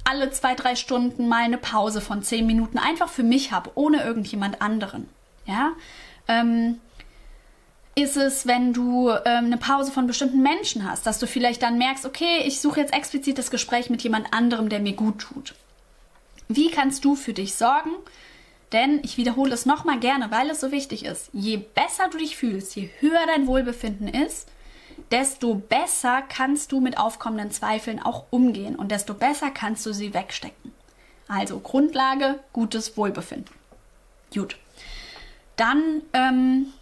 alle 0.04 0.30
zwei, 0.30 0.54
drei 0.54 0.74
Stunden 0.74 1.28
mal 1.28 1.44
eine 1.44 1.58
Pause 1.58 2.00
von 2.00 2.22
zehn 2.22 2.46
Minuten 2.46 2.78
einfach 2.78 3.08
für 3.08 3.22
mich 3.22 3.52
habe, 3.52 3.70
ohne 3.74 4.02
irgendjemand 4.02 4.60
anderen? 4.60 5.08
Ja? 5.46 5.72
Ähm, 6.26 6.80
ist 7.94 8.16
es, 8.16 8.46
wenn 8.46 8.72
du 8.72 9.10
ähm, 9.10 9.46
eine 9.46 9.58
Pause 9.58 9.92
von 9.92 10.06
bestimmten 10.06 10.42
Menschen 10.42 10.88
hast, 10.88 11.06
dass 11.06 11.18
du 11.18 11.26
vielleicht 11.26 11.62
dann 11.62 11.78
merkst, 11.78 12.06
okay, 12.06 12.42
ich 12.44 12.60
suche 12.60 12.80
jetzt 12.80 12.94
explizit 12.94 13.38
das 13.38 13.50
Gespräch 13.50 13.90
mit 13.90 14.02
jemand 14.02 14.32
anderem, 14.32 14.68
der 14.68 14.80
mir 14.80 14.94
gut 14.94 15.18
tut. 15.18 15.54
Wie 16.56 16.70
kannst 16.70 17.04
du 17.04 17.14
für 17.14 17.32
dich 17.32 17.54
sorgen, 17.54 17.90
denn 18.72 19.00
ich 19.04 19.16
wiederhole 19.16 19.52
es 19.52 19.66
nochmal 19.66 20.00
gerne, 20.00 20.30
weil 20.30 20.50
es 20.50 20.60
so 20.60 20.72
wichtig 20.72 21.04
ist. 21.04 21.28
Je 21.32 21.58
besser 21.58 22.08
du 22.10 22.18
dich 22.18 22.36
fühlst, 22.36 22.74
je 22.74 22.88
höher 23.00 23.26
dein 23.26 23.46
Wohlbefinden 23.46 24.08
ist, 24.08 24.48
desto 25.10 25.54
besser 25.54 26.22
kannst 26.22 26.72
du 26.72 26.80
mit 26.80 26.98
aufkommenden 26.98 27.50
Zweifeln 27.50 28.00
auch 28.00 28.24
umgehen 28.30 28.76
und 28.76 28.90
desto 28.90 29.14
besser 29.14 29.50
kannst 29.50 29.84
du 29.84 29.92
sie 29.92 30.14
wegstecken. 30.14 30.72
Also 31.28 31.60
Grundlage, 31.60 32.40
gutes 32.52 32.96
Wohlbefinden. 32.96 33.54
Gut. 34.34 34.56
Dann 35.56 36.02
ähm, 36.14 36.72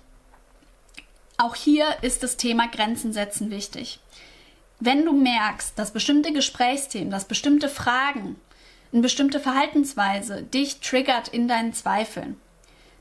auch 1.37 1.57
hier 1.57 1.87
ist 2.03 2.23
das 2.23 2.37
Thema 2.37 2.69
Grenzen 2.69 3.13
setzen 3.13 3.51
wichtig. 3.51 3.99
Wenn 4.79 5.05
du 5.05 5.13
merkst, 5.13 5.79
dass 5.79 5.91
bestimmte 5.91 6.33
Gesprächsthemen, 6.33 7.11
dass 7.11 7.25
bestimmte 7.25 7.69
Fragen 7.69 8.37
eine 8.93 9.03
bestimmte 9.03 9.41
Verhaltensweise 9.41 10.43
dich 10.43 10.81
triggert 10.81 11.29
in 11.29 11.49
deinen 11.49 11.73
Zweifeln, 11.73 12.41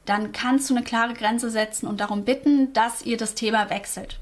dann 0.06 0.32
kannst 0.32 0.70
du 0.70 0.76
eine 0.76 0.84
klare 0.84 1.14
Grenze 1.14 1.50
setzen 1.50 1.88
und 1.88 2.00
darum 2.00 2.26
bitten, 2.26 2.74
dass 2.74 3.04
ihr 3.04 3.18
das 3.18 3.36
Thema 3.36 3.70
wechselt. 3.70 4.20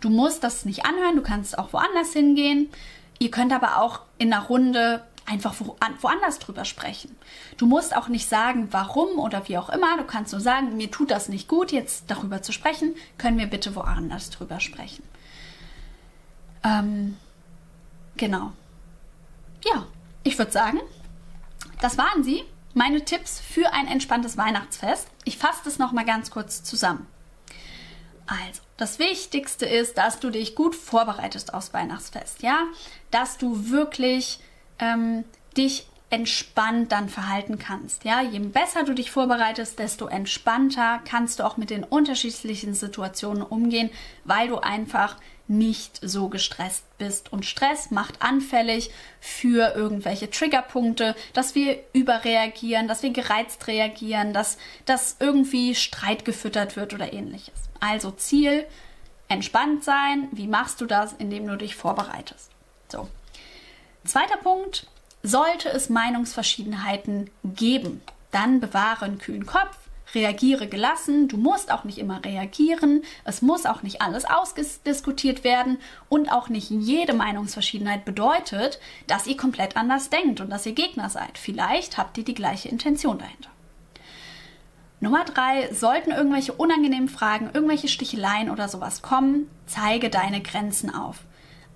Du 0.00 0.08
musst 0.08 0.44
das 0.44 0.64
nicht 0.64 0.84
anhören, 0.84 1.16
du 1.16 1.22
kannst 1.22 1.58
auch 1.58 1.72
woanders 1.72 2.12
hingehen. 2.12 2.70
Ihr 3.18 3.30
könnt 3.30 3.52
aber 3.52 3.80
auch 3.80 4.00
in 4.18 4.32
einer 4.32 4.44
Runde 4.44 5.02
einfach 5.24 5.54
woanders 6.00 6.38
drüber 6.38 6.64
sprechen. 6.64 7.16
Du 7.56 7.66
musst 7.66 7.96
auch 7.96 8.08
nicht 8.08 8.28
sagen, 8.28 8.68
warum 8.70 9.18
oder 9.18 9.48
wie 9.48 9.58
auch 9.58 9.68
immer. 9.68 9.96
Du 9.96 10.04
kannst 10.04 10.32
nur 10.32 10.40
sagen, 10.40 10.76
mir 10.76 10.90
tut 10.90 11.10
das 11.10 11.28
nicht 11.28 11.48
gut, 11.48 11.72
jetzt 11.72 12.04
darüber 12.08 12.42
zu 12.42 12.52
sprechen. 12.52 12.94
Können 13.18 13.38
wir 13.38 13.46
bitte 13.46 13.74
woanders 13.74 14.30
drüber 14.30 14.60
sprechen? 14.60 15.02
Ähm, 16.62 17.16
genau. 18.16 18.52
Ja, 19.64 19.86
ich 20.22 20.38
würde 20.38 20.52
sagen, 20.52 20.80
das 21.80 21.98
waren 21.98 22.24
sie, 22.24 22.44
meine 22.74 23.04
Tipps 23.04 23.40
für 23.40 23.72
ein 23.72 23.86
entspanntes 23.88 24.36
Weihnachtsfest. 24.36 25.08
Ich 25.24 25.38
fasse 25.38 25.60
das 25.64 25.78
nochmal 25.78 26.04
ganz 26.04 26.30
kurz 26.30 26.62
zusammen. 26.62 27.06
Also, 28.26 28.60
das 28.76 28.98
Wichtigste 28.98 29.66
ist, 29.66 29.96
dass 29.96 30.18
du 30.18 30.30
dich 30.30 30.54
gut 30.54 30.74
vorbereitest 30.74 31.54
aufs 31.54 31.72
Weihnachtsfest, 31.72 32.42
ja? 32.42 32.64
Dass 33.10 33.38
du 33.38 33.70
wirklich 33.70 34.40
ähm, 34.78 35.24
dich 35.56 35.86
entspannt 36.10 36.92
dann 36.92 37.08
verhalten 37.08 37.58
kannst. 37.58 38.04
Ja, 38.04 38.20
je 38.22 38.38
besser 38.38 38.84
du 38.84 38.94
dich 38.94 39.10
vorbereitest, 39.10 39.78
desto 39.78 40.06
entspannter 40.06 41.00
kannst 41.04 41.40
du 41.40 41.44
auch 41.44 41.56
mit 41.56 41.70
den 41.70 41.82
unterschiedlichen 41.82 42.74
Situationen 42.74 43.42
umgehen, 43.42 43.90
weil 44.24 44.48
du 44.48 44.58
einfach 44.58 45.16
nicht 45.48 46.00
so 46.02 46.28
gestresst 46.28 46.84
bist. 46.98 47.32
Und 47.32 47.44
Stress 47.44 47.90
macht 47.90 48.22
anfällig 48.22 48.90
für 49.20 49.74
irgendwelche 49.74 50.30
Triggerpunkte, 50.30 51.14
dass 51.32 51.54
wir 51.54 51.78
überreagieren, 51.92 52.88
dass 52.88 53.02
wir 53.02 53.10
gereizt 53.10 53.66
reagieren, 53.66 54.32
dass, 54.32 54.58
dass 54.84 55.16
irgendwie 55.20 55.74
Streit 55.74 56.24
gefüttert 56.24 56.76
wird 56.76 56.94
oder 56.94 57.12
ähnliches. 57.12 57.54
Also 57.80 58.10
Ziel, 58.10 58.66
entspannt 59.28 59.84
sein. 59.84 60.28
Wie 60.32 60.48
machst 60.48 60.80
du 60.80 60.86
das? 60.86 61.12
Indem 61.12 61.46
du 61.46 61.56
dich 61.56 61.76
vorbereitest. 61.76 62.50
So. 62.88 63.08
Zweiter 64.04 64.36
Punkt, 64.36 64.86
sollte 65.22 65.68
es 65.68 65.88
Meinungsverschiedenheiten 65.88 67.30
geben, 67.42 68.02
dann 68.30 68.60
bewahre 68.60 69.06
einen 69.06 69.18
kühlen 69.18 69.46
Kopf, 69.46 69.76
reagiere 70.14 70.68
gelassen, 70.68 71.28
du 71.28 71.36
musst 71.36 71.70
auch 71.72 71.84
nicht 71.84 71.98
immer 71.98 72.24
reagieren, 72.24 73.02
es 73.24 73.42
muss 73.42 73.66
auch 73.66 73.82
nicht 73.82 74.02
alles 74.02 74.24
ausdiskutiert 74.24 75.44
werden 75.44 75.78
und 76.08 76.30
auch 76.30 76.48
nicht 76.48 76.70
jede 76.70 77.12
Meinungsverschiedenheit 77.12 78.04
bedeutet, 78.04 78.78
dass 79.06 79.26
ihr 79.26 79.36
komplett 79.36 79.76
anders 79.76 80.10
denkt 80.10 80.40
und 80.40 80.50
dass 80.50 80.66
ihr 80.66 80.72
Gegner 80.72 81.10
seid. 81.10 81.38
Vielleicht 81.38 81.98
habt 81.98 82.16
ihr 82.18 82.24
die 82.24 82.34
gleiche 82.34 82.68
Intention 82.68 83.18
dahinter. 83.18 83.50
Nummer 84.98 85.24
drei, 85.24 85.72
sollten 85.74 86.10
irgendwelche 86.10 86.54
unangenehmen 86.54 87.08
Fragen, 87.08 87.50
irgendwelche 87.52 87.88
Sticheleien 87.88 88.50
oder 88.50 88.68
sowas 88.68 89.02
kommen, 89.02 89.50
zeige 89.66 90.08
deine 90.08 90.40
Grenzen 90.40 90.94
auf. 90.94 91.18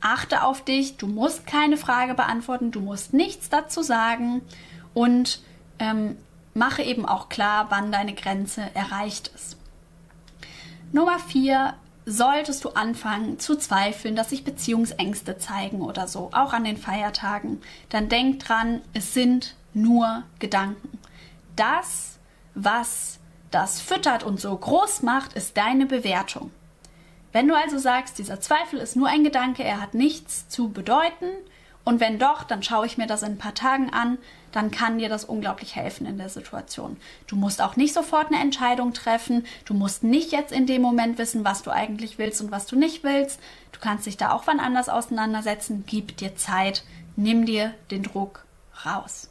Achte 0.01 0.43
auf 0.43 0.65
dich, 0.65 0.97
du 0.97 1.07
musst 1.07 1.47
keine 1.47 1.77
Frage 1.77 2.15
beantworten, 2.15 2.71
du 2.71 2.81
musst 2.81 3.13
nichts 3.13 3.51
dazu 3.51 3.83
sagen 3.83 4.41
und 4.95 5.43
ähm, 5.79 6.17
mache 6.55 6.83
eben 6.83 7.07
auch 7.07 7.29
klar, 7.29 7.67
wann 7.71 7.93
deine 7.93 8.15
Grenze 8.15 8.63
erreicht 8.75 9.31
ist. 9.35 9.57
Nummer 10.93 11.19
vier, 11.19 11.75
solltest 12.07 12.65
du 12.65 12.71
anfangen 12.71 13.39
zu 13.39 13.57
zweifeln, 13.57 14.17
dass 14.17 14.31
sich 14.31 14.45
Beziehungsängste 14.45 15.39
zeigen 15.39 15.83
oder 15.83 16.09
so, 16.09 16.31
auch 16.33 16.53
an 16.53 16.65
den 16.65 16.77
Feiertagen, 16.77 17.61
dann 17.89 18.09
denk 18.09 18.41
dran, 18.41 18.81
es 18.93 19.15
sind 19.15 19.55
nur 19.75 20.25
Gedanken. 20.39 20.99
Das, 21.57 22.19
was 22.55 23.19
das 23.51 23.81
füttert 23.81 24.23
und 24.25 24.41
so 24.41 24.57
groß 24.57 25.03
macht, 25.03 25.35
ist 25.35 25.57
deine 25.57 25.87
Bewertung. 25.87 26.51
Wenn 27.33 27.47
du 27.47 27.55
also 27.57 27.79
sagst, 27.79 28.19
dieser 28.19 28.41
Zweifel 28.41 28.81
ist 28.81 28.97
nur 28.97 29.09
ein 29.09 29.23
Gedanke, 29.23 29.63
er 29.63 29.81
hat 29.81 29.95
nichts 29.95 30.49
zu 30.49 30.71
bedeuten, 30.71 31.27
und 31.85 31.99
wenn 31.99 32.19
doch, 32.19 32.45
dann 32.45 32.63
schaue 32.63 32.87
ich 32.87 32.99
mir 32.99 33.07
das 33.07 33.23
in 33.23 33.33
ein 33.33 33.39
paar 33.39 33.55
Tagen 33.55 33.91
an, 33.91 34.19
dann 34.53 34.71
kann 34.71 34.99
dir 34.99 35.09
das 35.09 35.25
unglaublich 35.25 35.77
helfen 35.77 36.07
in 36.07 36.19
der 36.19 36.29
Situation. 36.29 36.97
Du 37.27 37.37
musst 37.37 37.63
auch 37.63 37.77
nicht 37.77 37.95
sofort 37.95 38.29
eine 38.29 38.41
Entscheidung 38.41 38.93
treffen, 38.93 39.47
du 39.65 39.75
musst 39.75 40.03
nicht 40.03 40.33
jetzt 40.33 40.53
in 40.53 40.67
dem 40.67 40.83
Moment 40.83 41.19
wissen, 41.19 41.45
was 41.45 41.63
du 41.63 41.71
eigentlich 41.71 42.19
willst 42.19 42.41
und 42.41 42.51
was 42.51 42.67
du 42.67 42.77
nicht 42.77 43.05
willst. 43.05 43.41
Du 43.73 43.81
kannst 43.81 44.07
dich 44.07 44.17
da 44.17 44.33
auch 44.33 44.47
wann 44.47 44.61
anders 44.61 44.89
auseinandersetzen, 44.89 45.85
gib 45.87 46.17
dir 46.17 46.37
Zeit, 46.37 46.85
nimm 47.17 47.47
dir 47.47 47.75
den 47.91 48.03
Druck 48.03 48.45
raus. 48.85 49.31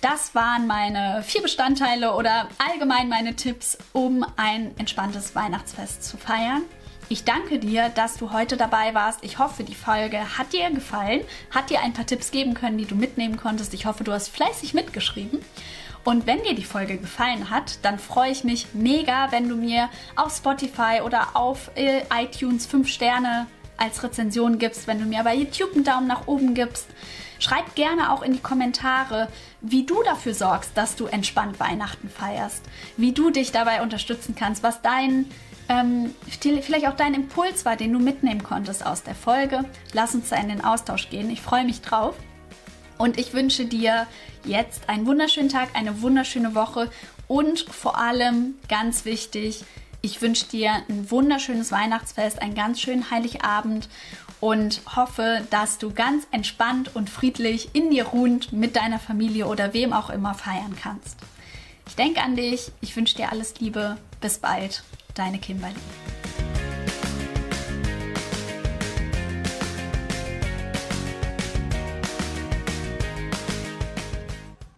Das 0.00 0.34
waren 0.34 0.66
meine 0.66 1.22
vier 1.22 1.42
Bestandteile 1.42 2.14
oder 2.14 2.48
allgemein 2.58 3.08
meine 3.08 3.36
Tipps, 3.36 3.78
um 3.92 4.26
ein 4.36 4.76
entspanntes 4.76 5.36
Weihnachtsfest 5.36 6.02
zu 6.02 6.16
feiern. 6.16 6.62
Ich 7.08 7.24
danke 7.24 7.58
dir, 7.58 7.90
dass 7.90 8.16
du 8.16 8.32
heute 8.32 8.56
dabei 8.56 8.94
warst. 8.94 9.22
Ich 9.22 9.38
hoffe, 9.38 9.64
die 9.64 9.74
Folge 9.74 10.38
hat 10.38 10.52
dir 10.52 10.70
gefallen, 10.70 11.22
hat 11.50 11.68
dir 11.68 11.80
ein 11.80 11.92
paar 11.92 12.06
Tipps 12.06 12.30
geben 12.30 12.54
können, 12.54 12.78
die 12.78 12.86
du 12.86 12.94
mitnehmen 12.94 13.36
konntest. 13.36 13.74
Ich 13.74 13.86
hoffe, 13.86 14.04
du 14.04 14.12
hast 14.12 14.28
fleißig 14.28 14.72
mitgeschrieben. 14.72 15.40
Und 16.04 16.26
wenn 16.26 16.42
dir 16.42 16.54
die 16.54 16.64
Folge 16.64 16.96
gefallen 16.96 17.50
hat, 17.50 17.78
dann 17.82 17.98
freue 17.98 18.32
ich 18.32 18.44
mich 18.44 18.68
mega, 18.72 19.30
wenn 19.30 19.48
du 19.48 19.56
mir 19.56 19.88
auf 20.16 20.34
Spotify 20.34 21.00
oder 21.04 21.36
auf 21.36 21.70
äh, 21.76 22.02
iTunes 22.12 22.66
5 22.66 22.88
Sterne 22.88 23.46
als 23.76 24.02
Rezension 24.02 24.58
gibst, 24.58 24.86
wenn 24.86 24.98
du 24.98 25.04
mir 25.04 25.22
bei 25.22 25.34
YouTube 25.34 25.74
einen 25.74 25.84
Daumen 25.84 26.06
nach 26.06 26.26
oben 26.26 26.54
gibst. 26.54 26.86
Schreib 27.38 27.74
gerne 27.74 28.12
auch 28.12 28.22
in 28.22 28.32
die 28.32 28.40
Kommentare, 28.40 29.28
wie 29.60 29.84
du 29.84 30.02
dafür 30.04 30.34
sorgst, 30.34 30.72
dass 30.76 30.96
du 30.96 31.06
entspannt 31.06 31.58
Weihnachten 31.58 32.08
feierst, 32.08 32.62
wie 32.96 33.12
du 33.12 33.30
dich 33.30 33.50
dabei 33.50 33.82
unterstützen 33.82 34.34
kannst, 34.36 34.62
was 34.62 34.82
dein 34.82 35.26
ähm, 35.72 36.14
vielleicht 36.62 36.86
auch 36.86 36.96
dein 36.96 37.14
Impuls 37.14 37.64
war, 37.64 37.76
den 37.76 37.92
du 37.92 37.98
mitnehmen 37.98 38.42
konntest 38.42 38.84
aus 38.84 39.02
der 39.02 39.14
Folge. 39.14 39.64
Lass 39.92 40.14
uns 40.14 40.28
da 40.28 40.36
in 40.36 40.48
den 40.48 40.64
Austausch 40.64 41.08
gehen. 41.08 41.30
Ich 41.30 41.40
freue 41.40 41.64
mich 41.64 41.80
drauf. 41.80 42.16
Und 42.98 43.18
ich 43.18 43.32
wünsche 43.32 43.64
dir 43.64 44.06
jetzt 44.44 44.88
einen 44.88 45.06
wunderschönen 45.06 45.48
Tag, 45.48 45.70
eine 45.74 46.02
wunderschöne 46.02 46.54
Woche 46.54 46.90
und 47.26 47.60
vor 47.60 47.98
allem 47.98 48.54
ganz 48.68 49.04
wichtig, 49.04 49.64
ich 50.02 50.20
wünsche 50.20 50.46
dir 50.46 50.72
ein 50.88 51.10
wunderschönes 51.10 51.72
Weihnachtsfest, 51.72 52.42
einen 52.42 52.54
ganz 52.54 52.80
schönen 52.80 53.10
Heiligabend 53.10 53.88
und 54.40 54.82
hoffe, 54.96 55.46
dass 55.50 55.78
du 55.78 55.92
ganz 55.92 56.26
entspannt 56.32 56.94
und 56.94 57.08
friedlich 57.08 57.70
in 57.72 57.90
dir 57.90 58.04
ruhend 58.06 58.52
mit 58.52 58.76
deiner 58.76 58.98
Familie 58.98 59.46
oder 59.46 59.72
wem 59.72 59.92
auch 59.92 60.10
immer 60.10 60.34
feiern 60.34 60.76
kannst. 60.80 61.16
Ich 61.86 61.94
denke 61.94 62.20
an 62.20 62.36
dich, 62.36 62.72
ich 62.80 62.96
wünsche 62.96 63.16
dir 63.16 63.30
alles 63.30 63.58
Liebe, 63.60 63.96
bis 64.20 64.38
bald, 64.38 64.82
deine 65.14 65.38
Kimberly. 65.38 65.74